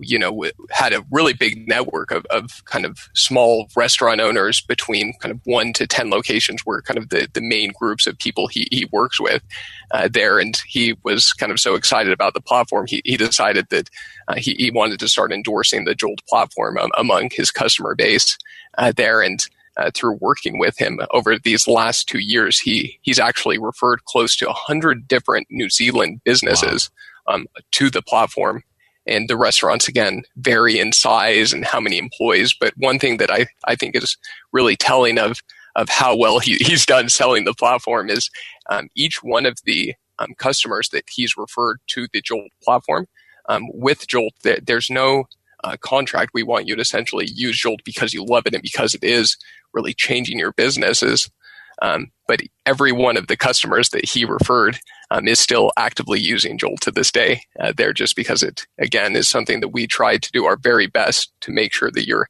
you 0.00 0.18
know 0.18 0.44
had 0.70 0.92
a 0.92 1.04
really 1.10 1.32
big 1.32 1.66
network 1.66 2.10
of, 2.10 2.24
of 2.26 2.64
kind 2.64 2.84
of 2.84 3.08
small 3.14 3.68
restaurant 3.76 4.20
owners 4.20 4.60
between 4.60 5.14
kind 5.20 5.32
of 5.32 5.40
one 5.44 5.72
to 5.72 5.86
ten 5.86 6.10
locations 6.10 6.64
were 6.64 6.82
kind 6.82 6.98
of 6.98 7.08
the, 7.08 7.28
the 7.32 7.40
main 7.40 7.72
groups 7.78 8.06
of 8.06 8.18
people 8.18 8.46
he, 8.46 8.66
he 8.70 8.88
works 8.92 9.20
with 9.20 9.42
uh, 9.90 10.08
there 10.10 10.38
and 10.38 10.60
he 10.66 10.94
was 11.04 11.32
kind 11.32 11.52
of 11.52 11.60
so 11.60 11.74
excited 11.74 12.12
about 12.12 12.34
the 12.34 12.40
platform 12.40 12.86
he, 12.86 13.02
he 13.04 13.16
decided 13.16 13.66
that 13.70 13.88
uh, 14.28 14.34
he, 14.36 14.54
he 14.54 14.70
wanted 14.70 14.98
to 14.98 15.08
start 15.08 15.32
endorsing 15.32 15.84
the 15.84 15.94
jolt 15.94 16.20
platform 16.28 16.78
um, 16.78 16.90
among 16.96 17.28
his 17.32 17.50
customer 17.50 17.94
base 17.94 18.36
uh, 18.78 18.92
there 18.96 19.22
and 19.22 19.46
uh, 19.78 19.90
through 19.94 20.18
working 20.20 20.58
with 20.58 20.76
him 20.76 20.98
over 21.12 21.38
these 21.38 21.68
last 21.68 22.08
two 22.08 22.18
years, 22.18 22.58
he 22.58 22.98
he's 23.02 23.20
actually 23.20 23.58
referred 23.58 24.04
close 24.04 24.36
to 24.36 24.48
a 24.48 24.52
hundred 24.52 25.06
different 25.06 25.46
New 25.50 25.70
Zealand 25.70 26.20
businesses 26.24 26.90
wow. 27.26 27.34
um, 27.34 27.46
to 27.70 27.88
the 27.88 28.02
platform. 28.02 28.64
And 29.08 29.28
the 29.28 29.36
restaurants 29.36 29.88
again 29.88 30.22
vary 30.36 30.78
in 30.78 30.92
size 30.92 31.52
and 31.52 31.64
how 31.64 31.80
many 31.80 31.98
employees. 31.98 32.54
But 32.58 32.74
one 32.76 32.98
thing 32.98 33.16
that 33.16 33.30
I, 33.30 33.46
I 33.64 33.74
think 33.74 33.96
is 33.96 34.16
really 34.52 34.76
telling 34.76 35.18
of 35.18 35.40
of 35.76 35.88
how 35.88 36.16
well 36.16 36.40
he, 36.40 36.56
he's 36.56 36.84
done 36.84 37.08
selling 37.08 37.44
the 37.44 37.54
platform 37.54 38.10
is 38.10 38.30
um, 38.68 38.88
each 38.94 39.22
one 39.22 39.46
of 39.46 39.58
the 39.64 39.94
um, 40.18 40.34
customers 40.36 40.88
that 40.90 41.04
he's 41.08 41.36
referred 41.36 41.78
to 41.88 42.06
the 42.12 42.20
Jolt 42.20 42.50
platform 42.62 43.06
um, 43.48 43.68
with 43.72 44.06
Jolt. 44.08 44.32
There, 44.42 44.58
there's 44.60 44.90
no 44.90 45.24
uh, 45.64 45.76
contract. 45.80 46.32
We 46.34 46.42
want 46.42 46.66
you 46.66 46.74
to 46.76 46.82
essentially 46.82 47.28
use 47.32 47.58
Jolt 47.58 47.80
because 47.84 48.12
you 48.12 48.24
love 48.24 48.44
it 48.46 48.54
and 48.54 48.62
because 48.62 48.94
it 48.94 49.04
is 49.04 49.36
really 49.72 49.94
changing 49.94 50.38
your 50.38 50.52
businesses. 50.52 51.30
Um, 51.80 52.10
but 52.26 52.40
every 52.66 52.92
one 52.92 53.16
of 53.16 53.28
the 53.28 53.36
customers 53.36 53.90
that 53.90 54.04
he 54.04 54.24
referred 54.24 54.78
um, 55.10 55.26
is 55.28 55.38
still 55.38 55.72
actively 55.76 56.20
using 56.20 56.58
Jolt 56.58 56.80
to 56.82 56.90
this 56.90 57.10
day. 57.10 57.42
Uh, 57.58 57.72
there, 57.76 57.92
just 57.92 58.16
because 58.16 58.42
it 58.42 58.66
again 58.78 59.16
is 59.16 59.28
something 59.28 59.60
that 59.60 59.68
we 59.68 59.86
try 59.86 60.18
to 60.18 60.32
do 60.32 60.44
our 60.44 60.56
very 60.56 60.86
best 60.86 61.32
to 61.42 61.52
make 61.52 61.72
sure 61.72 61.90
that 61.90 62.06
your 62.06 62.28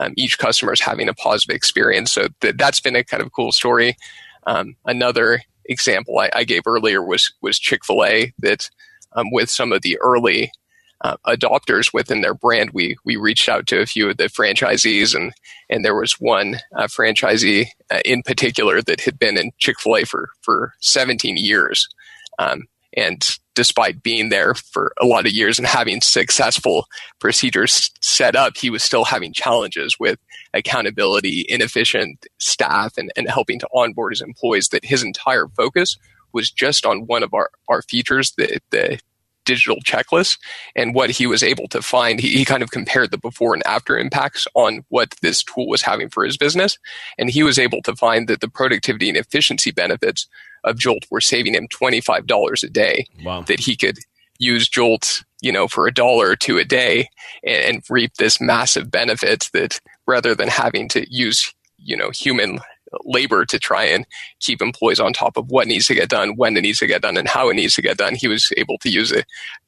um, 0.00 0.12
each 0.16 0.38
customer 0.38 0.72
is 0.72 0.80
having 0.80 1.08
a 1.08 1.14
positive 1.14 1.54
experience. 1.54 2.12
So 2.12 2.28
th- 2.40 2.56
that's 2.56 2.80
been 2.80 2.96
a 2.96 3.04
kind 3.04 3.22
of 3.22 3.32
cool 3.32 3.52
story. 3.52 3.96
Um, 4.46 4.76
another 4.84 5.42
example 5.64 6.18
I, 6.18 6.30
I, 6.34 6.44
gave 6.44 6.62
earlier 6.66 7.02
was 7.02 7.32
was 7.42 7.58
Chick 7.58 7.84
Fil 7.84 8.04
A 8.04 8.32
that 8.38 8.70
um, 9.12 9.30
with 9.30 9.50
some 9.50 9.72
of 9.72 9.82
the 9.82 9.98
early 10.00 10.50
uh, 11.02 11.16
adopters 11.26 11.92
within 11.92 12.20
their 12.22 12.34
brand, 12.34 12.70
we 12.72 12.96
we 13.04 13.16
reached 13.16 13.48
out 13.48 13.66
to 13.68 13.80
a 13.80 13.86
few 13.86 14.10
of 14.10 14.16
the 14.16 14.24
franchisees, 14.24 15.14
and 15.14 15.32
and 15.70 15.84
there 15.84 15.94
was 15.94 16.14
one 16.14 16.56
uh, 16.76 16.84
franchisee 16.84 17.66
uh, 17.90 18.00
in 18.04 18.22
particular 18.22 18.82
that 18.82 19.00
had 19.00 19.18
been 19.18 19.38
in 19.38 19.52
Chick 19.58 19.78
Fil 19.80 19.98
A 19.98 20.04
for 20.04 20.30
for 20.42 20.74
17 20.80 21.36
years, 21.36 21.88
um, 22.38 22.64
and 22.96 23.38
despite 23.54 24.02
being 24.02 24.28
there 24.28 24.54
for 24.54 24.92
a 25.00 25.06
lot 25.06 25.26
of 25.26 25.32
years 25.32 25.58
and 25.58 25.66
having 25.66 26.00
successful 26.00 26.86
procedures 27.18 27.90
set 28.00 28.36
up, 28.36 28.56
he 28.56 28.70
was 28.70 28.84
still 28.84 29.04
having 29.04 29.32
challenges 29.32 29.96
with 29.98 30.18
accountability, 30.54 31.44
inefficient 31.48 32.24
staff, 32.38 32.96
and, 32.96 33.10
and 33.16 33.28
helping 33.28 33.58
to 33.58 33.68
onboard 33.74 34.12
his 34.12 34.20
employees. 34.20 34.68
That 34.68 34.84
his 34.84 35.02
entire 35.02 35.48
focus 35.48 35.96
was 36.32 36.50
just 36.50 36.86
on 36.86 37.06
one 37.06 37.22
of 37.22 37.34
our, 37.34 37.50
our 37.68 37.82
features, 37.82 38.32
the, 38.36 38.60
the 38.70 39.00
digital 39.48 39.78
checklist 39.80 40.38
and 40.76 40.94
what 40.94 41.08
he 41.08 41.26
was 41.26 41.42
able 41.42 41.68
to 41.68 41.80
find. 41.80 42.20
He, 42.20 42.28
he, 42.36 42.44
kind 42.44 42.62
of 42.62 42.70
compared 42.70 43.10
the 43.10 43.16
before 43.16 43.54
and 43.54 43.66
after 43.66 43.98
impacts 43.98 44.46
on 44.54 44.84
what 44.90 45.14
this 45.22 45.42
tool 45.42 45.66
was 45.66 45.80
having 45.80 46.10
for 46.10 46.22
his 46.22 46.36
business. 46.36 46.78
And 47.16 47.30
he 47.30 47.42
was 47.42 47.58
able 47.58 47.80
to 47.82 47.96
find 47.96 48.28
that 48.28 48.42
the 48.42 48.48
productivity 48.48 49.08
and 49.08 49.16
efficiency 49.16 49.70
benefits 49.70 50.28
of 50.64 50.78
Jolt 50.78 51.06
were 51.10 51.22
saving 51.22 51.54
him 51.54 51.66
$25 51.68 52.62
a 52.62 52.68
day. 52.68 53.06
Wow. 53.24 53.40
That 53.42 53.60
he 53.60 53.74
could 53.74 53.98
use 54.38 54.68
Jolt, 54.68 55.24
you 55.40 55.50
know, 55.50 55.66
for 55.66 55.86
a 55.86 55.94
dollar 55.94 56.28
or 56.28 56.36
two 56.36 56.58
a 56.58 56.64
day 56.64 57.08
and, 57.42 57.64
and 57.64 57.82
reap 57.88 58.14
this 58.14 58.40
massive 58.40 58.90
benefit 58.90 59.48
that 59.54 59.80
rather 60.06 60.34
than 60.34 60.48
having 60.48 60.88
to 60.90 61.06
use, 61.10 61.54
you 61.78 61.96
know, 61.96 62.10
human 62.10 62.60
labor 63.04 63.44
to 63.44 63.58
try 63.58 63.84
and 63.84 64.06
keep 64.40 64.62
employees 64.62 65.00
on 65.00 65.12
top 65.12 65.36
of 65.36 65.50
what 65.50 65.66
needs 65.66 65.86
to 65.86 65.94
get 65.94 66.08
done, 66.08 66.36
when 66.36 66.56
it 66.56 66.62
needs 66.62 66.78
to 66.78 66.86
get 66.86 67.02
done, 67.02 67.16
and 67.16 67.28
how 67.28 67.48
it 67.48 67.54
needs 67.54 67.74
to 67.74 67.82
get 67.82 67.98
done. 67.98 68.14
He 68.14 68.28
was 68.28 68.50
able 68.56 68.78
to 68.78 68.90
use 68.90 69.12
it, 69.12 69.26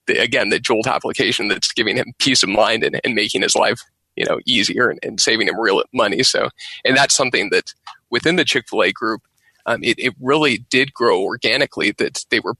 again, 0.08 0.48
the 0.48 0.58
Jolt 0.58 0.86
application 0.86 1.48
that's 1.48 1.72
giving 1.72 1.96
him 1.96 2.12
peace 2.18 2.42
of 2.42 2.48
mind 2.48 2.84
and, 2.84 3.00
and 3.04 3.14
making 3.14 3.42
his 3.42 3.54
life, 3.54 3.82
you 4.16 4.24
know, 4.24 4.40
easier 4.46 4.88
and, 4.88 4.98
and, 5.02 5.20
saving 5.20 5.48
him 5.48 5.58
real 5.58 5.82
money. 5.92 6.22
So, 6.22 6.48
and 6.84 6.96
that's 6.96 7.14
something 7.14 7.50
that 7.50 7.74
within 8.10 8.36
the 8.36 8.44
Chick 8.44 8.68
Fil 8.68 8.84
A 8.84 8.92
group, 8.92 9.22
um, 9.66 9.82
it, 9.84 9.98
it 9.98 10.14
really 10.20 10.58
did 10.70 10.92
grow 10.94 11.22
organically. 11.22 11.92
That 11.92 12.24
they 12.30 12.40
were 12.40 12.54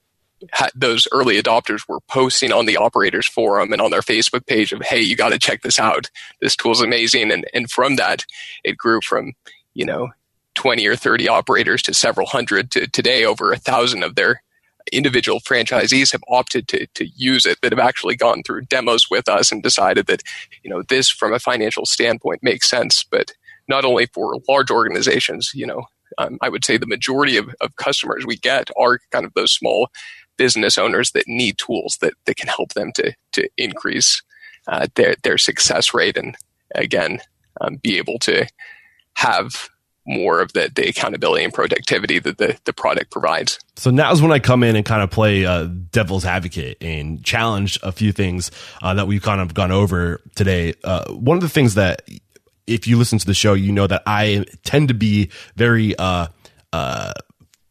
those 0.75 1.07
early 1.11 1.41
adopters 1.41 1.87
were 1.87 1.99
posting 2.01 2.51
on 2.51 2.65
the 2.65 2.77
operators 2.77 3.27
forum 3.27 3.71
and 3.71 3.81
on 3.81 3.91
their 3.91 4.01
Facebook 4.01 4.45
page 4.45 4.71
of, 4.71 4.81
"Hey, 4.81 5.01
you 5.01 5.15
got 5.15 5.29
to 5.29 5.39
check 5.39 5.61
this 5.61 5.79
out. 5.79 6.09
This 6.41 6.55
tool's 6.55 6.81
amazing." 6.81 7.31
And 7.31 7.45
and 7.53 7.69
from 7.69 7.95
that, 7.97 8.25
it 8.63 8.77
grew 8.77 9.01
from 9.01 9.33
you 9.73 9.85
know 9.85 10.09
20 10.55 10.85
or 10.87 10.95
30 10.95 11.27
operators 11.27 11.81
to 11.83 11.93
several 11.93 12.27
hundred 12.27 12.71
to 12.71 12.87
today 12.87 13.25
over 13.25 13.51
a 13.51 13.57
thousand 13.57 14.03
of 14.03 14.15
their 14.15 14.41
individual 14.91 15.39
franchisees 15.39 16.11
have 16.11 16.23
opted 16.29 16.67
to, 16.67 16.87
to 16.87 17.07
use 17.15 17.45
it 17.45 17.59
that 17.61 17.71
have 17.71 17.79
actually 17.79 18.15
gone 18.15 18.43
through 18.43 18.61
demos 18.61 19.09
with 19.09 19.29
us 19.29 19.51
and 19.51 19.63
decided 19.63 20.07
that, 20.07 20.23
you 20.63 20.69
know, 20.69 20.83
this 20.89 21.09
from 21.09 21.33
a 21.33 21.39
financial 21.39 21.85
standpoint 21.85 22.43
makes 22.43 22.69
sense, 22.69 23.03
but 23.03 23.31
not 23.67 23.85
only 23.85 24.07
for 24.07 24.39
large 24.47 24.71
organizations, 24.71 25.51
you 25.53 25.65
know, 25.65 25.83
um, 26.17 26.37
I 26.41 26.49
would 26.49 26.65
say 26.65 26.77
the 26.77 26.87
majority 26.87 27.37
of, 27.37 27.53
of 27.61 27.75
customers 27.75 28.25
we 28.25 28.37
get 28.37 28.69
are 28.77 28.99
kind 29.11 29.25
of 29.25 29.33
those 29.33 29.53
small 29.53 29.89
business 30.37 30.77
owners 30.77 31.11
that 31.11 31.27
need 31.27 31.57
tools 31.57 31.97
that, 32.01 32.13
that 32.25 32.35
can 32.35 32.49
help 32.49 32.73
them 32.73 32.91
to, 32.93 33.13
to 33.33 33.47
increase 33.57 34.21
uh, 34.67 34.87
their, 34.95 35.15
their 35.23 35.37
success 35.37 35.93
rate 35.93 36.17
and 36.17 36.35
again, 36.75 37.19
um, 37.61 37.75
be 37.77 37.97
able 37.97 38.17
to 38.19 38.47
have 39.13 39.69
more 40.05 40.41
of 40.41 40.53
the, 40.53 40.71
the 40.73 40.89
accountability 40.89 41.43
and 41.43 41.53
productivity 41.53 42.19
that 42.19 42.37
the, 42.37 42.57
the 42.65 42.73
product 42.73 43.11
provides. 43.11 43.59
So 43.75 43.91
now's 43.91 44.21
when 44.21 44.31
I 44.31 44.39
come 44.39 44.63
in 44.63 44.75
and 44.75 44.85
kind 44.85 45.03
of 45.03 45.11
play 45.11 45.45
uh, 45.45 45.65
devil's 45.65 46.25
advocate 46.25 46.77
and 46.81 47.23
challenge 47.23 47.79
a 47.83 47.91
few 47.91 48.11
things 48.11 48.51
uh, 48.81 48.93
that 48.95 49.07
we've 49.07 49.21
kind 49.21 49.41
of 49.41 49.53
gone 49.53 49.71
over 49.71 50.21
today. 50.35 50.73
Uh, 50.83 51.11
one 51.11 51.37
of 51.37 51.41
the 51.41 51.49
things 51.49 51.75
that, 51.75 52.01
if 52.67 52.87
you 52.87 52.97
listen 52.97 53.19
to 53.19 53.25
the 53.25 53.33
show, 53.33 53.53
you 53.53 53.71
know 53.71 53.87
that 53.87 54.03
I 54.05 54.45
tend 54.63 54.87
to 54.87 54.93
be 54.93 55.29
very 55.55 55.95
uh, 55.97 56.27
uh, 56.73 57.13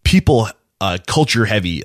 people 0.04 0.48
uh, 0.80 0.98
culture 1.06 1.44
heavy. 1.44 1.82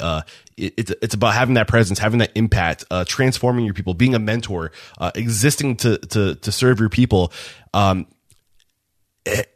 It, 0.57 0.73
it's 0.77 0.93
it's 1.01 1.13
about 1.13 1.33
having 1.33 1.55
that 1.55 1.67
presence, 1.67 1.99
having 1.99 2.19
that 2.19 2.31
impact, 2.35 2.85
uh, 2.89 3.03
transforming 3.05 3.65
your 3.65 3.73
people, 3.73 3.93
being 3.93 4.15
a 4.15 4.19
mentor, 4.19 4.71
uh, 4.97 5.11
existing 5.15 5.75
to 5.77 5.97
to 5.97 6.35
to 6.35 6.51
serve 6.51 6.79
your 6.79 6.89
people. 6.89 7.31
Um, 7.73 8.07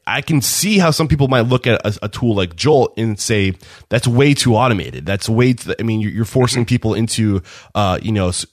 I 0.08 0.22
can 0.22 0.42
see 0.42 0.80
how 0.80 0.92
some 0.92 1.08
people 1.08 1.28
might 1.28 1.42
look 1.42 1.68
at 1.68 1.86
a, 1.86 2.06
a, 2.06 2.10
tool 2.10 2.34
like 2.34 2.56
Jolt 2.56 2.94
and 2.98 3.20
say 3.20 3.54
that's 3.90 4.08
way 4.08 4.34
too 4.34 4.56
automated. 4.56 5.06
That's 5.06 5.30
way. 5.30 5.54
Too, 5.54 5.76
I 5.80 5.84
mean, 5.84 6.02
you're, 6.02 6.12
you're 6.12 6.26
forcing 6.26 6.66
people 6.66 6.96
into, 6.96 7.44
uh, 7.76 8.00
you 8.02 8.12
know, 8.12 8.30
s- 8.30 8.46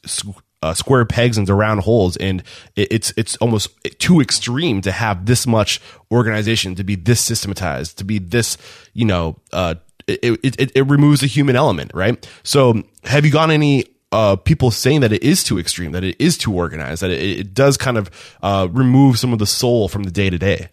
uh, 0.63 0.75
square 0.75 1.05
pegs 1.05 1.39
into 1.39 1.55
round 1.55 1.81
holes, 1.81 2.17
and 2.17 2.43
it, 2.75 2.89
it's 2.91 3.13
it's 3.17 3.37
almost 3.37 3.71
too 3.99 4.21
extreme 4.21 4.81
to 4.83 4.93
have 4.93 5.27
this 5.27 5.47
much 5.47 5.81
organization, 6.11 6.75
to 6.75 6.85
be 6.85 6.97
this 6.97 7.21
systematized, 7.21 7.99
to 7.99 8.05
be 8.05 8.19
this, 8.19 8.59
you 8.93 9.05
know, 9.05 9.37
uh, 9.53 9.75
it, 10.07 10.39
it, 10.43 10.73
it 10.75 10.83
removes 10.83 11.21
the 11.21 11.27
human 11.27 11.57
element, 11.57 11.91
right? 11.95 12.29
So, 12.43 12.83
have 13.05 13.25
you 13.25 13.33
got 13.33 13.51
any 13.51 13.87
uh, 14.13 14.37
people 14.37 14.71
saying 14.71 15.01
that 15.01 15.13
it 15.13 15.23
is 15.23 15.43
too 15.43 15.59
extreme, 15.59 15.93
that 15.93 16.05
it 16.05 16.17
is 16.19 16.39
too 16.39 16.53
organized, 16.53 17.03
that 17.03 17.11
it, 17.11 17.41
it 17.41 17.55
does 17.55 17.77
kind 17.77 17.99
of 17.99 18.11
uh, 18.43 18.69
remove 18.71 19.19
some 19.19 19.33
of 19.33 19.39
the 19.39 19.47
soul 19.47 19.89
from 19.89 20.05
the 20.05 20.11
day 20.11 20.31
to 20.31 20.39
day? 20.39 20.69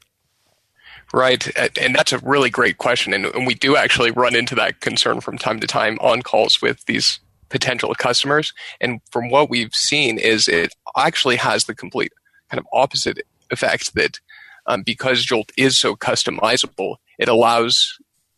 Right. 1.14 1.48
And 1.78 1.94
that's 1.94 2.12
a 2.12 2.18
really 2.20 2.50
great 2.50 2.80
question. 2.80 3.14
And, 3.14 3.46
we 3.46 3.54
do 3.54 3.76
actually 3.76 4.10
run 4.10 4.36
into 4.36 4.56
that 4.56 4.80
concern 4.82 5.22
from 5.22 5.38
time 5.38 5.60
to 5.60 5.68
time 5.68 6.00
on 6.02 6.24
calls 6.24 6.60
with 6.60 6.84
these 6.86 7.20
potential 7.50 7.94
customers. 7.94 8.52
And 8.82 9.00
from 9.12 9.30
what 9.30 9.48
we've 9.48 9.76
seen 9.76 10.18
is 10.18 10.48
it 10.48 10.74
actually 10.98 11.36
has 11.36 11.66
the 11.66 11.76
complete 11.76 12.12
kind 12.50 12.60
of 12.60 12.66
opposite 12.74 13.22
effect 13.52 13.94
that 13.94 14.20
um, 14.66 14.82
because 14.82 15.24
Jolt 15.24 15.52
is 15.56 15.78
so 15.78 15.96
customizable, 15.96 16.96
it 17.20 17.30
allows 17.30 17.96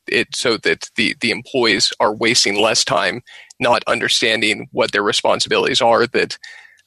it 0.07 0.35
so 0.35 0.57
that 0.57 0.89
the, 0.97 1.15
the 1.21 1.31
employees 1.31 1.93
are 2.01 2.13
wasting 2.13 2.61
less 2.61 2.83
time 2.83 3.21
not 3.59 3.83
understanding 3.87 4.67
what 4.71 4.91
their 4.91 5.01
responsibilities 5.01 5.81
are 5.81 6.05
that 6.07 6.37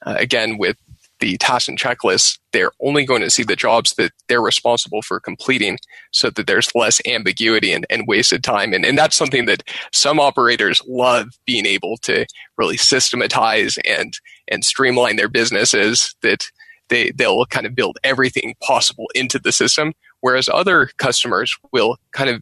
uh, 0.05 0.15
again 0.17 0.57
with 0.57 0.77
the 1.19 1.37
tasks 1.37 1.67
and 1.67 1.77
checklists, 1.77 2.39
they're 2.51 2.71
only 2.81 3.05
going 3.05 3.21
to 3.21 3.29
see 3.29 3.43
the 3.43 3.55
jobs 3.55 3.93
that 3.93 4.11
they're 4.27 4.41
responsible 4.41 5.01
for 5.01 5.19
completing 5.19 5.77
so 6.11 6.29
that 6.29 6.47
there's 6.47 6.73
less 6.75 7.01
ambiguity 7.05 7.71
and, 7.71 7.85
and 7.89 8.07
wasted 8.07 8.43
time. 8.43 8.73
And, 8.73 8.85
and 8.85 8.97
that's 8.97 9.15
something 9.15 9.45
that 9.45 9.63
some 9.91 10.19
operators 10.19 10.81
love 10.87 11.27
being 11.45 11.65
able 11.65 11.97
to 11.97 12.25
really 12.57 12.77
systematize 12.77 13.77
and, 13.85 14.13
and 14.47 14.63
streamline 14.63 15.17
their 15.17 15.29
businesses 15.29 16.15
that 16.21 16.45
they, 16.87 17.11
they'll 17.11 17.45
kind 17.45 17.65
of 17.65 17.75
build 17.75 17.97
everything 18.03 18.55
possible 18.63 19.07
into 19.13 19.39
the 19.39 19.51
system. 19.51 19.93
Whereas 20.21 20.49
other 20.49 20.89
customers 20.97 21.55
will 21.71 21.97
kind 22.11 22.29
of 22.29 22.41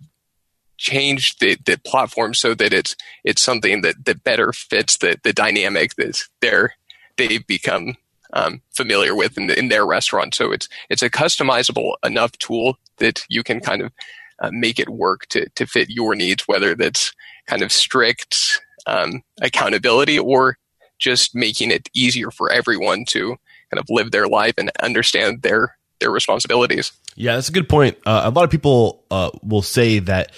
change 0.77 1.37
the, 1.39 1.57
the 1.65 1.79
platform 1.85 2.33
so 2.33 2.53
that 2.53 2.73
it's, 2.73 2.95
it's 3.23 3.41
something 3.41 3.81
that, 3.81 4.05
that 4.05 4.23
better 4.23 4.53
fits 4.53 4.97
the, 4.97 5.17
the 5.23 5.33
dynamic 5.33 5.95
that 5.95 6.21
they're, 6.39 6.75
they've 7.17 7.45
become 7.47 7.95
um, 8.33 8.61
familiar 8.75 9.15
with 9.15 9.37
in, 9.37 9.49
in, 9.49 9.69
their 9.69 9.85
restaurant. 9.85 10.35
So 10.35 10.51
it's 10.51 10.67
it's 10.89 11.01
a 11.01 11.09
customizable 11.09 11.93
enough 12.03 12.31
tool 12.33 12.77
that 12.97 13.25
you 13.29 13.43
can 13.43 13.59
kind 13.59 13.81
of 13.81 13.91
uh, 14.39 14.49
make 14.51 14.79
it 14.79 14.89
work 14.89 15.27
to 15.29 15.49
to 15.49 15.65
fit 15.65 15.89
your 15.89 16.15
needs, 16.15 16.43
whether 16.47 16.75
that's 16.75 17.13
kind 17.47 17.61
of 17.61 17.71
strict 17.71 18.61
um, 18.85 19.23
accountability 19.41 20.19
or 20.19 20.57
just 20.99 21.35
making 21.35 21.71
it 21.71 21.89
easier 21.93 22.31
for 22.31 22.51
everyone 22.51 23.05
to 23.05 23.37
kind 23.71 23.79
of 23.79 23.85
live 23.89 24.11
their 24.11 24.27
life 24.27 24.55
and 24.57 24.71
understand 24.81 25.41
their 25.41 25.77
their 25.99 26.11
responsibilities. 26.11 26.91
Yeah, 27.15 27.35
that's 27.35 27.49
a 27.49 27.51
good 27.51 27.69
point. 27.69 27.97
Uh, 28.05 28.21
a 28.25 28.29
lot 28.29 28.43
of 28.43 28.51
people 28.51 29.03
uh, 29.09 29.31
will 29.41 29.63
say 29.63 29.99
that 29.99 30.31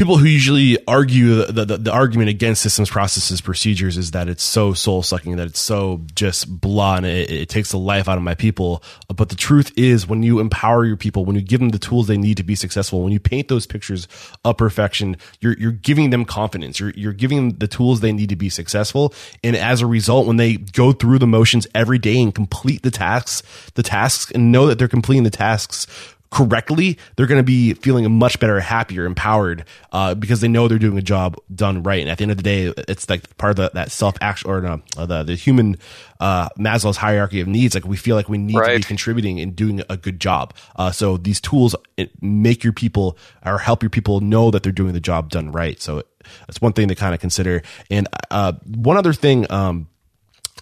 people 0.00 0.16
who 0.16 0.24
usually 0.24 0.78
argue 0.88 1.44
the, 1.44 1.66
the, 1.66 1.76
the, 1.76 1.92
argument 1.92 2.30
against 2.30 2.62
systems 2.62 2.88
processes 2.88 3.42
procedures 3.42 3.98
is 3.98 4.12
that 4.12 4.30
it's 4.30 4.42
so 4.42 4.72
soul 4.72 5.02
sucking 5.02 5.36
that 5.36 5.46
it's 5.46 5.60
so 5.60 6.00
just 6.14 6.48
blah 6.58 6.96
and 6.96 7.04
it, 7.04 7.30
it, 7.30 7.48
takes 7.50 7.70
the 7.70 7.78
life 7.78 8.08
out 8.08 8.16
of 8.16 8.24
my 8.24 8.34
people. 8.34 8.82
But 9.14 9.28
the 9.28 9.36
truth 9.36 9.70
is 9.76 10.06
when 10.06 10.22
you 10.22 10.40
empower 10.40 10.86
your 10.86 10.96
people 10.96 11.26
when 11.26 11.36
you 11.36 11.42
give 11.42 11.60
them 11.60 11.68
the 11.68 11.78
tools 11.78 12.06
they 12.06 12.16
need 12.16 12.38
to 12.38 12.42
be 12.42 12.54
successful 12.54 13.02
when 13.02 13.12
you 13.12 13.20
paint 13.20 13.48
those 13.48 13.66
pictures 13.66 14.08
of 14.42 14.56
perfection 14.56 15.18
you're, 15.40 15.58
you're 15.58 15.70
giving 15.70 16.08
them 16.08 16.24
confidence. 16.24 16.80
You're, 16.80 16.94
you're 16.96 17.12
giving 17.12 17.36
them 17.36 17.58
the 17.58 17.68
tools 17.68 18.00
they 18.00 18.12
need 18.12 18.30
to 18.30 18.36
be 18.36 18.48
successful. 18.48 19.12
And 19.44 19.54
as 19.54 19.82
a 19.82 19.86
result 19.86 20.26
when 20.26 20.38
they 20.38 20.56
go 20.56 20.92
through 20.92 21.18
the 21.18 21.26
motions 21.26 21.66
every 21.74 21.98
day 21.98 22.22
and 22.22 22.34
complete 22.34 22.80
the 22.80 22.90
tasks 22.90 23.42
the 23.74 23.82
tasks 23.82 24.32
and 24.32 24.50
know 24.50 24.66
that 24.66 24.78
they're 24.78 24.88
completing 24.88 25.24
the 25.24 25.30
tasks 25.30 25.86
correctly, 26.30 26.96
they're 27.16 27.26
going 27.26 27.40
to 27.40 27.44
be 27.44 27.74
feeling 27.74 28.10
much 28.12 28.38
better, 28.38 28.60
happier, 28.60 29.04
empowered, 29.04 29.64
uh, 29.92 30.14
because 30.14 30.40
they 30.40 30.48
know 30.48 30.68
they're 30.68 30.78
doing 30.78 30.96
a 30.96 31.02
job 31.02 31.36
done 31.52 31.82
right. 31.82 32.00
And 32.00 32.08
at 32.08 32.18
the 32.18 32.22
end 32.22 32.30
of 32.30 32.36
the 32.36 32.42
day, 32.42 32.72
it's 32.88 33.10
like 33.10 33.36
part 33.36 33.50
of 33.50 33.56
the, 33.56 33.70
that 33.74 33.90
self 33.90 34.16
action 34.20 34.48
or 34.48 34.60
no, 34.60 34.80
uh, 34.96 35.06
the, 35.06 35.24
the 35.24 35.34
human, 35.34 35.76
uh, 36.20 36.48
Maslow's 36.58 36.96
hierarchy 36.96 37.40
of 37.40 37.48
needs. 37.48 37.74
Like 37.74 37.84
we 37.84 37.96
feel 37.96 38.14
like 38.14 38.28
we 38.28 38.38
need 38.38 38.56
right. 38.56 38.74
to 38.74 38.78
be 38.78 38.84
contributing 38.84 39.40
and 39.40 39.56
doing 39.56 39.82
a 39.88 39.96
good 39.96 40.20
job. 40.20 40.54
Uh, 40.76 40.92
so 40.92 41.16
these 41.16 41.40
tools 41.40 41.74
make 42.20 42.62
your 42.62 42.72
people 42.72 43.18
or 43.44 43.58
help 43.58 43.82
your 43.82 43.90
people 43.90 44.20
know 44.20 44.52
that 44.52 44.62
they're 44.62 44.72
doing 44.72 44.92
the 44.92 45.00
job 45.00 45.30
done 45.30 45.50
right. 45.50 45.80
So 45.80 46.04
that's 46.46 46.60
one 46.60 46.74
thing 46.74 46.88
to 46.88 46.94
kind 46.94 47.12
of 47.12 47.20
consider. 47.20 47.62
And, 47.90 48.06
uh, 48.30 48.52
one 48.66 48.96
other 48.96 49.12
thing, 49.12 49.50
um, 49.50 49.88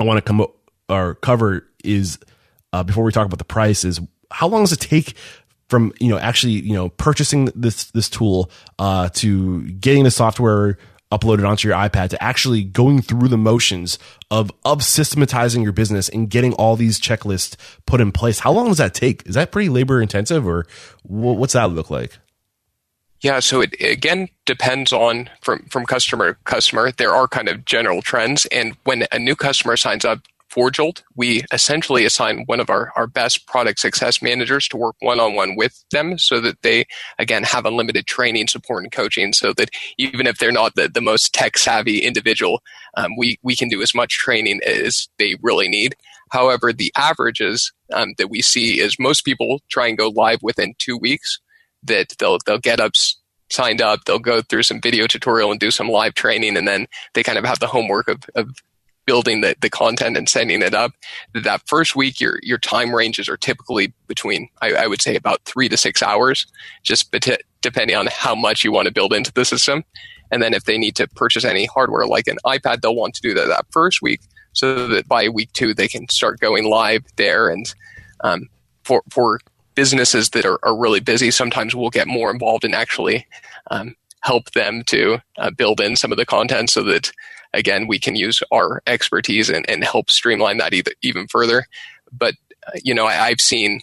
I 0.01 0.05
want 0.05 0.17
to 0.17 0.23
come 0.23 0.47
or 0.89 1.17
cover 1.17 1.67
is, 1.85 2.19
uh, 2.73 2.85
before 2.85 3.05
we 3.05 3.13
talk 3.13 3.27
about 3.27 3.39
the 3.39 3.45
price 3.45 3.85
is 3.85 4.01
how 4.31 4.47
long 4.49 4.63
does 4.63 4.73
it 4.73 4.81
take 4.81 5.15
from 5.69 5.93
you 6.01 6.09
know 6.09 6.19
actually 6.19 6.53
you 6.53 6.75
know 6.75 6.89
purchasing 6.91 7.47
this 7.55 7.85
this 7.93 8.09
tool 8.09 8.51
uh, 8.79 9.09
to 9.11 9.63
getting 9.73 10.05
the 10.05 10.11
software 10.11 10.79
uploaded 11.11 11.49
onto 11.49 11.69
your 11.69 11.77
iPad 11.77 12.11
to 12.11 12.23
actually 12.23 12.63
going 12.63 13.01
through 13.01 13.29
the 13.29 13.39
motions 13.39 13.99
of 14.31 14.51
of 14.65 14.83
systematizing 14.83 15.63
your 15.63 15.73
business 15.73 16.09
and 16.09 16.29
getting 16.29 16.53
all 16.55 16.77
these 16.77 17.01
checklists 17.01 17.57
put 17.87 18.01
in 18.01 18.13
place. 18.13 18.41
How 18.41 18.53
long 18.53 18.69
does 18.69 18.79
that 18.79 18.95
take? 18.95 19.27
Is 19.27 19.35
that 19.35 19.51
pretty 19.53 19.69
labor 19.69 20.03
intensive, 20.03 20.47
or 20.47 20.67
what's 21.03 21.55
that 21.55 21.71
look 21.71 21.91
like? 21.91 22.19
Yeah, 23.21 23.41
so 23.41 23.61
it 23.61 23.75
again 23.81 24.29
depends 24.47 24.93
on 24.93 25.29
from 25.43 25.65
from 25.71 25.87
customer 25.87 26.39
customer. 26.45 26.93
There 26.93 27.15
are 27.15 27.27
kind 27.27 27.49
of 27.49 27.65
general 27.65 28.03
trends, 28.03 28.47
and 28.47 28.77
when 28.85 29.07
a 29.11 29.19
new 29.19 29.35
customer 29.35 29.77
signs 29.77 30.05
up 30.05 30.21
for 30.49 30.71
Jolt, 30.71 31.03
we 31.15 31.45
essentially 31.53 32.05
assign 32.05 32.45
one 32.47 32.61
of 32.61 32.71
our, 32.71 32.93
our 32.97 33.07
best 33.07 33.47
product 33.47 33.79
success 33.79 34.23
managers 34.23 34.67
to 34.69 34.77
work 34.77 34.97
one 35.01 35.21
on 35.21 35.35
one 35.35 35.57
with 35.57 35.85
them 35.91 36.19
so 36.19 36.41
that 36.41 36.63
they, 36.63 36.87
again, 37.19 37.43
have 37.45 37.67
unlimited 37.67 38.07
training, 38.07 38.49
support, 38.49 38.83
and 38.83 38.93
coaching 38.93 39.33
so 39.33 39.53
that 39.55 39.71
even 39.99 40.27
if 40.27 40.39
they're 40.39 40.51
not 40.51 40.75
the, 40.75 40.89
the 40.89 41.01
most 41.01 41.35
tech 41.35 41.59
savvy 41.59 41.99
individual, 41.99 42.63
um, 42.97 43.17
we, 43.17 43.39
we 43.43 43.55
can 43.55 43.69
do 43.69 43.83
as 43.83 43.95
much 43.95 44.19
training 44.19 44.61
as 44.67 45.09
they 45.19 45.37
really 45.43 45.69
need. 45.69 45.95
However, 46.31 46.73
the 46.73 46.93
averages 46.97 47.73
um, 47.93 48.15
that 48.19 48.29
we 48.29 48.43
see 48.43 48.81
is 48.81 48.99
most 48.99 49.25
people 49.25 49.61
try 49.69 49.87
and 49.87 49.99
go 49.99 50.09
live 50.09 50.43
within 50.43 50.75
two 50.79 50.97
weeks. 50.97 51.39
That 51.85 52.13
they'll 52.19 52.39
they'll 52.45 52.59
get 52.59 52.81
up 52.81 52.93
signed 53.51 53.81
up, 53.81 54.05
they'll 54.05 54.19
go 54.19 54.43
through 54.43 54.65
some 54.65 54.81
video 54.81 55.07
tutorial 55.07 55.51
and 55.51 55.61
do 55.61 55.71
some 55.71 55.89
live 55.89 56.15
training, 56.15 56.57
and 56.57 56.67
then 56.67 56.87
they 57.15 57.23
kind 57.23 57.39
of 57.39 57.45
have 57.45 57.61
the 57.61 57.67
homework 57.67 58.09
of, 58.09 58.23
of 58.35 58.51
building 59.09 59.41
the, 59.41 59.57
the 59.63 59.71
content 59.71 60.19
and 60.19 60.29
sending 60.29 60.61
it 60.61 60.75
up, 60.75 60.93
that 61.33 61.63
first 61.67 61.97
week 61.97 62.21
your 62.21 62.39
your 62.43 62.59
time 62.59 62.95
ranges 62.95 63.29
are 63.29 63.39
typically 63.39 63.87
between 64.07 64.49
I, 64.61 64.85
I 64.85 64.87
would 64.87 65.01
say 65.01 65.17
about 65.17 65.41
three 65.45 65.69
to 65.71 65.77
six 65.77 66.03
hours, 66.03 66.47
just 66.83 67.11
bet- 67.11 67.43
depending 67.63 67.97
on 67.97 68.09
how 68.25 68.35
much 68.35 68.65
you 68.65 68.71
want 68.71 68.87
to 68.87 68.93
build 68.93 69.15
into 69.15 69.33
the 69.33 69.45
system. 69.45 69.83
And 70.31 70.43
then 70.43 70.53
if 70.53 70.65
they 70.65 70.77
need 70.77 70.95
to 70.97 71.09
purchase 71.23 71.47
any 71.47 71.65
hardware 71.65 72.07
like 72.07 72.29
an 72.29 72.37
iPad, 72.45 72.81
they'll 72.81 73.03
want 73.03 73.15
to 73.15 73.23
do 73.23 73.33
that 73.35 73.49
that 73.49 73.65
first 73.71 74.03
week, 74.03 74.21
so 74.53 74.87
that 74.89 75.09
by 75.09 75.29
week 75.31 75.51
two 75.55 75.73
they 75.73 75.89
can 75.89 76.07
start 76.11 76.41
going 76.41 76.69
live 76.69 77.03
there. 77.17 77.49
And 77.49 77.75
um, 78.21 78.49
for 78.85 79.03
for 79.09 79.41
businesses 79.75 80.31
that 80.31 80.45
are, 80.45 80.59
are 80.63 80.77
really 80.77 81.01
busy, 81.01 81.31
sometimes 81.31 81.75
we'll 81.75 81.99
get 81.99 82.07
more 82.09 82.31
involved 82.31 82.65
and 82.65 82.75
actually 82.75 83.27
um, 83.71 83.95
help 84.21 84.51
them 84.51 84.83
to 84.85 85.19
uh, 85.39 85.51
build 85.51 85.81
in 85.81 85.97
some 85.97 86.13
of 86.13 86.19
the 86.19 86.27
content 86.27 86.69
so 86.69 86.83
that 86.83 87.11
again 87.55 87.87
we 87.87 87.99
can 87.99 88.17
use 88.17 88.43
our 88.53 88.83
expertise 88.87 89.49
and, 89.49 89.69
and 89.69 89.85
help 89.85 90.11
streamline 90.11 90.59
that 90.59 90.75
either, 90.75 90.93
even 91.03 91.27
further. 91.29 91.67
But 92.13 92.35
uh, 92.67 92.79
you 92.83 92.95
know 92.95 93.07
I, 93.07 93.27
i've 93.27 93.41
seen 93.41 93.81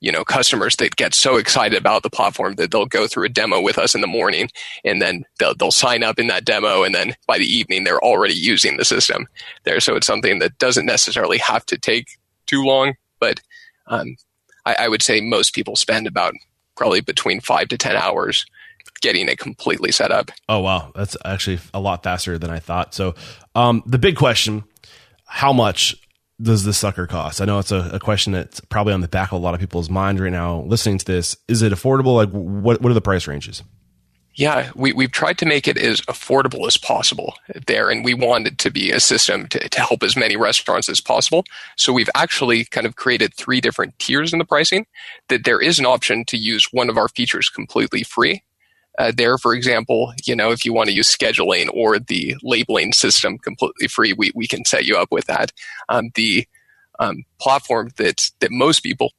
you 0.00 0.10
know 0.10 0.24
customers 0.24 0.76
that 0.76 0.96
get 0.96 1.14
so 1.14 1.36
excited 1.36 1.78
about 1.78 2.02
the 2.02 2.10
platform 2.10 2.54
that 2.54 2.70
they'll 2.70 2.86
go 2.86 3.06
through 3.06 3.26
a 3.26 3.28
demo 3.28 3.60
with 3.60 3.78
us 3.78 3.94
in 3.94 4.00
the 4.00 4.06
morning 4.06 4.48
and 4.84 5.00
then 5.00 5.24
they'll, 5.38 5.54
they'll 5.54 5.70
sign 5.70 6.02
up 6.02 6.18
in 6.18 6.26
that 6.28 6.44
demo 6.44 6.82
and 6.82 6.94
then 6.94 7.14
by 7.26 7.38
the 7.38 7.44
evening 7.44 7.84
they're 7.84 8.02
already 8.02 8.34
using 8.34 8.76
the 8.76 8.84
system 8.84 9.26
there. 9.64 9.80
So 9.80 9.96
it's 9.96 10.06
something 10.06 10.38
that 10.38 10.56
doesn't 10.58 10.86
necessarily 10.86 11.38
have 11.38 11.66
to 11.66 11.78
take 11.78 12.06
too 12.46 12.62
long 12.62 12.94
but 13.20 13.40
um, 13.86 14.16
I, 14.64 14.76
I 14.80 14.88
would 14.88 15.02
say 15.02 15.20
most 15.20 15.54
people 15.54 15.76
spend 15.76 16.06
about 16.06 16.34
probably 16.76 17.00
between 17.00 17.40
five 17.40 17.68
to 17.68 17.78
ten 17.78 17.96
hours 17.96 18.46
getting 19.00 19.28
it 19.28 19.38
completely 19.38 19.90
set 19.90 20.10
up 20.10 20.30
Oh 20.50 20.58
wow, 20.58 20.90
that's 20.96 21.16
actually 21.24 21.60
a 21.72 21.80
lot 21.80 22.02
faster 22.02 22.36
than 22.36 22.50
I 22.50 22.58
thought. 22.58 22.92
So, 22.92 23.14
um, 23.54 23.82
the 23.86 23.98
big 23.98 24.16
question: 24.16 24.64
How 25.26 25.52
much 25.52 25.96
does 26.42 26.64
this 26.64 26.78
sucker 26.78 27.06
cost? 27.06 27.40
I 27.40 27.44
know 27.44 27.60
it's 27.60 27.70
a, 27.70 27.90
a 27.92 28.00
question 28.00 28.32
that's 28.32 28.60
probably 28.62 28.92
on 28.92 29.00
the 29.00 29.08
back 29.08 29.32
of 29.32 29.38
a 29.38 29.40
lot 29.40 29.54
of 29.54 29.60
people's 29.60 29.90
mind 29.90 30.18
right 30.18 30.32
now. 30.32 30.62
Listening 30.62 30.98
to 30.98 31.04
this, 31.04 31.36
is 31.46 31.62
it 31.62 31.72
affordable? 31.72 32.16
Like, 32.16 32.30
what 32.30 32.80
what 32.80 32.90
are 32.90 32.94
the 32.94 33.00
price 33.00 33.28
ranges? 33.28 33.62
Yeah, 34.34 34.70
we, 34.74 34.92
we've 34.92 35.12
tried 35.12 35.38
to 35.38 35.46
make 35.46 35.68
it 35.68 35.76
as 35.76 36.00
affordable 36.02 36.66
as 36.66 36.76
possible 36.76 37.34
there, 37.66 37.90
and 37.90 38.04
we 38.04 38.14
want 38.14 38.46
it 38.46 38.58
to 38.58 38.70
be 38.70 38.90
a 38.90 38.98
system 38.98 39.46
to, 39.48 39.68
to 39.68 39.80
help 39.80 40.02
as 40.02 40.16
many 40.16 40.36
restaurants 40.36 40.88
as 40.88 41.00
possible. 41.00 41.44
So 41.76 41.92
we've 41.92 42.10
actually 42.14 42.64
kind 42.66 42.86
of 42.86 42.96
created 42.96 43.34
three 43.34 43.60
different 43.60 43.98
tiers 43.98 44.32
in 44.32 44.38
the 44.38 44.44
pricing. 44.44 44.86
That 45.28 45.44
there 45.44 45.60
is 45.60 45.78
an 45.78 45.86
option 45.86 46.24
to 46.26 46.36
use 46.36 46.68
one 46.72 46.88
of 46.88 46.96
our 46.96 47.08
features 47.08 47.48
completely 47.48 48.02
free. 48.02 48.42
Uh, 49.00 49.10
there, 49.16 49.38
for 49.38 49.54
example, 49.54 50.12
you 50.26 50.36
know, 50.36 50.50
if 50.50 50.62
you 50.62 50.74
want 50.74 50.86
to 50.86 50.94
use 50.94 51.08
scheduling 51.08 51.70
or 51.72 51.98
the 51.98 52.36
labeling 52.42 52.92
system 52.92 53.38
completely 53.38 53.88
free, 53.88 54.12
we, 54.12 54.30
we 54.34 54.46
can 54.46 54.62
set 54.66 54.84
you 54.84 54.94
up 54.94 55.10
with 55.10 55.24
that. 55.24 55.52
Um, 55.88 56.10
the 56.16 56.46
um, 56.98 57.24
platform 57.40 57.88
that 57.96 58.30
that 58.40 58.50
most 58.50 58.80
people 58.80 59.12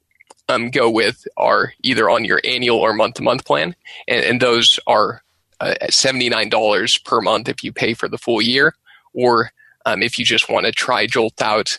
um, 0.48 0.70
go 0.70 0.88
with 0.88 1.26
are 1.36 1.72
either 1.82 2.08
on 2.08 2.24
your 2.24 2.40
annual 2.44 2.78
or 2.78 2.92
month 2.92 3.16
to 3.16 3.24
month 3.24 3.44
plan, 3.44 3.74
and, 4.06 4.24
and, 4.24 4.40
those 4.40 4.78
are 4.86 5.24
uh, 5.58 5.74
seventy 5.90 6.28
nine 6.28 6.48
dollars 6.48 6.96
per 6.98 7.20
month 7.20 7.48
if 7.48 7.64
you 7.64 7.72
pay 7.72 7.92
for 7.92 8.08
the 8.08 8.18
full 8.18 8.40
year, 8.40 8.76
or 9.14 9.50
um, 9.84 10.00
if 10.00 10.16
you 10.16 10.24
just 10.24 10.48
want 10.48 10.64
to 10.64 10.70
try 10.70 11.08
Jolt 11.08 11.42
out 11.42 11.76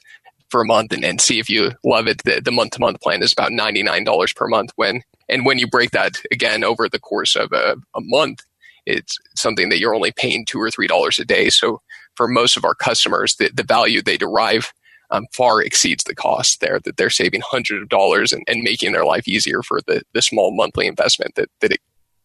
for 0.49 0.60
a 0.60 0.66
month 0.66 0.91
and, 0.91 1.06
and 1.06 1.22
see 1.22 1.39
if 1.39 1.49
you 1.49 1.72
love 1.86 2.08
it. 2.08 2.22
The 2.26 2.51
month 2.51 2.72
to 2.72 2.82
month 2.82 2.99
plan 2.99 3.24
is 3.24 3.32
about 3.32 3.54
ninety 3.54 3.82
nine 3.82 4.04
dollars 4.04 4.34
per 4.34 4.49
month. 4.49 4.74
When 4.76 5.04
and 5.30 5.45
when 5.45 5.59
you 5.59 5.67
break 5.67 5.91
that 5.91 6.21
again 6.32 6.63
over 6.63 6.88
the 6.89 6.99
course 6.99 7.36
of 7.36 7.51
a, 7.51 7.76
a 7.95 8.01
month, 8.01 8.41
it's 8.86 9.17
something 9.36 9.69
that 9.69 9.80
you're 9.80 9.95
only 9.95 10.11
paying 10.11 10.45
two 10.45 10.61
or 10.61 10.69
three 10.69 10.88
dollars 10.88 11.19
a 11.19 11.26
day. 11.26 11.49
So 11.49 11.82
for 12.15 12.28
most 12.28 12.57
of 12.57 12.65
our 12.65 12.76
customers, 12.76 13.36
the, 13.36 13.49
the 13.53 13.63
value 13.63 14.01
they 14.01 14.17
derive 14.17 14.74
um, 15.11 15.28
far 15.32 15.61
exceeds 15.61 16.03
the 16.03 16.15
cost 16.15 16.59
there 16.59 16.80
that 16.84 16.97
they're 16.97 17.09
saving 17.09 17.41
hundreds 17.45 17.84
of 17.84 17.89
dollars 17.89 18.34
and, 18.34 18.43
and 18.47 18.63
making 18.63 18.93
their 18.93 19.05
life 19.05 19.28
easier 19.28 19.61
for 19.61 19.80
the, 19.88 20.01
the 20.13 20.21
small 20.21 20.55
monthly 20.55 20.88
investment 20.88 21.36
that, 21.36 21.49
that 21.61 21.71
it, 21.71 21.82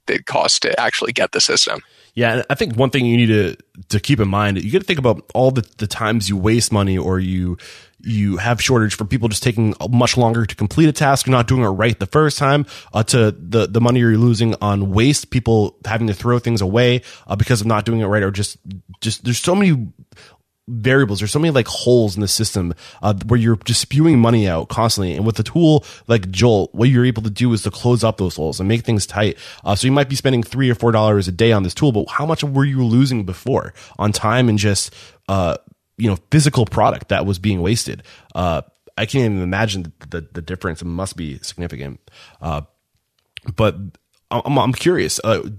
that 0.07 0.25
costs 0.27 0.59
to 0.61 0.79
actually 0.81 1.13
get 1.13 1.33
the 1.33 1.41
system. 1.41 1.81
Yeah, 2.15 2.43
I 2.49 2.55
think 2.55 2.77
one 2.77 2.91
thing 2.91 3.05
you 3.05 3.17
need 3.17 3.27
to 3.27 3.57
to 3.91 4.01
keep 4.01 4.19
in 4.19 4.29
mind, 4.29 4.63
you 4.63 4.73
got 4.73 4.81
to 4.81 4.85
think 4.85 4.99
about 4.99 5.23
all 5.35 5.51
the, 5.51 5.69
the 5.77 5.87
times 5.87 6.29
you 6.29 6.37
waste 6.37 6.73
money 6.73 6.99
or 6.99 7.21
you 7.21 7.59
you 8.01 8.37
have 8.37 8.63
shortage 8.63 8.95
for 8.95 9.05
people 9.05 9.29
just 9.29 9.43
taking 9.43 9.75
much 9.91 10.17
longer 10.17 10.47
to 10.47 10.55
complete 10.55 10.89
a 10.89 10.93
task, 10.93 11.27
not 11.27 11.49
doing 11.49 11.63
it 11.63 11.69
right 11.69 11.99
the 11.99 12.07
first 12.07 12.39
time, 12.39 12.67
uh, 12.93 13.03
to 13.05 13.33
the 13.33 13.67
the 13.67 13.81
money 13.81 14.01
you're 14.01 14.17
losing 14.17 14.55
on 14.61 14.91
waste, 14.91 15.31
people 15.31 15.77
having 15.85 16.07
to 16.07 16.15
throw 16.15 16.39
things 16.39 16.61
away 16.61 17.03
uh, 17.27 17.37
because 17.37 17.61
of 17.61 17.67
not 17.67 17.85
doing 17.85 18.01
it 18.01 18.07
right, 18.07 18.23
or 18.23 18.31
just 18.31 18.59
just 19.01 19.25
there's 19.25 19.41
so 19.41 19.55
many 19.55 19.89
variables. 20.69 21.19
There's 21.19 21.33
so 21.33 21.39
many 21.39 21.51
like 21.51 21.67
holes 21.67 22.15
in 22.15 22.21
the 22.21 22.29
system 22.29 22.75
uh, 23.03 23.15
where 23.27 23.41
you're 23.41 23.57
just 23.57 23.81
spewing 23.81 24.19
money 24.19 24.47
out 24.47 24.69
constantly. 24.69 25.15
And 25.15 25.27
with 25.27 25.39
a 25.41 25.43
tool 25.43 25.85
like 26.07 26.31
Jolt, 26.31 26.75
what 26.75 26.89
you're 26.91 27.07
able 27.07 27.23
to 27.23 27.31
do 27.31 27.53
is 27.53 27.63
to 27.63 27.71
close 27.71 28.05
up 28.05 28.19
those 28.19 28.37
holes 28.37 28.61
and 28.61 28.69
make 28.69 28.85
things 28.85 29.07
tight. 29.07 29.39
Uh, 29.65 29.75
so 29.75 29.87
you 29.87 29.93
might 29.93 30.09
be 30.09 30.17
spending 30.17 30.43
three 30.43 30.71
or 30.71 30.75
four 30.75 30.93
dollars 30.93 31.27
a 31.27 31.33
day 31.33 31.53
on 31.53 31.63
this 31.63 31.75
tool, 31.75 31.93
but 31.93 32.07
how 32.09 32.27
much 32.27 32.45
were 32.45 32.65
you 32.65 32.85
losing 32.85 33.25
before 33.25 33.73
on 33.99 34.13
time 34.13 34.49
and 34.49 34.59
just 34.59 34.95
uh, 35.29 35.57
you 35.99 36.09
know 36.09 36.17
physical 36.31 36.65
product 36.65 37.09
that 37.09 37.27
was 37.27 37.39
being 37.39 37.61
wasted? 37.61 38.03
Uh, 38.35 38.63
I 38.97 39.07
can't 39.07 39.25
even 39.27 39.43
imagine 39.43 39.93
the 40.11 40.27
the 40.33 40.43
difference. 40.43 40.81
It 40.83 40.87
must 40.87 41.17
be 41.17 41.39
significant. 41.39 42.01
Uh, 42.41 42.63
but 43.57 43.77
I'm, 44.31 44.59
I'm 44.59 44.73
curious. 44.73 45.21
Uh, 45.23 45.51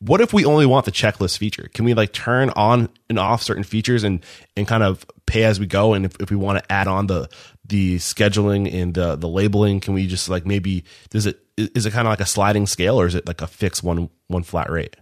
what 0.00 0.20
if 0.20 0.32
we 0.32 0.44
only 0.44 0.66
want 0.66 0.84
the 0.84 0.92
checklist 0.92 1.38
feature? 1.38 1.68
Can 1.72 1.84
we 1.84 1.94
like 1.94 2.12
turn 2.12 2.50
on 2.50 2.88
and 3.08 3.18
off 3.18 3.42
certain 3.42 3.64
features 3.64 4.04
and 4.04 4.24
and 4.56 4.66
kind 4.68 4.82
of 4.82 5.06
pay 5.26 5.44
as 5.44 5.58
we 5.58 5.66
go? 5.66 5.94
And 5.94 6.04
if, 6.04 6.16
if 6.20 6.30
we 6.30 6.36
want 6.36 6.58
to 6.58 6.72
add 6.72 6.86
on 6.86 7.06
the 7.06 7.28
the 7.64 7.96
scheduling 7.96 8.72
and 8.72 8.94
the 8.94 9.16
the 9.16 9.28
labeling, 9.28 9.80
can 9.80 9.94
we 9.94 10.06
just 10.06 10.28
like 10.28 10.46
maybe 10.46 10.84
does 11.10 11.26
it 11.26 11.40
is 11.56 11.86
it 11.86 11.92
kind 11.92 12.06
of 12.06 12.12
like 12.12 12.20
a 12.20 12.26
sliding 12.26 12.66
scale 12.66 13.00
or 13.00 13.06
is 13.06 13.14
it 13.14 13.26
like 13.26 13.40
a 13.40 13.46
fixed 13.46 13.82
one 13.82 14.10
one 14.28 14.42
flat 14.42 14.70
rate? 14.70 14.96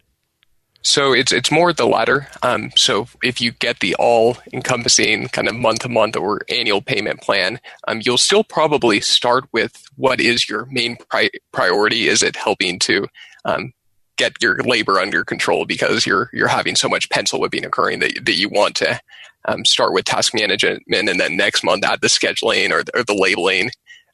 So 0.85 1.15
it's 1.15 1.33
it's 1.33 1.51
more 1.51 1.73
the 1.73 1.87
latter. 1.87 2.29
Um, 2.43 2.71
so 2.77 3.09
if 3.23 3.41
you 3.41 3.53
get 3.53 3.81
the 3.81 3.95
all 3.99 4.37
encompassing 4.53 5.29
kind 5.29 5.49
of 5.49 5.55
month 5.55 5.81
to 5.81 5.89
month 5.89 6.15
or 6.15 6.43
annual 6.51 6.83
payment 6.83 7.23
plan, 7.23 7.59
um, 7.89 8.03
you'll 8.05 8.19
still 8.19 8.45
probably 8.45 9.01
start 9.01 9.45
with 9.51 9.83
what 9.97 10.21
is 10.21 10.47
your 10.47 10.67
main 10.67 10.97
pri- 10.97 11.31
priority. 11.53 12.07
Is 12.09 12.23
it 12.23 12.37
helping 12.37 12.79
to 12.81 13.07
um, 13.47 13.73
get 14.17 14.43
your 14.43 14.59
labor 14.59 15.01
under 15.01 15.25
control 15.25 15.65
because 15.65 16.05
you're 16.05 16.29
you're 16.35 16.49
having 16.49 16.77
so 16.77 16.89
much 16.89 17.09
pencil 17.09 17.41
whipping 17.41 17.65
occurring 17.65 18.01
that 18.01 18.27
that 18.27 18.37
you 18.37 18.51
want 18.51 18.77
to 18.77 19.01
um, 19.47 19.65
start 19.65 19.95
with 19.95 20.05
task 20.05 20.35
management 20.35 20.83
and 20.93 21.09
then 21.09 21.37
next 21.37 21.65
month 21.65 21.85
add 21.85 22.03
the 22.03 22.09
scheduling 22.09 22.71
or, 22.71 22.85
or 22.99 23.05
the 23.05 23.15
labeling 23.19 23.71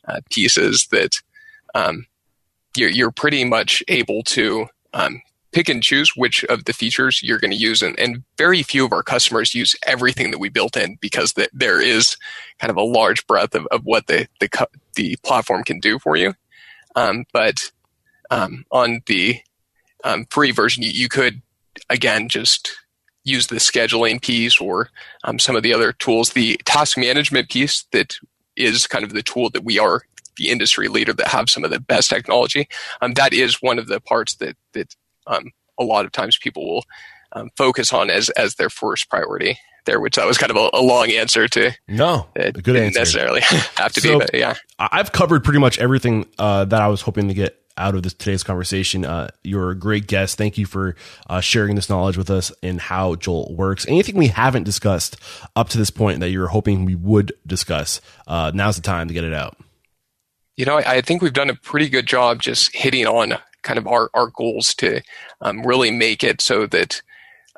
uh, 0.06 0.20
pieces 0.30 0.86
that 0.92 1.16
um, 1.74 2.06
you're 2.76 2.90
you're 2.90 3.10
pretty 3.10 3.44
much 3.44 3.82
able 3.88 4.22
to 4.22 4.66
um, 4.94 5.20
pick 5.52 5.68
and 5.68 5.82
choose 5.82 6.12
which 6.16 6.44
of 6.44 6.64
the 6.64 6.72
features 6.72 7.22
you're 7.22 7.38
going 7.38 7.50
to 7.50 7.56
use 7.56 7.82
and, 7.82 7.98
and, 7.98 8.22
very 8.38 8.62
few 8.62 8.86
of 8.86 8.92
our 8.92 9.02
customers 9.02 9.54
use 9.54 9.76
everything 9.84 10.30
that 10.30 10.38
we 10.38 10.48
built 10.48 10.76
in 10.76 10.96
because 11.00 11.34
the, 11.34 11.48
there 11.52 11.80
is 11.80 12.16
kind 12.58 12.70
of 12.70 12.76
a 12.76 12.82
large 12.82 13.26
breadth 13.26 13.54
of, 13.54 13.66
of 13.70 13.82
what 13.84 14.06
the, 14.06 14.26
the 14.40 14.48
the 14.94 15.16
platform 15.22 15.62
can 15.62 15.78
do 15.78 15.98
for 15.98 16.16
you 16.16 16.32
um, 16.96 17.24
but 17.32 17.70
um, 18.30 18.64
on 18.70 19.02
the 19.06 19.40
um, 20.04 20.26
free 20.30 20.50
version, 20.50 20.82
you, 20.82 20.90
you, 20.90 21.08
could 21.08 21.42
again 21.88 22.28
just 22.28 22.72
use 23.24 23.48
the 23.48 23.56
scheduling 23.56 24.20
piece 24.22 24.60
or 24.60 24.90
um, 25.24 25.38
some 25.38 25.56
of 25.56 25.62
the 25.62 25.74
other 25.74 25.92
tools. 25.92 26.30
The 26.30 26.60
task 26.64 26.96
management 26.96 27.50
piece 27.50 27.84
that 27.92 28.16
is 28.56 28.86
kind 28.86 29.04
of 29.04 29.12
the 29.12 29.22
tool 29.22 29.50
that 29.50 29.64
we 29.64 29.78
are 29.78 30.02
the 30.36 30.48
industry 30.48 30.88
leader 30.88 31.12
that 31.12 31.28
have 31.28 31.50
some 31.50 31.64
of 31.64 31.70
the 31.70 31.80
best 31.80 32.08
technology. 32.08 32.68
Um, 33.02 33.14
that 33.14 33.32
is 33.32 33.60
one 33.60 33.78
of 33.78 33.88
the 33.88 34.00
parts 34.00 34.36
that 34.36 34.56
that 34.72 34.94
um, 35.30 35.50
a 35.78 35.84
lot 35.84 36.04
of 36.04 36.12
times 36.12 36.38
people 36.38 36.68
will 36.68 36.84
um, 37.32 37.50
focus 37.56 37.92
on 37.92 38.10
as 38.10 38.28
as 38.30 38.56
their 38.56 38.70
first 38.70 39.08
priority. 39.08 39.58
There, 39.86 39.98
which 39.98 40.16
that 40.16 40.26
was 40.26 40.36
kind 40.36 40.50
of 40.50 40.58
a, 40.58 40.70
a 40.74 40.82
long 40.82 41.10
answer 41.10 41.48
to. 41.48 41.72
No, 41.88 42.28
a 42.36 42.52
good 42.52 42.76
answer. 42.76 42.98
Necessarily 42.98 43.40
have 43.76 43.92
to 43.94 44.00
so, 44.02 44.18
be, 44.18 44.26
but 44.26 44.34
yeah. 44.34 44.54
I've 44.78 45.10
covered 45.10 45.42
pretty 45.42 45.58
much 45.58 45.78
everything 45.78 46.26
uh, 46.38 46.66
that 46.66 46.82
I 46.82 46.88
was 46.88 47.00
hoping 47.00 47.28
to 47.28 47.34
get 47.34 47.56
out 47.78 47.94
of 47.94 48.02
this 48.02 48.12
today's 48.12 48.42
conversation. 48.42 49.06
Uh, 49.06 49.30
you're 49.42 49.70
a 49.70 49.74
great 49.74 50.06
guest. 50.06 50.36
Thank 50.36 50.58
you 50.58 50.66
for 50.66 50.96
uh, 51.28 51.40
sharing 51.40 51.76
this 51.76 51.88
knowledge 51.88 52.18
with 52.18 52.28
us 52.30 52.52
and 52.62 52.78
how 52.78 53.14
Jolt 53.14 53.52
works. 53.52 53.86
Anything 53.88 54.16
we 54.16 54.28
haven't 54.28 54.64
discussed 54.64 55.16
up 55.56 55.70
to 55.70 55.78
this 55.78 55.90
point 55.90 56.20
that 56.20 56.28
you're 56.28 56.48
hoping 56.48 56.84
we 56.84 56.94
would 56.94 57.32
discuss, 57.46 58.02
uh, 58.26 58.52
now's 58.54 58.76
the 58.76 58.82
time 58.82 59.08
to 59.08 59.14
get 59.14 59.24
it 59.24 59.32
out. 59.32 59.56
You 60.56 60.66
know, 60.66 60.76
I, 60.76 60.96
I 60.96 61.00
think 61.00 61.22
we've 61.22 61.32
done 61.32 61.48
a 61.48 61.54
pretty 61.54 61.88
good 61.88 62.06
job 62.06 62.42
just 62.42 62.76
hitting 62.76 63.06
on 63.06 63.38
kind 63.62 63.78
of 63.78 63.86
our, 63.86 64.10
our 64.14 64.28
goals 64.28 64.74
to 64.74 65.00
um, 65.40 65.62
really 65.62 65.90
make 65.90 66.22
it 66.22 66.40
so 66.40 66.66
that 66.66 67.02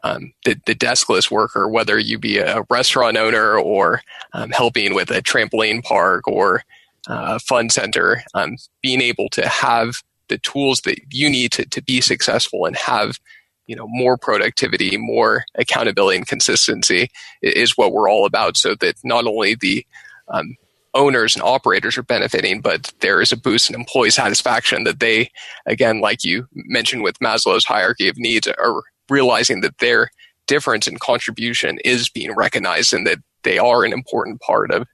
um, 0.04 0.32
the, 0.44 0.60
the, 0.66 0.74
deskless 0.74 1.30
worker, 1.30 1.68
whether 1.68 1.98
you 1.98 2.18
be 2.18 2.38
a 2.38 2.64
restaurant 2.68 3.16
owner 3.16 3.56
or 3.56 4.02
um, 4.32 4.50
helping 4.50 4.94
with 4.94 5.10
a 5.10 5.22
trampoline 5.22 5.82
park 5.82 6.26
or 6.26 6.64
uh, 7.06 7.38
fun 7.38 7.70
center, 7.70 8.22
um, 8.34 8.56
being 8.82 9.00
able 9.00 9.28
to 9.28 9.46
have 9.46 9.94
the 10.28 10.38
tools 10.38 10.80
that 10.80 10.98
you 11.10 11.30
need 11.30 11.52
to, 11.52 11.64
to 11.66 11.82
be 11.82 12.00
successful 12.00 12.66
and 12.66 12.76
have 12.76 13.18
you 13.66 13.76
know 13.76 13.86
more 13.88 14.16
productivity 14.16 14.96
more 14.96 15.44
accountability 15.54 16.16
and 16.16 16.26
consistency 16.26 17.08
is 17.42 17.76
what 17.76 17.92
we're 17.92 18.10
all 18.10 18.26
about. 18.26 18.56
So 18.56 18.74
that 18.76 18.96
not 19.04 19.26
only 19.26 19.54
the 19.54 19.86
um, 20.28 20.56
owners 20.94 21.34
and 21.34 21.42
operators 21.42 21.96
are 21.96 22.02
benefiting 22.02 22.60
but 22.60 22.92
there 23.00 23.20
is 23.20 23.32
a 23.32 23.36
boost 23.36 23.70
in 23.70 23.74
employee 23.74 24.10
satisfaction 24.10 24.84
that 24.84 25.00
they 25.00 25.30
again 25.66 26.00
like 26.00 26.22
you 26.22 26.46
mentioned 26.54 27.02
with 27.02 27.18
maslow's 27.20 27.64
hierarchy 27.64 28.08
of 28.08 28.18
needs 28.18 28.46
are 28.46 28.82
realizing 29.08 29.60
that 29.62 29.78
their 29.78 30.10
difference 30.46 30.86
in 30.86 30.98
contribution 30.98 31.78
is 31.84 32.08
being 32.08 32.34
recognized 32.34 32.92
and 32.92 33.06
that 33.06 33.18
they 33.42 33.58
are 33.58 33.84
an 33.84 33.92
important 33.92 34.40
part 34.40 34.70
of 34.70 34.86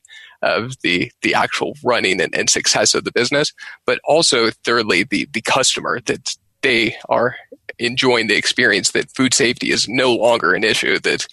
of 0.42 0.74
the 0.82 1.10
the 1.22 1.34
actual 1.34 1.74
running 1.82 2.20
and, 2.20 2.34
and 2.34 2.48
success 2.48 2.94
of 2.94 3.04
the 3.04 3.12
business, 3.12 3.52
but 3.86 4.00
also 4.04 4.50
thirdly 4.64 5.04
the 5.04 5.28
the 5.32 5.42
customer 5.42 6.00
that 6.06 6.36
they 6.62 6.96
are 7.08 7.36
enjoying 7.78 8.26
the 8.26 8.36
experience 8.36 8.90
that 8.92 9.10
food 9.10 9.32
safety 9.32 9.70
is 9.70 9.88
no 9.88 10.14
longer 10.14 10.54
an 10.54 10.64
issue 10.64 10.98
that 11.00 11.26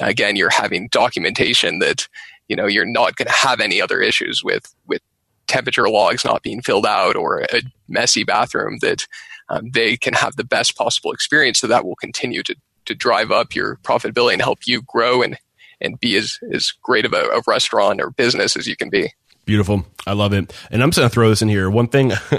again 0.00 0.36
you're 0.36 0.50
having 0.50 0.88
documentation 0.88 1.78
that 1.78 2.08
you 2.50 2.56
know 2.56 2.66
you're 2.66 2.84
not 2.84 3.16
going 3.16 3.28
to 3.28 3.32
have 3.32 3.60
any 3.60 3.80
other 3.80 4.00
issues 4.00 4.42
with 4.44 4.74
with 4.86 5.00
temperature 5.46 5.88
logs 5.88 6.24
not 6.24 6.42
being 6.42 6.60
filled 6.60 6.84
out 6.84 7.16
or 7.16 7.40
a 7.40 7.62
messy 7.88 8.24
bathroom 8.24 8.78
that 8.82 9.06
um, 9.48 9.70
they 9.70 9.96
can 9.96 10.14
have 10.14 10.36
the 10.36 10.44
best 10.44 10.76
possible 10.76 11.12
experience. 11.12 11.60
So 11.60 11.66
that 11.68 11.84
will 11.84 11.96
continue 11.96 12.42
to 12.42 12.56
to 12.86 12.94
drive 12.94 13.30
up 13.30 13.54
your 13.54 13.76
profitability 13.84 14.34
and 14.34 14.42
help 14.42 14.66
you 14.66 14.82
grow 14.82 15.22
and 15.22 15.38
and 15.80 15.98
be 15.98 16.16
as 16.16 16.38
as 16.52 16.72
great 16.82 17.04
of 17.04 17.12
a, 17.12 17.28
a 17.28 17.42
restaurant 17.46 18.00
or 18.00 18.10
business 18.10 18.56
as 18.56 18.66
you 18.66 18.76
can 18.76 18.90
be 18.90 19.12
Beautiful. 19.50 19.84
I 20.06 20.12
love 20.12 20.32
it. 20.32 20.54
And 20.70 20.80
I'm 20.80 20.92
just 20.92 21.02
to 21.02 21.08
throw 21.08 21.28
this 21.28 21.42
in 21.42 21.48
here. 21.48 21.68
One 21.68 21.88
thing, 21.88 22.12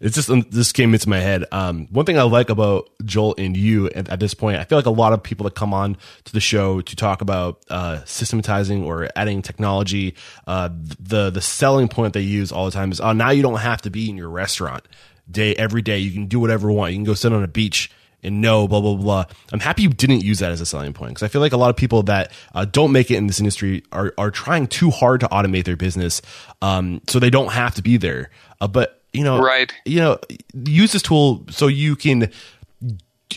it's 0.00 0.16
just, 0.16 0.28
this 0.50 0.72
came 0.72 0.92
into 0.92 1.08
my 1.08 1.20
head. 1.20 1.44
Um, 1.52 1.86
one 1.92 2.04
thing 2.04 2.18
I 2.18 2.24
like 2.24 2.50
about 2.50 2.90
Joel 3.04 3.36
and 3.38 3.56
you 3.56 3.86
at, 3.90 4.08
at, 4.08 4.18
this 4.18 4.34
point, 4.34 4.56
I 4.56 4.64
feel 4.64 4.76
like 4.76 4.86
a 4.86 4.90
lot 4.90 5.12
of 5.12 5.22
people 5.22 5.44
that 5.44 5.54
come 5.54 5.72
on 5.72 5.96
to 6.24 6.32
the 6.32 6.40
show 6.40 6.80
to 6.80 6.96
talk 6.96 7.20
about, 7.20 7.62
uh, 7.70 8.00
systematizing 8.06 8.82
or 8.82 9.08
adding 9.14 9.40
technology, 9.40 10.16
uh, 10.48 10.68
the, 10.72 11.30
the 11.30 11.40
selling 11.40 11.86
point 11.86 12.12
they 12.12 12.22
use 12.22 12.50
all 12.50 12.64
the 12.64 12.72
time 12.72 12.90
is, 12.90 13.00
oh, 13.00 13.12
now 13.12 13.30
you 13.30 13.42
don't 13.42 13.60
have 13.60 13.80
to 13.82 13.90
be 13.90 14.10
in 14.10 14.16
your 14.16 14.28
restaurant 14.28 14.82
day 15.30 15.54
every 15.54 15.80
day. 15.80 16.00
You 16.00 16.10
can 16.10 16.26
do 16.26 16.40
whatever 16.40 16.70
you 16.70 16.74
want. 16.74 16.90
You 16.90 16.98
can 16.98 17.04
go 17.04 17.14
sit 17.14 17.32
on 17.32 17.44
a 17.44 17.48
beach 17.48 17.88
and 18.22 18.40
no, 18.40 18.68
blah, 18.68 18.80
blah, 18.80 18.94
blah. 18.94 19.24
I'm 19.52 19.60
happy 19.60 19.82
you 19.82 19.88
didn't 19.88 20.22
use 20.22 20.38
that 20.38 20.52
as 20.52 20.60
a 20.60 20.66
selling 20.66 20.92
point 20.92 21.10
because 21.10 21.22
I 21.22 21.28
feel 21.28 21.40
like 21.40 21.52
a 21.52 21.56
lot 21.56 21.70
of 21.70 21.76
people 21.76 22.02
that 22.04 22.32
uh, 22.54 22.64
don't 22.64 22.92
make 22.92 23.10
it 23.10 23.16
in 23.16 23.26
this 23.26 23.40
industry 23.40 23.82
are, 23.92 24.14
are 24.18 24.30
trying 24.30 24.66
too 24.66 24.90
hard 24.90 25.20
to 25.20 25.28
automate 25.28 25.64
their 25.64 25.76
business 25.76 26.22
um, 26.60 27.00
so 27.08 27.18
they 27.18 27.30
don't 27.30 27.52
have 27.52 27.74
to 27.74 27.82
be 27.82 27.96
there. 27.96 28.30
Uh, 28.60 28.68
but, 28.68 29.02
you 29.12 29.24
know, 29.24 29.42
right. 29.42 29.72
you 29.84 29.98
know, 29.98 30.18
use 30.64 30.92
this 30.92 31.02
tool 31.02 31.44
so 31.50 31.66
you 31.66 31.96
can 31.96 32.30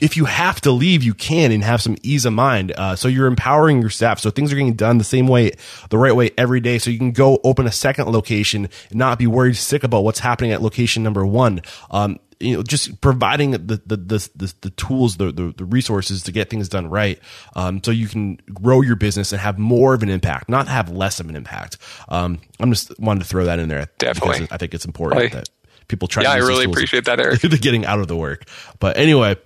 if 0.02 0.18
you 0.18 0.26
have 0.26 0.62
to 0.62 0.72
leave, 0.72 1.04
you 1.04 1.14
can 1.14 1.52
and 1.52 1.64
have 1.64 1.82
some 1.82 1.98
ease 2.04 2.26
of 2.26 2.34
mind. 2.34 2.74
Uh, 2.76 2.96
so 2.96 3.08
you're 3.08 3.28
empowering 3.28 3.82
your 3.82 3.90
staff. 3.90 4.20
So 4.20 4.30
things 4.30 4.52
are 4.52 4.56
getting 4.56 4.74
done 4.74 4.98
the 4.98 5.04
same 5.04 5.28
way, 5.28 5.54
the 5.90 5.98
right 5.98 6.16
way 6.16 6.32
every 6.38 6.60
day. 6.60 6.80
So 6.80 6.90
you 6.90 6.98
can 6.98 7.12
go 7.12 7.40
open 7.44 7.68
a 7.68 7.72
second 7.72 8.08
location 8.08 8.70
and 8.90 8.96
not 8.96 9.20
be 9.20 9.28
worried 9.28 9.56
sick 9.56 9.84
about 9.84 10.04
what's 10.04 10.20
happening 10.20 10.52
at 10.52 10.62
location 10.62 11.04
number 11.04 11.26
one. 11.26 11.62
Um, 11.92 12.20
you 12.40 12.56
know, 12.58 12.64
just 12.64 13.00
providing 13.02 13.52
the 13.52 13.58
the 13.86 13.98
the, 13.98 14.30
the, 14.36 14.54
the 14.62 14.70
tools, 14.72 15.18
the, 15.18 15.32
the, 15.32 15.54
the 15.58 15.66
resources 15.66 16.24
to 16.24 16.32
get 16.32 16.50
things 16.50 16.70
done 16.70 16.90
right, 16.90 17.20
um, 17.56 17.82
so 17.84 17.92
you 17.92 18.08
can 18.08 18.38
grow 18.54 18.82
your 18.82 18.96
business 18.96 19.32
and 19.32 19.42
have 19.42 19.58
more 19.58 19.94
of 19.94 20.04
an 20.04 20.10
impact, 20.10 20.50
not 20.50 20.68
have 20.68 20.90
less 20.90 21.20
of 21.20 21.30
an 21.30 21.36
impact. 21.36 21.78
Um, 22.10 22.40
I'm 22.60 22.72
just 22.72 22.98
wanted 23.00 23.22
to 23.22 23.26
throw 23.26 23.46
that 23.46 23.60
in 23.60 23.70
there. 23.70 23.88
Definitely, 23.98 24.48
I 24.52 24.58
think 24.58 24.74
it's 24.74 24.86
important 24.86 25.32
that 25.32 25.50
people 25.88 26.08
try. 26.08 26.24
Yeah, 26.24 26.32
I 26.32 26.38
really 26.38 26.66
appreciate 26.66 27.06
that, 27.06 27.20
Eric. 27.20 27.42
getting 27.62 27.86
out 27.86 28.00
of 28.00 28.08
the 28.08 28.16
work, 28.16 28.46
but 28.80 28.98
anyway, 28.98 29.38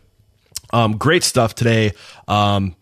um, 0.71 0.97
great 0.97 1.23
stuff 1.23 1.55
today. 1.55 1.93
Um, 2.27 2.75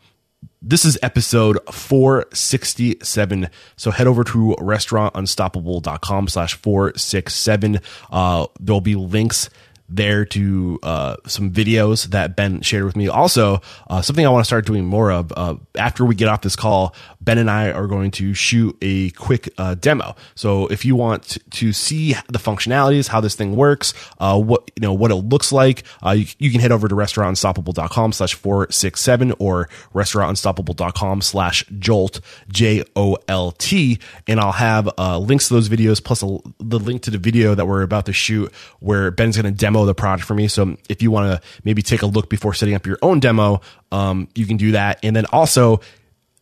this 0.62 0.86
is 0.86 0.98
episode 1.04 1.60
467. 1.72 3.50
So 3.76 3.92
head 3.92 4.08
over 4.08 4.24
to 4.24 4.56
restaurantunstoppable.com 4.60 6.28
slash 6.28 6.56
467. 6.56 7.80
Uh, 8.10 8.48
there'll 8.60 8.82
be 8.82 8.96
links 8.96 9.50
there 9.90 10.26
to 10.26 10.80
uh, 10.84 11.16
some 11.26 11.52
videos 11.52 12.08
that 12.08 12.36
Ben 12.36 12.62
shared 12.62 12.84
with 12.84 12.96
me. 12.96 13.08
Also, 13.08 13.62
uh, 13.90 14.02
something 14.02 14.26
I 14.26 14.30
want 14.30 14.44
to 14.44 14.48
start 14.48 14.66
doing 14.66 14.86
more 14.86 15.12
of 15.12 15.32
uh, 15.36 15.56
after 15.76 16.04
we 16.06 16.16
get 16.16 16.28
off 16.28 16.42
this 16.42 16.56
call. 16.56 16.94
Ben 17.22 17.38
and 17.38 17.50
I 17.50 17.72
are 17.72 17.88
going 17.88 18.12
to 18.12 18.34
shoot 18.34 18.78
a 18.82 19.10
quick 19.12 19.50
uh, 19.58 19.76
demo. 19.76 20.16
So 20.36 20.68
if 20.68 20.86
you 20.86 20.96
want 20.96 21.38
to 21.52 21.74
see 21.74 22.14
the 22.30 22.40
functionalities, 22.40 23.08
how 23.08 23.22
this 23.22 23.36
thing 23.36 23.56
works, 23.56 23.94
uh, 24.20 24.40
what 24.40 24.70
you 24.76 24.82
know, 24.82 24.94
what 24.94 25.12
it 25.12 25.16
looks 25.16 25.52
like, 25.52 25.84
uh, 26.06 26.12
you, 26.12 26.26
you, 26.40 26.52
can 26.52 26.62
head 26.62 26.72
over 26.72 26.88
to 26.88 26.96
restaurantunstoppable.com 26.96 28.14
slash 28.14 28.34
four 28.34 28.72
six 28.72 29.02
seven 29.02 29.34
or 29.40 29.68
restaurantunstoppable.com 29.94 31.22
slash 31.22 31.66
jolt 31.80 32.22
j 32.50 32.84
o 32.96 33.18
l 33.28 33.52
t, 33.52 34.00
and 34.26 34.40
I'll 34.40 34.52
have 34.54 34.90
links 34.98 35.50
to 35.50 35.54
those 35.54 35.70
videos 35.70 36.04
plus 36.04 36.24
a, 36.24 36.40
the 36.60 36.80
link 36.80 37.02
to 37.04 37.12
the 37.12 37.18
video 37.18 37.56
that 37.56 37.66
we're 37.66 37.82
about 37.82 38.06
to 38.06 38.14
shoot 38.14 38.54
where 38.80 39.12
Ben's 39.12 39.38
going 39.38 39.52
to 39.54 39.58
demo 39.58 39.77
demo 39.78 39.86
the 39.86 39.96
product 39.96 40.28
for 40.28 40.34
me. 40.34 40.48
So 40.48 40.78
if 40.90 41.02
you 41.02 41.12
want 41.12 41.32
to 41.32 41.48
maybe 41.64 41.82
take 41.82 42.02
a 42.02 42.06
look 42.06 42.30
before 42.30 42.54
setting 42.54 42.76
up 42.76 42.86
your 42.86 42.98
own 43.02 43.20
demo, 43.20 43.62
um, 43.92 44.28
you 44.36 44.46
can 44.46 44.58
do 44.58 44.72
that. 44.72 45.00
And 45.04 45.16
then 45.16 45.26
also 45.28 45.82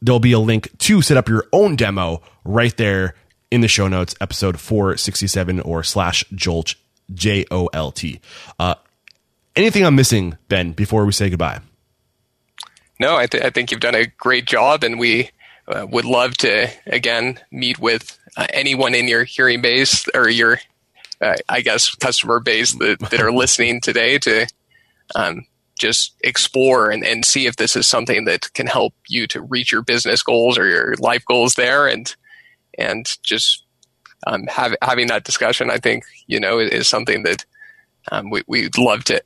there'll 0.02 0.20
be 0.20 0.32
a 0.32 0.40
link 0.40 0.78
to 0.80 1.02
set 1.02 1.18
up 1.18 1.28
your 1.28 1.46
own 1.52 1.76
demo 1.76 2.22
right 2.44 2.76
there 2.78 3.16
in 3.52 3.62
the 3.62 3.68
show 3.68 3.88
notes, 3.88 4.16
episode 4.22 4.60
467 4.60 5.60
or 5.62 5.84
slash 5.84 6.26
Jolt, 6.34 6.76
J 7.14 7.46
O 7.52 7.68
L 7.68 7.92
T. 7.92 8.20
Uh, 8.60 8.76
anything 9.56 9.86
I'm 9.86 9.96
missing, 9.96 10.38
Ben, 10.50 10.72
before 10.72 11.06
we 11.06 11.12
say 11.12 11.30
goodbye? 11.30 11.60
No, 13.00 13.16
I, 13.18 13.28
th- 13.28 13.44
I 13.44 13.50
think 13.50 13.72
you've 13.72 13.82
done 13.82 13.96
a 13.96 14.06
great 14.06 14.46
job, 14.46 14.84
and 14.84 14.98
we 14.98 15.30
uh, 15.68 15.86
would 15.90 16.06
love 16.06 16.36
to 16.38 16.68
again 16.88 17.40
meet 17.52 17.78
with 17.78 18.18
uh, 18.38 18.48
anyone 18.52 18.96
in 18.96 19.08
your 19.08 19.26
hearing 19.26 19.62
base 19.62 20.06
or 20.16 20.30
your 20.30 20.60
uh, 21.26 21.36
I 21.50 21.62
guess, 21.62 21.94
customer 21.96 22.40
base 22.40 22.74
that, 22.74 23.00
that 23.12 23.22
are 23.22 23.32
listening 23.32 23.82
today 23.82 24.18
to 24.20 24.48
um, 25.16 25.46
just 25.80 26.14
explore 26.22 26.90
and, 26.90 27.06
and 27.06 27.26
see 27.26 27.48
if 27.48 27.56
this 27.56 27.76
is 27.76 27.88
something 27.88 28.26
that 28.26 28.54
can 28.54 28.68
help 28.68 28.94
you 29.08 29.28
to 29.28 29.42
reach 29.42 29.72
your 29.72 29.82
business 29.82 30.24
goals 30.24 30.58
or 30.58 30.68
your 30.68 30.96
life 31.00 31.26
goals 31.26 31.56
there, 31.56 31.88
and 31.88 32.16
and 32.78 33.18
just 33.24 33.64
um, 34.28 34.46
have, 34.48 34.76
having 34.82 35.08
that 35.08 35.24
discussion, 35.24 35.70
I 35.70 35.78
think 35.78 36.04
you 36.28 36.40
know 36.40 36.60
is, 36.60 36.88
something 36.88 37.24
that 37.24 37.46
um, 38.12 38.30
we, 38.30 38.44
we'd 38.48 38.78
love 38.78 39.04
to 39.06 39.22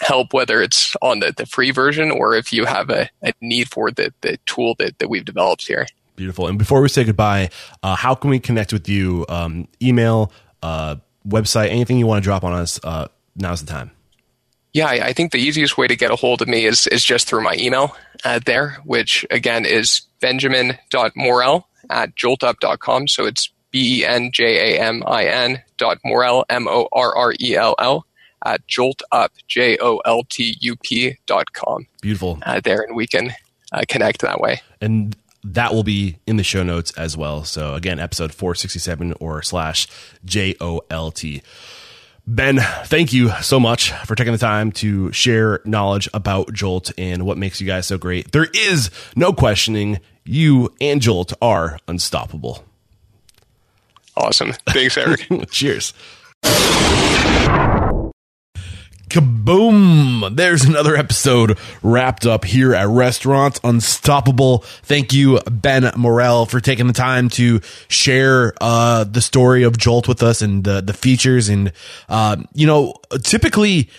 help, 0.00 0.32
whether 0.32 0.60
it's 0.60 0.96
on 1.02 1.20
the, 1.20 1.32
the 1.36 1.46
free 1.46 1.70
version 1.70 2.10
or 2.10 2.34
if 2.34 2.52
you 2.52 2.64
have 2.64 2.90
a, 2.90 3.08
a 3.22 3.32
need 3.40 3.68
for 3.68 3.90
the, 3.90 4.12
the 4.22 4.38
tool 4.46 4.74
that, 4.78 4.98
that 4.98 5.08
we've 5.08 5.24
developed 5.24 5.66
here. 5.66 5.86
Beautiful. 6.16 6.48
And 6.48 6.58
before 6.58 6.82
we 6.82 6.88
say 6.88 7.04
goodbye, 7.04 7.50
uh, 7.82 7.94
how 7.94 8.14
can 8.14 8.30
we 8.30 8.40
connect 8.40 8.72
with 8.72 8.88
you? 8.88 9.24
Um, 9.28 9.68
email, 9.80 10.32
uh, 10.62 10.96
website, 11.26 11.70
anything 11.70 11.98
you 11.98 12.06
want 12.06 12.22
to 12.22 12.24
drop 12.24 12.44
on 12.44 12.52
us, 12.52 12.80
uh, 12.84 13.08
now's 13.36 13.60
the 13.60 13.70
time. 13.70 13.90
Yeah, 14.72 14.86
I 14.86 15.12
think 15.12 15.32
the 15.32 15.38
easiest 15.38 15.76
way 15.76 15.86
to 15.86 15.96
get 15.96 16.10
a 16.10 16.16
hold 16.16 16.40
of 16.40 16.48
me 16.48 16.64
is, 16.64 16.86
is 16.86 17.04
just 17.04 17.28
through 17.28 17.42
my 17.42 17.54
email 17.58 17.94
uh, 18.24 18.40
there, 18.44 18.78
which 18.84 19.26
again 19.30 19.66
is 19.66 20.00
benjamin.morrell 20.20 21.68
at 21.90 22.14
joltup.com. 22.14 23.08
So 23.08 23.26
it's 23.26 23.50
B 23.70 24.00
E 24.00 24.06
N 24.06 24.30
J 24.32 24.76
A 24.76 24.80
M 24.80 25.02
I 25.06 25.24
N 25.26 25.62
dot 25.76 25.98
Morrell, 26.04 26.44
M 26.48 26.68
O 26.68 26.88
R 26.92 27.14
R 27.14 27.34
E 27.40 27.56
L 27.56 27.74
L, 27.78 28.06
at 28.44 28.66
joltup, 28.66 29.28
J 29.48 29.76
O 29.80 29.98
L 29.98 30.22
T 30.28 30.56
U 30.60 30.76
P 30.76 31.18
dot 31.26 31.52
com. 31.52 31.86
Beautiful. 32.00 32.38
Uh, 32.42 32.60
there, 32.60 32.82
and 32.82 32.96
we 32.96 33.06
can 33.06 33.32
uh, 33.72 33.82
connect 33.88 34.20
that 34.20 34.40
way. 34.40 34.60
And 34.80 35.16
that 35.44 35.72
will 35.72 35.82
be 35.82 36.18
in 36.26 36.36
the 36.36 36.44
show 36.44 36.62
notes 36.62 36.92
as 36.92 37.16
well. 37.16 37.44
So 37.44 37.74
again, 37.74 37.98
episode 37.98 38.32
467 38.32 39.14
or 39.20 39.42
slash 39.42 39.86
J 40.24 40.54
O 40.60 40.82
L 40.90 41.10
T. 41.10 41.42
Ben, 42.24 42.58
thank 42.84 43.12
you 43.12 43.30
so 43.42 43.58
much 43.58 43.90
for 44.06 44.14
taking 44.14 44.32
the 44.32 44.38
time 44.38 44.70
to 44.72 45.10
share 45.12 45.60
knowledge 45.64 46.08
about 46.14 46.52
Jolt 46.52 46.92
and 46.96 47.26
what 47.26 47.36
makes 47.36 47.60
you 47.60 47.66
guys 47.66 47.86
so 47.86 47.98
great. 47.98 48.30
There 48.30 48.46
is 48.54 48.90
no 49.16 49.32
questioning 49.32 49.98
you 50.24 50.72
and 50.80 51.00
Jolt 51.00 51.32
are 51.42 51.78
unstoppable. 51.88 52.64
Awesome. 54.16 54.52
Thanks, 54.68 54.96
Eric. 54.96 55.26
Cheers. 55.50 55.94
Kaboom! 59.12 60.36
There's 60.36 60.64
another 60.64 60.96
episode 60.96 61.58
wrapped 61.82 62.24
up 62.24 62.46
here 62.46 62.74
at 62.74 62.88
Restaurants 62.88 63.60
Unstoppable. 63.62 64.60
Thank 64.84 65.12
you, 65.12 65.38
Ben 65.50 65.90
Morrell, 65.98 66.46
for 66.46 66.60
taking 66.60 66.86
the 66.86 66.94
time 66.94 67.28
to 67.30 67.60
share 67.88 68.54
uh, 68.58 69.04
the 69.04 69.20
story 69.20 69.64
of 69.64 69.76
Jolt 69.76 70.08
with 70.08 70.22
us 70.22 70.40
and 70.40 70.64
the 70.64 70.80
the 70.80 70.94
features. 70.94 71.50
And 71.50 71.74
uh, 72.08 72.38
you 72.54 72.66
know, 72.66 72.94
typically, 73.22 73.90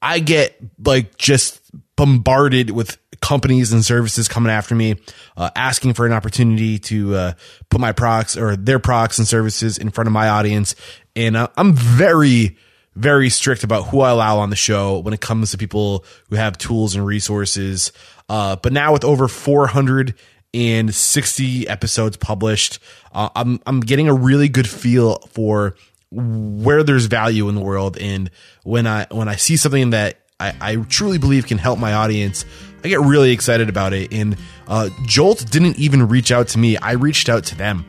I 0.00 0.20
get 0.20 0.56
like 0.84 1.18
just 1.18 1.60
bombarded 1.96 2.70
with 2.70 2.98
companies 3.20 3.72
and 3.72 3.84
services 3.84 4.28
coming 4.28 4.52
after 4.52 4.76
me, 4.76 4.94
uh, 5.36 5.50
asking 5.56 5.94
for 5.94 6.06
an 6.06 6.12
opportunity 6.12 6.78
to 6.78 7.16
uh, 7.16 7.32
put 7.68 7.80
my 7.80 7.90
products 7.90 8.36
or 8.36 8.54
their 8.54 8.78
products 8.78 9.18
and 9.18 9.26
services 9.26 9.76
in 9.76 9.90
front 9.90 10.06
of 10.06 10.12
my 10.12 10.28
audience. 10.28 10.76
And 11.16 11.36
uh, 11.36 11.48
I'm 11.56 11.72
very 11.72 12.56
very 12.98 13.30
strict 13.30 13.64
about 13.64 13.88
who 13.88 14.00
I 14.00 14.10
allow 14.10 14.38
on 14.38 14.50
the 14.50 14.56
show 14.56 14.98
when 14.98 15.14
it 15.14 15.20
comes 15.20 15.52
to 15.52 15.58
people 15.58 16.04
who 16.28 16.36
have 16.36 16.58
tools 16.58 16.94
and 16.96 17.06
resources. 17.06 17.92
Uh, 18.28 18.56
but 18.56 18.72
now 18.72 18.92
with 18.92 19.04
over 19.04 19.28
460 19.28 21.68
episodes 21.68 22.16
published, 22.16 22.80
uh, 23.12 23.28
I'm 23.34 23.60
I'm 23.66 23.80
getting 23.80 24.08
a 24.08 24.14
really 24.14 24.48
good 24.48 24.68
feel 24.68 25.18
for 25.30 25.76
where 26.10 26.82
there's 26.82 27.06
value 27.06 27.48
in 27.48 27.54
the 27.54 27.60
world, 27.60 27.96
and 27.98 28.30
when 28.64 28.86
I 28.86 29.06
when 29.10 29.28
I 29.28 29.36
see 29.36 29.56
something 29.56 29.90
that 29.90 30.18
I, 30.40 30.54
I 30.60 30.76
truly 30.76 31.18
believe 31.18 31.46
can 31.46 31.58
help 31.58 31.78
my 31.78 31.92
audience, 31.92 32.44
I 32.82 32.88
get 32.88 33.00
really 33.00 33.30
excited 33.30 33.68
about 33.68 33.92
it. 33.92 34.12
And 34.12 34.36
uh, 34.66 34.88
Jolt 35.04 35.48
didn't 35.50 35.78
even 35.78 36.08
reach 36.08 36.32
out 36.32 36.48
to 36.48 36.58
me; 36.58 36.76
I 36.76 36.92
reached 36.92 37.28
out 37.28 37.44
to 37.44 37.54
them. 37.54 37.84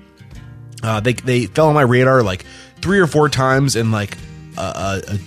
Uh, 0.84 1.00
they 1.00 1.14
they 1.14 1.48
fell 1.48 1.68
on 1.68 1.74
my 1.74 1.82
radar 1.82 2.22
like 2.22 2.46
three 2.82 3.00
or 3.00 3.08
four 3.08 3.30
times, 3.30 3.76
and 3.76 3.92
like 3.92 4.16
a, 4.58 5.02
a 5.08 5.20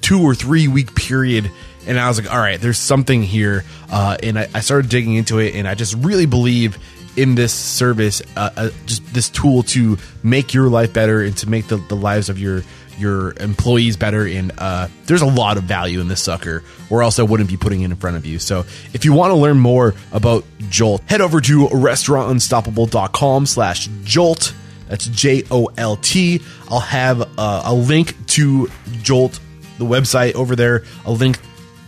two 0.00 0.22
or 0.22 0.34
three 0.34 0.68
week 0.68 0.94
period 0.94 1.50
and 1.86 1.98
I 1.98 2.08
was 2.08 2.20
like, 2.20 2.32
all 2.32 2.38
right, 2.38 2.60
there's 2.60 2.78
something 2.78 3.22
here. 3.22 3.64
Uh, 3.90 4.16
and 4.22 4.38
I, 4.38 4.48
I, 4.54 4.60
started 4.60 4.90
digging 4.90 5.14
into 5.14 5.38
it, 5.38 5.54
and 5.54 5.66
I 5.66 5.74
just 5.74 5.94
really 5.94 6.26
believe 6.26 6.78
in 7.16 7.34
this 7.34 7.52
service, 7.52 8.22
uh, 8.36 8.50
uh, 8.56 8.70
just 8.86 9.04
this 9.12 9.28
tool 9.28 9.62
to 9.64 9.98
make 10.22 10.54
your 10.54 10.68
life 10.68 10.92
better 10.92 11.22
and 11.22 11.36
to 11.38 11.48
make 11.48 11.68
the, 11.68 11.76
the 11.76 11.96
lives 11.96 12.28
of 12.28 12.38
your 12.38 12.62
your 12.98 13.32
employees 13.38 13.96
better. 13.96 14.26
And 14.26 14.52
uh, 14.58 14.88
there's 15.06 15.22
a 15.22 15.26
lot 15.26 15.56
of 15.56 15.64
value 15.64 16.00
in 16.00 16.08
this 16.08 16.22
sucker, 16.22 16.62
or 16.90 17.02
else 17.02 17.18
I 17.18 17.22
wouldn't 17.22 17.48
be 17.48 17.56
putting 17.56 17.80
it 17.80 17.86
in 17.86 17.96
front 17.96 18.16
of 18.16 18.26
you. 18.26 18.38
So 18.38 18.60
if 18.92 19.04
you 19.04 19.14
want 19.14 19.30
to 19.30 19.36
learn 19.36 19.58
more 19.58 19.94
about 20.12 20.44
Jolt, 20.68 21.02
head 21.06 21.20
over 21.20 21.40
to 21.40 21.68
restaurantunstoppable.com 21.68 23.46
slash 23.46 23.88
Jolt. 24.04 24.54
That's 24.90 25.06
J 25.06 25.44
O 25.50 25.70
L 25.78 25.96
T. 25.96 26.42
I'll 26.68 26.80
have 26.80 27.22
uh, 27.38 27.62
a 27.64 27.72
link 27.72 28.14
to 28.26 28.68
Jolt, 29.02 29.40
the 29.78 29.86
website 29.86 30.34
over 30.34 30.54
there, 30.54 30.84
a 31.06 31.12
link 31.12 31.38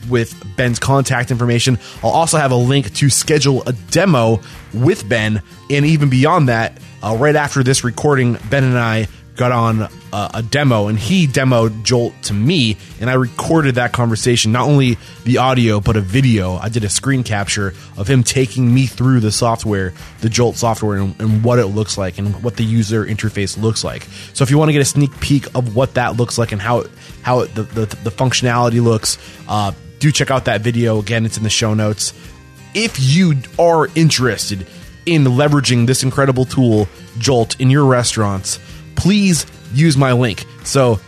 with 0.09 0.35
Ben's 0.57 0.79
contact 0.79 1.31
information. 1.31 1.79
I'll 2.03 2.11
also 2.11 2.39
have 2.39 2.53
a 2.53 2.57
link 2.57 2.95
to 2.95 3.11
schedule 3.11 3.63
a 3.67 3.73
demo 3.73 4.41
with 4.73 5.09
Ben. 5.09 5.43
And 5.69 5.85
even 5.85 6.09
beyond 6.09 6.49
that, 6.49 6.79
uh, 7.03 7.17
right 7.19 7.37
after 7.37 7.63
this 7.63 7.85
recording, 7.85 8.39
Ben 8.49 8.65
and 8.65 8.79
I 8.79 9.09
got 9.37 9.53
on 9.53 9.89
uh, 10.13 10.29
a 10.35 10.43
demo 10.43 10.89
and 10.89 10.99
he 10.99 11.27
demoed 11.27 11.83
Jolt 11.85 12.13
to 12.25 12.35
me 12.35 12.77
and 13.01 13.09
I 13.09 13.15
recorded 13.15 13.77
that 13.77 13.93
conversation 13.93 14.53
not 14.53 14.69
only 14.69 14.99
the 15.25 15.39
audio 15.39 15.81
but 15.81 15.97
a 15.97 16.01
video 16.01 16.57
I 16.57 16.69
did 16.69 16.85
a 16.85 16.89
screen 16.89 17.25
capture 17.25 17.75
of 17.97 18.09
him 18.09 18.23
taking 18.23 18.73
me 18.75 18.87
through 18.87 19.21
the 19.21 19.33
software 19.33 19.95
the 20.21 20.29
Jolt 20.29 20.57
software 20.57 20.99
and, 20.99 21.19
and 21.21 21.43
what 21.43 21.59
it 21.59 21.67
looks 21.67 21.97
like 21.97 22.19
and 22.19 22.43
what 22.43 22.57
the 22.57 22.65
user 22.65 23.07
interface 23.07 23.61
looks 23.61 23.83
like 23.83 24.07
so 24.35 24.43
if 24.43 24.51
you 24.51 24.59
want 24.59 24.69
to 24.69 24.73
get 24.75 24.83
a 24.83 24.85
sneak 24.85 25.19
peek 25.21 25.47
of 25.55 25.75
what 25.75 25.95
that 25.95 26.17
looks 26.17 26.37
like 26.37 26.53
and 26.53 26.61
how 26.61 26.81
it, 26.81 26.91
how 27.23 27.41
it, 27.41 27.55
the, 27.55 27.63
the, 27.63 27.87
the 28.05 28.11
functionality 28.11 28.83
looks 28.83 29.17
uh, 29.49 29.73
do 30.03 30.11
check 30.11 30.33
out 30.33 30.47
that 30.47 30.63
video. 30.63 30.99
Again, 30.99 31.25
it's 31.25 31.37
in 31.37 31.45
the 31.45 31.51
show 31.51 31.75
notes. 31.75 32.13
If 32.75 32.99
you 32.99 33.37
are 33.57 33.87
interested 33.95 34.67
in 35.07 35.23
leveraging 35.25 35.87
this 35.87 36.03
incredible 36.03 36.45
tool, 36.45 36.89
Jolt, 37.19 37.61
in 37.61 37.71
your 37.71 37.85
restaurants, 37.85 38.59
please 38.97 39.47
use 39.73 39.97
my 39.97 40.13
link. 40.13 40.45
So, 40.65 41.01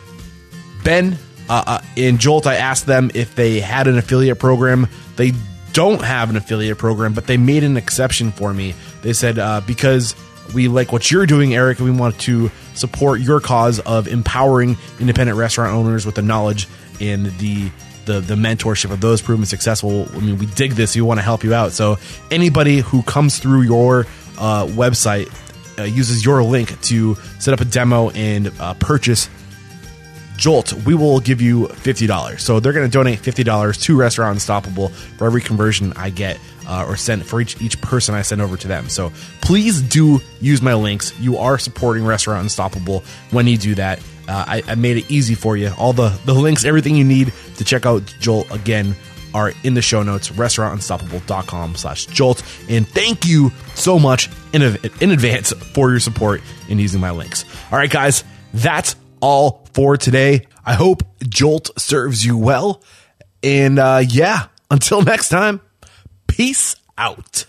Ben 0.83 1.19
uh, 1.49 1.65
uh, 1.67 1.81
in 1.97 2.19
Jolt, 2.19 2.47
I 2.47 2.57
asked 2.57 2.87
them 2.87 3.11
if 3.15 3.35
they 3.35 3.61
had 3.61 3.87
an 3.87 3.99
affiliate 3.99 4.39
program. 4.39 4.89
They 5.17 5.33
don't 5.73 6.03
have 6.03 6.31
an 6.31 6.37
affiliate 6.37 6.79
program, 6.79 7.13
but 7.13 7.27
they 7.27 7.37
made 7.37 7.65
an 7.65 7.77
exception 7.77 8.33
for 8.33 8.53
me. 8.53 8.75
They 9.03 9.13
said, 9.13 9.39
uh, 9.39 9.61
because 9.67 10.15
we 10.55 10.69
like 10.69 10.93
what 10.93 11.11
you're 11.11 11.27
doing, 11.27 11.55
Eric, 11.55 11.79
and 11.79 11.91
we 11.91 11.97
want 11.97 12.19
to 12.21 12.51
support 12.75 13.21
your 13.21 13.41
cause 13.41 13.81
of 13.81 14.09
empowering 14.09 14.77
independent 15.01 15.39
restaurant 15.39 15.75
owners 15.75 16.07
with 16.07 16.15
the 16.15 16.23
knowledge 16.23 16.69
and 17.01 17.27
the 17.39 17.71
the 18.07 18.21
the 18.21 18.35
mentorship 18.35 18.91
of 18.91 19.01
those 19.01 19.23
proven 19.23 19.47
successful. 19.47 20.07
I 20.15 20.19
mean, 20.19 20.39
we 20.39 20.47
dig 20.47 20.73
this. 20.73 20.95
We 20.95 21.01
want 21.03 21.19
to 21.19 21.25
help 21.25 21.45
you 21.45 21.55
out. 21.55 21.73
So 21.73 21.99
anybody 22.31 22.81
who 22.81 23.03
comes 23.03 23.39
through 23.39 23.63
your 23.63 24.07
uh, 24.39 24.67
website 24.67 25.33
uh, 25.79 25.83
uses 25.85 26.25
your 26.25 26.43
link 26.43 26.81
to 26.83 27.15
set 27.39 27.55
up 27.55 27.61
a 27.61 27.65
demo 27.65 28.11
and 28.11 28.53
uh, 28.61 28.75
purchase 28.75 29.29
Jolt, 30.37 30.73
we 30.85 30.95
will 30.95 31.21
give 31.21 31.41
you 31.41 31.67
$50. 31.69 32.41
So 32.41 32.61
they're 32.61 32.73
going 32.73 32.89
to 32.89 32.93
donate 32.93 33.21
$50 33.21 33.83
to 33.83 33.97
Restaurant 33.97 34.35
Unstoppable 34.35 34.89
for 34.89 35.27
every 35.27 35.41
conversion 35.41 35.93
I 35.97 36.11
get 36.11 36.39
uh, 36.67 36.87
or 36.89 36.97
send 36.97 37.25
for 37.25 37.41
each, 37.41 37.61
each 37.63 37.81
person 37.81 38.15
I 38.15 38.23
send 38.23 38.41
over 38.41 38.57
to 38.57 38.69
them. 38.69 38.89
So 38.89 39.13
please 39.41 39.81
do 39.81 40.21
use 40.41 40.61
my 40.61 40.75
links. 40.75 41.19
You 41.21 41.39
are 41.39 41.59
supporting 41.59 42.05
Restaurant 42.05 42.43
Unstoppable 42.43 43.05
when 43.31 43.47
you 43.47 43.57
do 43.57 43.75
that. 43.77 44.01
Uh, 44.27 44.45
I, 44.47 44.63
I, 44.67 44.75
made 44.75 44.97
it 44.97 45.11
easy 45.11 45.35
for 45.35 45.55
you. 45.55 45.71
All 45.77 45.93
the, 45.93 46.09
the 46.25 46.33
links, 46.33 46.65
everything 46.65 46.97
you 46.97 47.05
need 47.05 47.31
to 47.57 47.65
check 47.65 47.85
out 47.85 48.03
Jolt 48.21 48.51
again 48.51 48.97
are 49.35 49.53
in 49.65 49.75
the 49.75 49.83
show 49.83 50.03
notes, 50.03 50.31
restaurantunstoppable.com 50.31 51.75
slash 51.75 52.07
Jolt. 52.07 52.43
And 52.69 52.89
thank 52.89 53.27
you 53.27 53.51
so 53.75 53.99
much 53.99 54.31
in, 54.53 54.63
in 55.01 55.11
advance 55.11 55.53
for 55.53 55.91
your 55.91 56.01
support 56.01 56.41
in 56.69 56.79
using 56.79 57.01
my 57.01 57.11
links. 57.11 57.45
All 57.71 57.79
right, 57.79 57.91
guys, 57.91 58.25
that's 58.55 58.97
all 59.21 59.67
for 59.75 59.97
today. 59.97 60.47
I 60.65 60.75
hope 60.75 61.03
Jolt 61.29 61.71
serves 61.79 62.25
you 62.25 62.39
well. 62.39 62.83
And 63.43 63.79
uh, 63.79 64.03
yeah, 64.09 64.47
until 64.71 65.03
next 65.05 65.29
time, 65.29 65.61
peace 66.27 66.77
out. 66.97 67.47